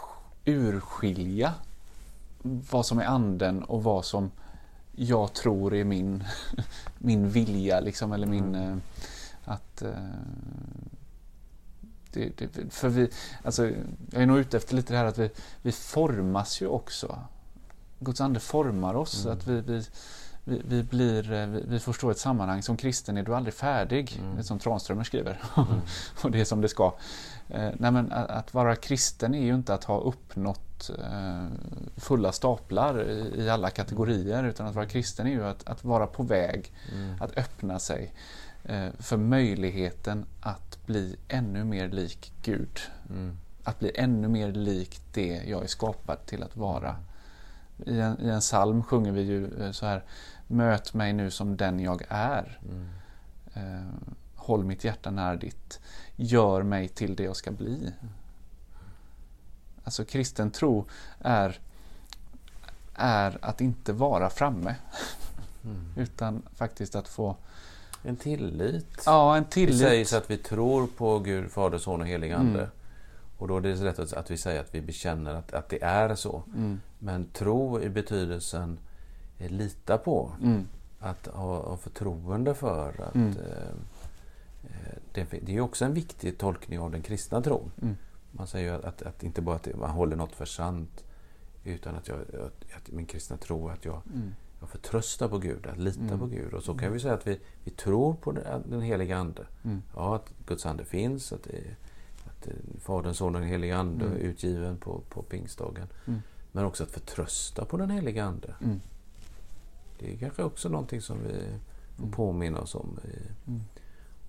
urskilja 0.45 1.53
vad 2.43 2.85
som 2.85 2.99
är 2.99 3.05
anden 3.05 3.63
och 3.63 3.83
vad 3.83 4.05
som 4.05 4.31
jag 4.95 5.33
tror 5.33 5.73
är 5.73 5.83
min, 5.83 6.23
min 6.97 7.29
vilja 7.29 7.79
liksom, 7.79 8.11
eller 8.13 8.27
min... 8.27 8.55
Mm. 8.55 8.71
eh, 8.71 8.77
Att... 9.53 9.81
eh, 9.81 9.91
Det, 12.11 12.37
det, 12.37 12.73
för 12.73 12.89
vi, 12.89 13.09
alltså, 13.43 13.65
jag 14.11 14.21
är 14.21 14.25
nog 14.25 14.37
ute 14.39 14.57
efter 14.57 14.75
lite 14.75 14.93
det 14.93 14.97
här 14.97 15.05
att 15.05 15.17
vi, 15.17 15.29
vi 15.61 15.71
formas 15.71 16.61
ju 16.61 16.67
också. 16.67 17.19
Guds 17.99 18.21
ande 18.21 18.39
formar 18.39 18.93
oss. 18.93 19.25
Mm. 19.25 19.37
Att 19.37 19.47
vi, 19.47 19.61
vi, 19.61 19.83
vi, 20.43 20.61
vi, 20.65 20.83
blir, 20.83 21.31
eh, 21.31 21.47
vi, 21.47 21.79
förstår 21.79 22.11
ett 22.11 22.17
sammanhang. 22.17 22.63
Som 22.63 22.77
kristen 22.77 23.17
är 23.17 23.23
du 23.23 23.35
aldrig 23.35 23.53
färdig. 23.53 24.21
Mm. 24.21 24.43
Som 24.43 24.59
Tranströmer 24.59 25.03
skriver. 25.03 25.41
Mm. 25.57 25.67
och 26.23 26.31
det 26.31 26.41
är 26.41 26.45
som 26.45 26.61
det 26.61 26.69
ska. 26.69 26.93
Eh, 27.49 27.69
nej 27.77 27.91
men 27.91 28.11
att, 28.11 28.29
att 28.29 28.53
vara 28.53 28.75
kristen 28.75 29.35
är 29.35 29.45
ju 29.45 29.55
inte 29.55 29.73
att 29.73 29.83
ha 29.83 29.99
uppnått 29.99 30.89
eh, 30.99 31.45
fulla 31.97 32.31
staplar 32.31 33.09
i, 33.09 33.41
i 33.41 33.49
alla 33.49 33.69
kategorier 33.69 34.43
utan 34.43 34.67
att 34.67 34.75
vara 34.75 34.85
kristen 34.85 35.27
är 35.27 35.31
ju 35.31 35.45
att, 35.45 35.67
att 35.67 35.83
vara 35.83 36.07
på 36.07 36.23
väg 36.23 36.73
Mm. 36.93 37.15
att 37.21 37.37
öppna 37.37 37.79
sig 37.79 38.13
eh, 38.63 38.87
för 38.99 39.17
möjligheten 39.17 40.25
att 40.41 40.85
bli 40.85 41.15
ännu 41.27 41.63
mer 41.63 41.89
lik 41.89 42.31
Gud. 42.43 42.79
Mm. 43.09 43.37
Att 43.63 43.79
bli 43.79 43.91
ännu 43.95 44.27
mer 44.27 44.51
lik 44.51 45.01
det 45.13 45.43
jag 45.45 45.63
är 45.63 45.67
skapad 45.67 46.25
till 46.25 46.43
att 46.43 46.57
vara. 46.57 46.95
I 47.85 47.99
en, 47.99 48.21
i 48.21 48.29
en 48.29 48.39
psalm 48.39 48.83
sjunger 48.83 49.11
vi 49.11 49.21
ju 49.21 49.63
eh, 49.63 49.71
så 49.71 49.85
här 49.85 50.03
Möt 50.51 50.93
mig 50.93 51.13
nu 51.13 51.31
som 51.31 51.57
den 51.57 51.79
jag 51.79 52.03
är. 52.09 52.59
Mm. 52.63 52.87
Eh, 53.53 53.85
håll 54.35 54.63
mitt 54.63 54.83
hjärta 54.83 55.11
nära 55.11 55.35
ditt. 55.35 55.79
Gör 56.15 56.63
mig 56.63 56.87
till 56.87 57.15
det 57.15 57.23
jag 57.23 57.35
ska 57.35 57.51
bli. 57.51 57.91
Alltså 59.83 60.05
kristen 60.05 60.51
tro 60.51 60.85
är, 61.19 61.59
är 62.95 63.37
att 63.41 63.61
inte 63.61 63.93
vara 63.93 64.29
framme. 64.29 64.75
Mm. 65.63 65.85
Utan 65.95 66.41
faktiskt 66.55 66.95
att 66.95 67.07
få 67.07 67.35
En 68.03 68.15
tillit. 68.15 69.03
ja, 69.05 69.37
en 69.37 69.43
Det 69.43 69.49
tillit. 69.49 69.79
sägs 69.79 70.13
att 70.13 70.29
vi 70.31 70.37
tror 70.37 70.87
på 70.87 71.19
Gud, 71.19 71.51
Fader, 71.51 71.77
Son 71.77 72.01
och 72.01 72.07
Helig 72.07 72.31
Ande. 72.31 72.69
Mm. 73.39 73.41
Och 73.41 73.47
då 73.47 73.57
är 73.57 73.61
det 73.61 73.73
rätt 73.85 73.99
att- 74.13 74.31
vi 74.31 74.37
säger 74.37 74.61
att 74.61 74.75
vi 74.75 74.81
bekänner 74.81 75.33
att, 75.35 75.53
att 75.53 75.69
det 75.69 75.83
är 75.83 76.15
så. 76.15 76.43
Mm, 76.55 76.79
Men 76.99 77.25
tro 77.33 77.81
i 77.81 77.89
betydelsen 77.89 78.79
eh, 79.37 79.49
lita 79.51 79.97
på. 79.97 80.31
mm, 80.41 80.67
Att 80.99 81.27
ha, 81.27 81.61
ha 81.69 81.77
förtroende 81.77 82.55
för 82.55 83.01
att 83.07 83.15
Mm. 83.15 83.29
eh, 83.29 83.69
eh, 84.63 84.97
det, 85.13 85.25
det 85.41 85.55
är 85.55 85.61
också 85.61 85.85
en 85.85 85.93
viktig 85.93 86.37
tolkning 86.37 86.79
av 86.79 86.91
den 86.91 87.01
kristna 87.01 87.41
tron. 87.41 87.71
Mm. 87.81 87.95
Man 88.31 88.47
säger 88.47 88.73
ju 88.73 88.85
att, 88.85 89.01
att 89.01 89.23
inte 89.23 89.41
bara 89.41 89.55
att 89.55 89.67
man 89.75 89.89
håller 89.89 90.15
något 90.15 90.31
för 90.35 90.45
sant 90.45 91.03
utan 91.63 91.95
att, 91.95 92.07
jag, 92.07 92.17
att, 92.77 92.91
min 92.91 93.05
kristna 93.05 93.37
tro 93.37 93.69
att 93.69 93.85
jag, 93.85 94.01
Mm. 94.13 94.33
jag 94.59 94.69
förtröstar 94.69 95.27
på 95.27 95.37
Gud, 95.37 95.67
att 95.67 95.77
lita 95.77 95.99
Mm. 96.01 96.19
på 96.19 96.25
Gud. 96.25 96.53
Och 96.53 96.63
så 96.63 96.73
kan 96.77 96.93
vi 96.93 96.99
säga 96.99 97.13
att 97.13 97.27
vi, 97.27 97.39
vi 97.63 97.71
tror 97.71 98.13
på 98.13 98.31
den, 98.31 98.63
den 98.69 98.81
heliga 98.81 99.17
Ande. 99.17 99.45
Mm. 99.63 99.81
Ja, 99.95 100.15
att 100.15 100.31
Guds 100.47 100.65
Ande 100.65 100.85
finns, 100.85 101.33
att, 101.33 101.43
det, 101.43 101.75
att 102.39 102.45
det, 102.45 102.79
Fadern, 102.79 103.13
Sonen 103.13 103.41
och 103.41 103.47
helige 103.47 103.77
Ande 103.77 104.05
Mm. 104.05 104.17
utgiven 104.17 104.77
på, 104.77 105.01
på 105.09 105.21
pingstdagen. 105.23 105.87
Mm. 106.07 106.19
Men 106.51 106.65
också 106.65 106.83
att 106.83 106.91
förtrösta 106.91 107.65
på 107.65 107.77
den 107.77 107.89
heliga 107.89 108.23
Ande. 108.23 108.53
Mm. 108.63 108.81
Det 109.99 110.13
är 110.13 110.17
kanske 110.17 110.43
också 110.43 110.69
någonting 110.69 111.01
som 111.01 111.17
vi 111.23 111.33
får 111.95 112.03
Mm. 112.03 112.11
påminna 112.11 112.59
oss 112.61 112.75
om. 112.75 112.99
Mm. 113.47 113.61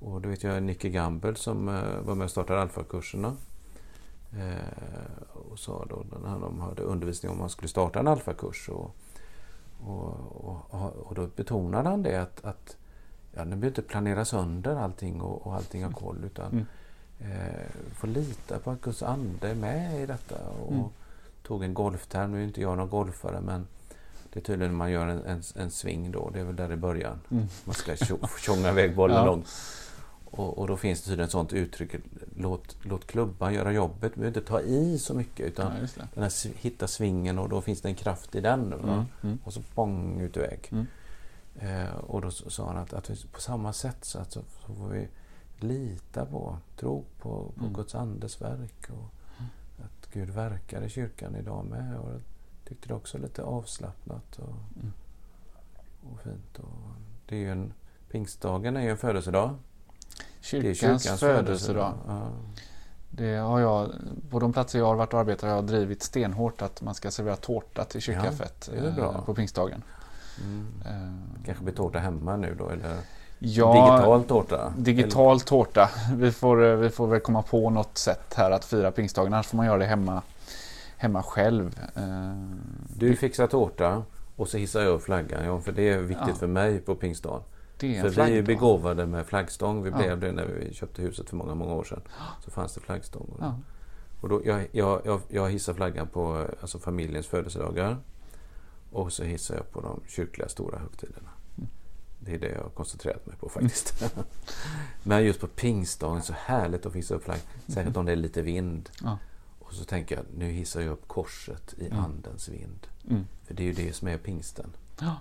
Och 0.01 0.21
då 0.21 0.29
vet 0.29 0.43
jag 0.43 0.63
Nicky 0.63 0.91
Gamble 0.91 1.35
som 1.35 1.69
eh, 1.69 2.01
var 2.01 2.15
med 2.15 2.25
och 2.25 2.31
startade 2.31 2.61
alfakurserna. 2.61 3.37
Eh, 4.33 5.23
och 5.33 5.59
sa 5.59 5.87
då 5.89 6.05
när 6.23 6.39
de 6.39 6.61
hade 6.61 6.83
undervisning 6.83 7.33
om 7.33 7.39
man 7.39 7.51
skulle 7.51 7.69
starta 7.69 8.01
en 8.01 8.09
alfakurs. 8.09 8.69
Och, 8.69 8.97
och, 9.81 10.17
och, 10.71 10.97
och 10.97 11.15
då 11.15 11.27
betonade 11.37 11.89
han 11.89 12.03
det 12.03 12.23
att, 12.23 12.45
att 12.45 12.77
ja, 13.33 13.45
ni 13.45 13.51
behöver 13.51 13.67
inte 13.67 13.83
planera 13.83 14.25
sönder 14.25 14.77
allting 14.77 15.21
och, 15.21 15.47
och 15.47 15.55
allting 15.55 15.85
har 15.85 15.93
koll. 15.93 16.25
Utan 16.25 16.53
Mm. 16.53 16.67
Eh, 17.21 17.71
få 17.95 18.07
lita 18.07 18.59
på 18.59 18.71
att 18.71 18.81
Guds 18.81 19.03
ande 19.03 19.49
är 19.51 19.55
med 19.55 20.03
i 20.03 20.07
detta. 20.07 20.35
Och 20.66 20.73
Mm. 20.73 20.85
tog 21.43 21.64
en 21.64 21.75
golfterm. 21.75 22.33
Nu 22.33 22.41
är 22.41 22.45
inte 22.45 22.61
jag 22.61 22.77
någon 22.79 22.89
golfare 22.89 23.41
men 23.41 23.66
det 24.33 24.41
är 24.41 24.45
tydligen 24.45 24.75
man 24.75 24.91
gör 24.91 25.07
en, 25.07 25.25
en, 25.25 25.43
en 25.57 25.71
sving 25.71 26.12
då. 26.12 26.31
Det 26.31 26.41
är 26.41 26.45
väl 26.45 26.57
där 26.57 26.73
i 26.73 26.77
början. 26.77 27.21
Mm. 27.31 27.47
Man 27.64 27.75
ska 27.75 27.93
tjo- 27.97 28.27
tjonga 28.39 28.68
iväg 28.71 28.97
bollen 28.97 29.16
Ja. 29.16 29.25
långt. 29.27 29.49
Och, 30.33 30.59
och 30.59 30.66
då 30.68 30.77
finns 30.77 31.01
det 31.01 31.05
tydligen 31.07 31.25
ett 31.25 31.31
sånt 31.33 31.53
uttryck. 31.53 31.95
Låt, 32.37 32.77
låt 32.83 33.07
klubban 33.07 33.55
göra 33.55 33.73
jobbet. 33.73 34.12
Vi 34.12 34.16
behöver 34.21 34.39
inte 34.39 34.49
ta 34.51 34.61
i 34.61 34.99
så 34.99 35.14
mycket. 35.14 35.47
Utan 35.47 35.66
Ja, 35.97 36.05
den 36.14 36.23
här, 36.23 36.33
hitta 36.57 36.87
svingen 36.87 37.39
och 37.39 37.49
då 37.49 37.61
finns 37.61 37.81
det 37.81 37.89
en 37.89 37.95
kraft 37.95 38.35
i 38.35 38.41
den. 38.41 38.73
Mm. 38.73 39.05
Mm. 39.23 39.39
Och 39.45 39.53
så 39.53 39.61
bong 39.75 40.21
ut 40.21 40.37
iväg. 40.37 40.68
Mm. 40.73 40.87
Eh, 41.59 41.95
och 41.95 42.21
då 42.21 42.31
sa 42.31 42.66
han 42.66 42.77
att, 42.77 42.93
att 42.93 43.11
på 43.33 43.41
samma 43.41 43.73
sätt 43.73 43.97
så, 44.05 44.18
att, 44.18 44.33
så, 44.33 44.41
så 44.66 44.75
får 44.75 44.89
vi 44.89 45.09
lita 45.63 46.27
på, 46.27 46.59
tro 46.77 47.05
på, 47.19 47.53
på 47.57 47.61
Mm. 47.65 47.73
Guds 47.73 47.95
andes 47.95 48.41
verk. 48.43 48.91
Och 48.91 49.15
att 49.85 50.13
Gud 50.13 50.31
verkar 50.31 50.83
i 50.83 50.89
kyrkan 50.89 51.37
idag 51.37 51.65
med. 51.65 51.99
Och 51.99 52.11
jag 52.13 52.21
tyckte 52.69 52.89
det 52.89 52.95
också 52.95 53.19
lite 53.19 53.43
avslappnat 53.43 54.39
och, 54.39 54.55
Mm. 54.77 54.93
och 56.13 56.21
fint. 56.21 56.59
Och 56.59 56.91
det 57.27 57.35
är 57.37 57.41
ju 57.41 57.51
en, 57.51 57.73
pingstdagen 58.11 58.77
är 58.77 58.81
ju 58.83 58.91
en 58.91 58.97
födelsedag. 58.97 59.55
Det 60.51 60.57
är 60.71 60.75
Kyrkans, 60.75 61.21
födelsedag. 61.21 61.95
Ja. 62.07 62.31
Det 63.11 63.37
har 63.37 63.61
jag, 63.61 63.93
på 64.31 64.39
de 64.39 64.53
platser 64.53 64.79
jag 64.79 64.87
har 64.87 64.95
varit 64.95 65.15
och 65.15 65.21
arbetat 65.21 65.43
har 65.43 65.57
jag 65.57 65.67
drivit 65.67 66.03
stenhårt 66.03 66.63
att 66.63 66.83
man 66.83 66.95
ska 66.95 67.11
servera 67.11 67.37
tårta 67.37 67.85
till 67.85 68.01
kyrkkaffet 68.01 68.71
Ja, 68.77 68.85
eh, 69.15 69.25
på 69.25 69.35
pingstdagen. 69.35 69.83
Mm. 70.45 70.67
Eh, 70.87 71.45
Kanske 71.45 71.65
blir 71.65 71.75
tårta 71.75 71.99
hemma 71.99 72.37
nu 72.37 72.55
då? 72.55 72.69
Eller 72.69 72.97
Ja, 73.43 73.72
digital 73.72 74.24
tårta? 74.24 74.72
Digital 74.76 75.41
tårta. 75.41 75.91
Vi 76.16 76.32
får, 76.32 76.64
eh, 76.64 76.76
vi 76.76 76.91
får 76.91 77.07
väl 77.07 77.20
komma 77.20 77.43
på 77.43 77.70
något 77.70 77.99
sätt 77.99 78.34
här 78.36 78.51
att 78.51 78.64
fira 78.64 78.91
pingstdagen. 78.91 79.32
Annars 79.34 79.47
får 79.47 79.57
man 79.57 79.66
göra 79.66 79.78
det 79.78 79.84
hemma, 79.86 80.22
hemma 80.97 81.22
själv. 81.22 81.80
Eh, 81.97 82.03
Du 82.97 83.16
fixar 83.16 83.47
tårta 83.47 84.03
och 84.36 84.49
så 84.49 84.57
hissar 84.59 84.80
jag 84.82 85.03
flaggan. 85.03 85.45
Ja, 85.45 85.61
för 85.61 85.72
det 85.72 85.88
är 85.88 85.99
viktigt 85.99 86.28
Ja. 86.28 86.34
för 86.34 86.47
mig 86.47 86.78
på 86.80 86.95
pingstdagen. 86.95 87.43
För 87.78 88.09
vi 88.11 88.20
är 88.20 88.26
ju 88.28 88.43
begåvade 88.43 89.07
med 89.07 89.26
flaggstång. 89.26 89.82
Vi 89.82 89.91
Ja. 89.91 89.97
blev 89.99 90.20
det 90.20 90.32
när 90.32 90.45
vi 90.47 90.74
köpte 90.74 91.03
huset 91.03 91.28
för 91.28 91.36
många, 91.36 91.55
många 91.55 91.74
år 91.74 91.84
sedan. 91.84 92.01
Så 92.45 92.51
fanns 92.51 92.74
det 92.74 92.80
flaggstång. 92.80 93.34
Ja. 93.41 93.55
Och 94.20 94.28
då, 94.28 94.41
jag, 94.45 94.66
jag, 94.72 95.01
jag, 95.05 95.20
jag 95.28 95.51
hissar 95.51 95.74
flaggan 95.74 96.07
på 96.07 96.38
eh, 96.41 96.45
alltså 96.61 96.78
familjens 96.78 97.26
födelsedagar. 97.26 97.97
Och 98.93 99.12
så 99.12 99.24
hissar 99.24 99.55
jag 99.55 99.70
på 99.72 99.80
de 99.80 100.01
kyrkliga 100.09 100.49
stora 100.49 100.78
högtiderna. 100.78 101.30
Det 102.21 102.35
är 102.35 102.39
det 102.39 102.49
jag 102.49 102.62
har 102.62 102.71
koncentrerat 102.71 103.27
mig 103.27 103.37
på 103.37 103.49
faktiskt. 103.49 104.05
Men 105.03 105.25
just 105.25 105.41
på 105.41 105.47
pingstdagen, 105.47 106.23
så 106.23 106.33
härligt 106.33 106.87
att 106.87 106.95
hissa 106.95 107.14
upp 107.14 107.25
flaggan. 107.25 107.43
Särskilt 107.68 107.97
om 107.97 108.07
det 108.07 108.12
är 108.12 108.16
lite 108.16 108.43
vind. 108.43 108.91
Ja. 109.03 109.18
Och 109.59 109.73
så 109.75 109.85
tänker 109.85 110.16
jag, 110.16 110.25
nu 110.37 110.51
hissar 110.51 110.81
jag 110.81 110.93
upp 110.93 111.09
korset 111.09 111.75
i 111.79 111.87
Mm. 111.87 111.99
andens 112.05 112.49
vind. 112.49 112.87
Mm. 113.11 113.27
För 113.45 113.55
det 113.55 113.62
är 113.62 113.64
ju 113.66 113.73
det 113.73 113.93
som 113.93 114.09
är 114.09 114.18
pingsten. 114.18 114.73
Ja. 115.01 115.16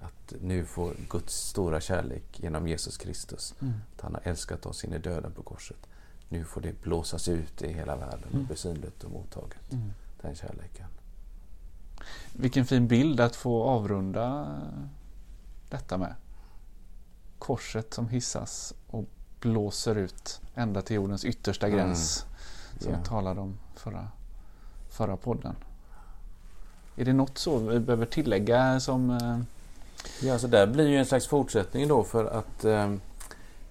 Att 0.00 0.34
nu 0.40 0.64
får 0.64 0.94
Guds 1.10 1.34
stora 1.34 1.80
kärlek 1.80 2.40
genom 2.40 2.68
Jesus 2.68 2.96
Kristus, 2.96 3.54
Mm. 3.60 3.74
att 3.94 4.00
han 4.00 4.14
har 4.14 4.20
älskat 4.24 4.66
oss 4.66 4.84
in 4.84 4.92
i 4.92 4.98
döden 4.98 5.32
på 5.32 5.42
korset. 5.42 5.86
Nu 6.28 6.44
får 6.44 6.60
det 6.60 6.82
blåsas 6.82 7.28
ut 7.28 7.62
i 7.62 7.72
hela 7.72 7.96
världen 7.96 8.24
och 8.28 8.34
Mm. 8.34 8.46
bli 8.46 8.56
synligt 8.56 9.04
och 9.04 9.10
mottaget. 9.10 9.72
Mm. 9.72 9.92
Den 10.22 10.34
kärleken. 10.34 10.86
Vilken 12.32 12.66
fin 12.66 12.88
bild 12.88 13.20
att 13.20 13.36
få 13.36 13.62
avrunda 13.64 14.56
detta 15.70 15.98
med. 15.98 16.14
Korset 17.38 17.94
som 17.94 18.08
hissas 18.08 18.74
och 18.86 19.04
blåser 19.40 19.94
ut 19.96 20.40
ända 20.54 20.82
till 20.82 20.96
jordens 20.96 21.24
yttersta 21.24 21.66
Mm. 21.66 21.78
gräns. 21.78 22.24
Som 22.80 22.92
Ja. 22.92 22.98
vi 22.98 23.04
talade 23.08 23.40
om 23.40 23.58
förra, 23.76 24.08
förra 24.90 25.16
podden. 25.16 25.56
Är 26.96 27.04
det 27.04 27.12
något 27.12 27.38
så 27.38 27.58
vi 27.58 27.78
behöver 27.80 28.06
tillägga 28.06 28.80
som... 28.80 29.10
eh, 29.10 29.38
Ja, 30.22 30.38
så 30.38 30.46
där 30.46 30.66
blir 30.66 30.88
ju 30.88 30.96
en 30.96 31.06
slags 31.06 31.26
fortsättning 31.26 31.88
då 31.88 32.04
för 32.04 32.24
att 32.24 32.64
eh, 32.64 32.92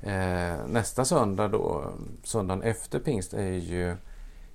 eh, 0.01 0.57
nästa 0.67 1.05
söndag 1.05 1.47
då, 1.47 1.91
söndagen 2.23 2.63
efter 2.63 2.99
pingst, 2.99 3.33
är 3.33 3.51
ju 3.51 3.95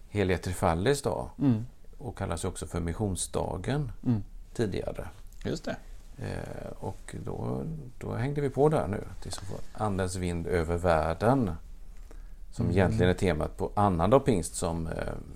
Heliga 0.09 0.39
Trefallis 0.39 1.03
dag 1.03 1.31
Mm, 1.39 1.67
och 1.99 2.19
kallas 2.19 2.45
också 2.45 2.67
för 2.67 2.81
missionsdagen 2.81 3.93
mm, 4.07 4.23
tidigare. 4.55 5.09
just 5.45 5.65
det. 5.65 5.77
Eh, 6.21 6.71
och 6.79 7.15
då, 7.25 7.63
då 7.99 8.15
hängde 8.15 8.41
vi 8.41 8.51
på 8.51 8.69
där 8.69 8.87
nu. 8.87 9.05
Det 9.23 9.31
som 9.31 9.45
Andens 9.73 10.17
vind 10.17 10.47
över 10.47 10.77
världen. 10.77 11.51
Som 12.53 12.65
Mm. 12.65 12.77
egentligen 12.77 13.11
är 13.11 13.15
temat 13.15 13.57
på 13.57 13.71
annandag 13.75 14.21
pingst 14.21 14.55
som 14.55 14.87
eh, 14.87 14.93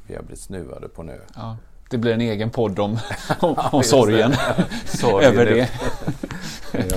vi 0.07 0.15
har 0.15 0.23
blivit 0.23 0.41
snuvade 0.41 0.89
på 0.89 1.03
nu. 1.03 1.21
Ja, 1.35 1.57
det 1.91 1.99
blir 1.99 2.13
en 2.15 2.21
egen 2.21 2.51
podd 2.51 2.79
om, 2.79 2.99
om, 3.41 3.55
om 3.73 3.83
sorgen 3.83 4.33
Sorg, 4.87 5.25
över 5.27 5.45
det. 5.47 5.71
ja. 6.73 6.97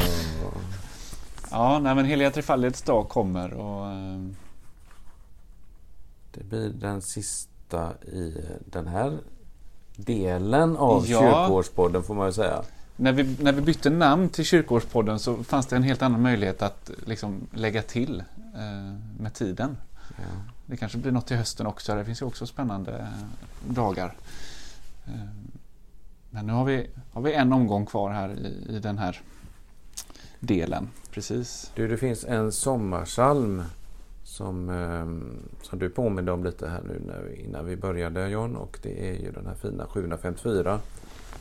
Ja, 1.51 1.79
nej, 1.79 1.95
men 1.95 2.05
Heliga 2.05 2.31
Trefaldighets 2.31 2.81
dag 2.81 3.09
kommer 3.09 3.53
och 3.53 3.87
eh, 3.91 4.19
Det 6.31 6.43
blir 6.43 6.69
den 6.69 7.01
sista 7.01 7.91
i 8.01 8.45
den 8.65 8.87
här 8.87 9.17
delen 9.95 10.77
av 10.77 11.05
Ja. 11.07 11.19
kyrkårspodden 11.19 12.03
får 12.03 12.13
man 12.13 12.25
ju 12.27 12.33
säga. 12.33 12.63
När, 12.97 13.11
vi, 13.11 13.35
när 13.43 13.51
vi 13.51 13.61
bytte 13.61 13.89
namn 13.89 14.29
till 14.29 14.45
Kyrkårspodden 14.45 15.19
så 15.19 15.43
fanns 15.43 15.67
det 15.67 15.75
en 15.75 15.83
helt 15.83 16.01
annan 16.01 16.21
möjlighet 16.21 16.61
att 16.61 16.91
liksom, 17.05 17.47
lägga 17.53 17.81
till 17.81 18.23
eh, 18.55 18.93
med 19.19 19.33
tiden. 19.33 19.77
Ja. 20.09 20.23
Det 20.65 20.77
kanske 20.77 20.97
blir 20.97 21.11
något 21.11 21.27
till 21.27 21.37
hösten 21.37 21.67
också. 21.67 21.95
Det 21.95 22.05
finns 22.05 22.21
ju 22.21 22.25
också 22.25 22.47
spännande 22.47 22.97
eh, 22.97 23.73
dagar. 23.73 24.15
Eh, 25.05 25.13
Men 26.29 26.45
nu 26.45 26.53
har 26.53 26.65
vi, 26.65 26.89
har 27.11 27.21
vi 27.21 27.33
en 27.33 27.53
omgång 27.53 27.85
kvar 27.85 28.11
här 28.11 28.29
i, 28.29 28.75
i 28.75 28.79
den 28.79 28.97
här 28.97 29.21
delen. 30.39 30.89
Precis. 31.11 31.71
Du, 31.75 31.87
det 31.87 31.97
finns 31.97 32.25
en 32.25 32.51
sommarsalm 32.51 33.63
som, 34.23 34.69
eh, 34.69 35.67
som 35.69 35.79
du 35.79 35.89
påminde 35.89 36.31
om 36.31 36.43
lite 36.43 36.67
här 36.67 36.81
nu 36.83 37.01
när 37.07 37.21
vi, 37.21 37.35
innan 37.35 37.65
vi 37.65 37.75
började 37.75 38.29
John 38.29 38.55
och 38.55 38.79
det 38.81 39.09
är 39.09 39.13
ju 39.13 39.31
den 39.31 39.47
här 39.47 39.55
fina 39.55 39.85
754 39.85 40.79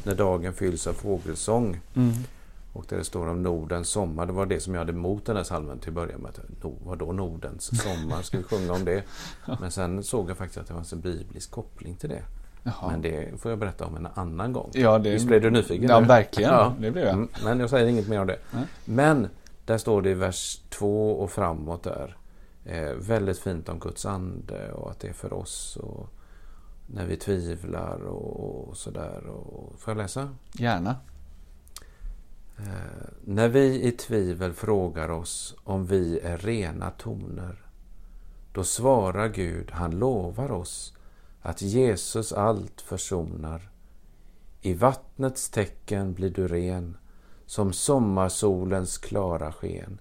När 0.07 0.14
dagen 0.14 0.52
fylls 0.52 0.86
av 0.86 0.92
fågelsång 0.92 1.80
och 2.72 2.84
där 2.88 2.96
det 2.96 3.04
står 3.04 3.28
om 3.28 3.42
Nordens 3.42 3.88
sommar. 3.88 4.26
Det 4.26 4.32
var 4.32 4.46
det 4.46 4.61
som 4.61 4.74
jag 4.74 4.80
hade 4.80 4.92
emot 4.92 5.26
den 5.26 5.36
här 5.36 5.44
salmen 5.44 5.78
till 5.78 5.88
att 5.88 5.94
börja 5.94 6.18
med. 6.18 6.30
No, 6.62 6.74
vadå 6.84 7.12
Nordens 7.12 7.82
sommar? 7.82 8.22
Ska 8.22 8.36
vi 8.38 8.42
sjunga 8.42 8.72
om 8.72 8.84
det? 8.84 9.02
Men 9.61 9.70
sen 9.70 10.02
såg 10.02 10.30
jag 10.30 10.36
faktiskt 10.36 10.59
att 10.59 10.66
det 10.66 10.74
fanns 10.74 10.92
en 10.92 11.00
biblisk 11.00 11.50
koppling 11.50 11.96
till 11.96 12.09
det. 12.09 12.22
Jaha. 12.62 12.90
Men 12.90 13.02
det 13.02 13.40
får 13.40 13.50
jag 13.50 13.59
berätta 13.59 13.86
om 13.86 13.96
en 13.96 14.09
annan 14.14 14.52
gång. 14.52 14.70
Ja, 14.72 14.98
det, 14.98 15.11
Visst 15.11 15.26
blev 15.26 15.42
du 15.42 15.50
nyfiken? 15.50 15.88
Ja, 15.88 16.00
nu? 16.00 16.07
verkligen. 16.07 16.50
Ja. 16.50 16.74
Det 16.80 16.90
blev 16.90 17.04
jag. 17.04 17.14
Mm, 17.14 17.28
Men 17.44 17.61
jag 17.61 17.70
säger 17.70 17.86
inget 17.86 18.09
mer 18.09 18.20
om 18.20 18.26
det. 18.26 18.38
Nej. 18.50 18.64
Men 18.84 19.28
där 19.64 19.78
står 19.78 20.02
det 20.02 20.11
i 20.11 20.14
vers 20.14 20.61
2 20.70 21.11
och 21.11 21.30
framåt 21.30 21.82
där. 21.82 22.16
Eh, 22.64 22.92
väldigt 22.92 23.38
fint 23.38 23.68
om 23.68 23.78
Guds 23.78 24.07
ande 24.07 24.72
och 24.72 24.90
att 24.90 25.00
det 25.00 25.09
är 25.09 25.12
för 25.12 25.32
oss 25.32 25.76
och 25.82 26.09
när 26.87 27.07
vi 27.07 27.16
tvivlar 27.16 28.05
och, 28.07 28.68
och 28.68 28.76
sådär. 28.76 29.26
Och, 29.26 29.80
får 29.80 29.91
jag 29.91 29.99
läsa? 29.99 30.34
Gärna. 30.53 30.97
Eh, 32.59 33.09
när 33.24 33.49
vi 33.49 33.82
i 33.82 33.93
tvivel 33.93 34.53
frågar 34.53 35.09
oss 35.09 35.55
om 35.64 35.87
vi 35.87 36.18
är 36.18 36.39
rena 36.39 36.91
toner, 36.91 37.66
då 38.53 38.64
svarar 38.64 39.28
Gud, 39.28 39.70
han 39.70 39.99
lovar 39.99 40.53
oss 40.53 40.97
att 41.43 41.62
Jesus 41.62 42.32
allt 42.32 42.80
försonar. 42.80 43.70
I 44.61 44.74
vattnets 44.74 45.51
tecken 45.51 46.14
blir 46.14 46.30
du 46.30 46.49
ren, 46.49 46.97
som 47.47 47.72
sommarsolens 47.72 48.99
klara 48.99 49.53
sken 49.53 49.99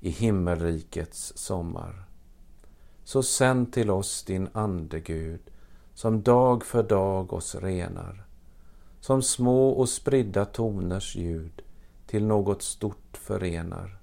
i 0.00 0.10
himmelrikets 0.10 1.32
sommar. 1.36 2.04
Så 3.04 3.22
sänd 3.22 3.72
till 3.72 3.90
oss 3.90 4.24
din 4.24 4.48
ande, 4.52 5.00
Gud, 5.00 5.40
som 6.00 6.22
dag 6.22 6.64
för 6.64 6.82
dag 6.82 7.32
oss 7.32 7.54
renar, 7.54 8.24
som 9.00 9.22
små 9.22 9.68
och 9.68 9.88
spridda 9.88 10.44
toners 10.44 11.16
ljud 11.16 11.62
till 12.06 12.26
något 12.26 12.62
stort 12.62 13.16
förenar. 13.16 13.98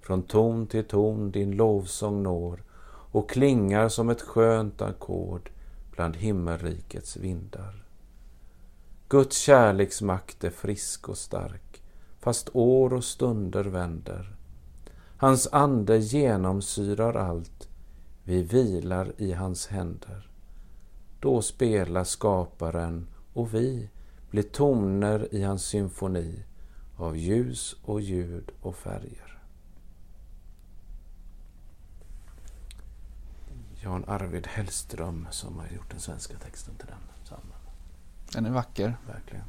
Från 0.00 0.22
ton 0.22 0.66
till 0.66 0.84
ton 0.84 1.30
din 1.30 1.50
lovsång 1.50 2.22
når 2.22 2.62
och 3.12 3.30
klingar 3.30 3.88
som 3.88 4.08
ett 4.08 4.22
skönt 4.22 4.82
ackord 4.82 5.50
bland 5.90 6.16
himmelrikets 6.16 7.16
vindar. 7.16 7.84
Guds 9.08 9.38
kärleksmakt 9.38 10.44
är 10.44 10.50
frisk 10.50 11.08
och 11.08 11.18
stark, 11.18 11.82
fast 12.20 12.48
år 12.52 12.94
och 12.94 13.04
stunder 13.04 13.64
vänder. 13.64 14.36
Hans 15.16 15.48
ande 15.52 15.98
genomsyrar 15.98 17.14
allt, 17.14 17.68
vi 18.24 18.42
vilar 18.42 19.12
i 19.16 19.32
hans 19.32 19.66
händer. 19.66 20.27
Då 21.20 21.42
spelar 21.42 22.04
skaparen 22.04 23.06
och 23.32 23.54
vi 23.54 23.90
blir 24.30 24.42
toner 24.42 25.34
i 25.34 25.42
hans 25.42 25.62
symfoni 25.64 26.42
av 26.96 27.16
ljus 27.16 27.76
och 27.84 28.00
ljud 28.00 28.50
och 28.60 28.76
färger. 28.76 29.38
Jan 33.82 34.04
Arvid 34.06 34.46
Hellström 34.46 35.26
som 35.30 35.58
har 35.58 35.66
gjort 35.66 35.90
den 35.90 36.00
svenska 36.00 36.38
texten 36.38 36.74
till 36.74 36.86
den 36.86 37.24
psalmen. 37.24 37.56
Den 38.32 38.46
är 38.46 38.50
vacker. 38.50 38.96
Verkligen. 39.06 39.44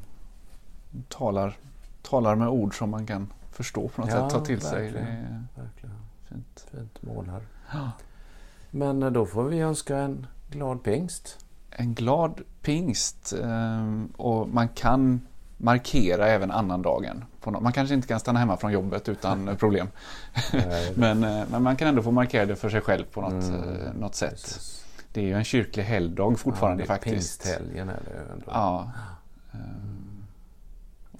Talar, 1.08 1.58
talar 2.02 2.34
med 2.36 2.48
ord 2.48 2.78
som 2.78 2.90
man 2.90 3.06
kan 3.06 3.32
förstå 3.50 3.88
på 3.88 4.00
något 4.00 4.10
Ja, 4.10 4.28
sätt. 4.30 4.38
Ta 4.38 4.44
till 4.44 4.60
sig. 4.60 4.82
Verkligen. 4.82 5.06
är 5.06 5.44
Verkligen. 5.54 5.96
fint. 6.28 6.66
Fint 6.70 7.02
målar. 7.02 7.42
Ja. 7.72 7.90
Men 8.70 9.02
eh, 9.02 9.10
då 9.10 9.26
får 9.26 9.44
vi 9.44 9.58
önska 9.60 9.96
en 9.98 10.26
glad 10.50 10.82
pingst. 10.84 11.46
En 11.70 11.94
glad 11.94 12.40
pingst. 12.62 13.32
ehm, 13.42 14.08
Och 14.16 14.48
man 14.48 14.68
kan 14.68 15.20
markera 15.56 16.26
även 16.28 16.50
annandagen. 16.50 17.24
Man 17.44 17.72
kanske 17.72 17.94
inte 17.94 18.08
kan 18.08 18.20
stanna 18.20 18.38
hemma 18.38 18.56
från 18.56 18.72
jobbet 18.72 19.08
utan 19.08 19.56
problem. 19.58 19.88
Nej, 20.52 20.92
Men, 20.96 21.24
eh, 21.24 21.42
men 21.50 21.62
man 21.62 21.76
kan 21.76 21.88
ändå 21.88 22.02
få 22.02 22.10
markera 22.10 22.46
det 22.46 22.56
för 22.56 22.70
sig 22.70 22.80
själv 22.80 23.04
på 23.04 23.20
något, 23.20 23.32
Mm, 23.44 23.60
eh, 23.86 23.92
något 23.94 24.14
sätt. 24.14 24.30
precis. 24.30 24.84
Det 25.12 25.20
är 25.20 25.24
ju 25.24 25.34
en 25.34 25.44
kyrklig 25.44 25.82
helgdag 25.84 26.38
fortfarande 26.38 26.82
ja, 26.82 26.86
det 26.86 26.92
är 26.92 26.96
faktiskt. 26.96 27.42
Pingsthelgen 27.42 27.88
är 27.88 28.00
det 28.06 28.10
ju 28.10 28.32
ändå. 28.32 28.44
Ja. 28.46 28.90
Ehm, 29.52 30.09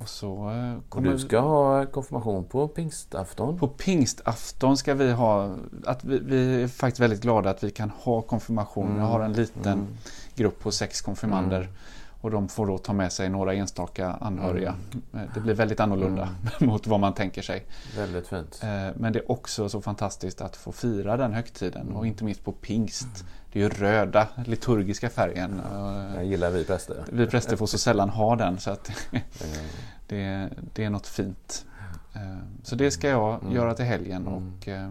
Och 0.01 0.09
så 0.09 0.51
eh, 0.51 0.76
Och 0.76 0.88
kommer 0.88 1.11
du 1.12 1.18
ska 1.18 1.38
ha 1.40 1.86
konfirmation 1.86 2.44
på 2.44 2.68
pingstafton. 2.68 3.59
På 3.59 3.68
pingstafton 3.68 4.76
ska 4.76 4.94
vi 4.94 5.12
ha, 5.12 5.57
att 5.86 6.05
vi, 6.05 6.18
vi 6.18 6.62
är 6.62 6.68
faktiskt 6.68 7.01
väldigt 7.01 7.20
glada 7.22 7.51
att 7.51 7.64
vi 7.64 7.70
kan 7.70 7.90
ha 7.90 8.22
konfirmation. 8.22 8.86
Mm. 8.86 8.98
Jag 9.01 9.07
har 9.07 9.20
en 9.20 9.32
liten 9.32 9.72
Mm. 9.72 9.86
grupp 10.34 10.61
på 10.61 10.72
sex 10.72 11.01
konfirmander. 11.01 11.61
Mm. 11.61 11.72
Och 12.22 12.30
de 12.30 12.48
får 12.48 12.66
då 12.66 12.78
ta 12.78 12.92
med 12.92 13.12
sig 13.12 13.28
några 13.28 13.55
enstaka 13.55 14.12
anhöriga. 14.20 14.74
Eh, 15.14 15.20
Det 15.34 15.40
blir 15.40 15.55
väldigt 15.55 15.80
annorlunda 15.80 16.28
mot 16.61 16.86
vad 16.86 17.01
man 17.01 17.14
tänker 17.14 17.42
sig. 17.42 17.66
Väldigt 17.96 18.26
fint. 18.28 18.61
Eh, 18.62 18.68
Men 18.96 19.12
det 19.12 19.18
är 19.18 19.30
också 19.30 19.68
så 19.68 19.80
fantastiskt 19.80 20.40
att 20.40 20.57
få 20.57 20.72
fira 20.72 21.16
den 21.16 21.32
högtiden 21.32 21.82
Mm. 21.82 21.96
och 21.96 22.07
inte 22.07 22.24
minst 22.24 22.44
på 22.44 22.53
pingst. 22.53 23.24
Det 23.53 23.59
är 23.59 23.62
ju 23.62 23.68
röda, 23.68 24.28
liturgiska 24.46 25.11
färgen. 25.11 25.61
Eh, 26.16 26.22
gillar 26.22 26.51
vi 26.51 26.64
präster. 26.64 27.05
Vi 27.12 27.26
präster 27.26 27.57
får 27.57 27.66
så 27.66 27.78
sällan 27.78 28.09
ha 28.11 28.36
den 28.36 28.59
så 28.59 28.70
att 28.70 28.90
Eh, 29.12 29.20
det, 30.07 30.48
det 30.74 30.84
är 30.84 30.90
något 30.90 31.07
fint. 31.07 31.66
Eh, 32.14 32.20
Så 32.62 32.74
det 32.74 32.90
ska 32.90 33.09
jag 33.09 33.40
Mm. 33.42 33.55
göra 33.55 33.74
till 33.74 33.84
helgen 33.84 34.26
Mm. 34.26 34.34
och 34.59 34.68
eh, 34.68 34.90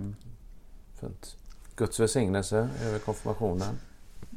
Fint. 1.00 1.36
Guds 1.76 2.00
välsignelse 2.00 2.70
över 2.86 3.00
konfirmationen. 3.00 3.80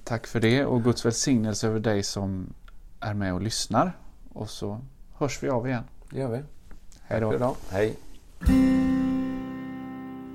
tack 0.04 0.26
för 0.26 0.40
det 0.40 0.64
och 0.64 0.84
Guds 0.84 1.04
välsignelse 1.04 1.66
över 1.68 1.80
dig 1.80 2.02
som 2.02 2.54
är 3.00 3.14
med 3.14 3.34
och 3.34 3.40
lyssnar. 3.42 3.92
Och 4.32 4.50
så 4.50 4.80
hörs 5.18 5.42
vi 5.42 5.48
av 5.48 5.68
igen. 5.68 5.84
Det 6.10 6.18
gör 6.20 6.28
vi. 6.30 6.42
Hej 7.02 7.20
då. 7.20 7.56
Hej. 7.70 7.96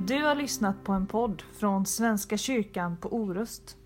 Du 0.07 0.23
har 0.23 0.35
lyssnat 0.35 0.83
på 0.83 0.91
en 0.91 1.07
podd 1.07 1.43
från 1.59 1.85
Svenska 1.85 2.37
kyrkan 2.37 2.97
på 2.97 3.13
Orust. 3.13 3.77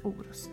orust. 0.03 0.51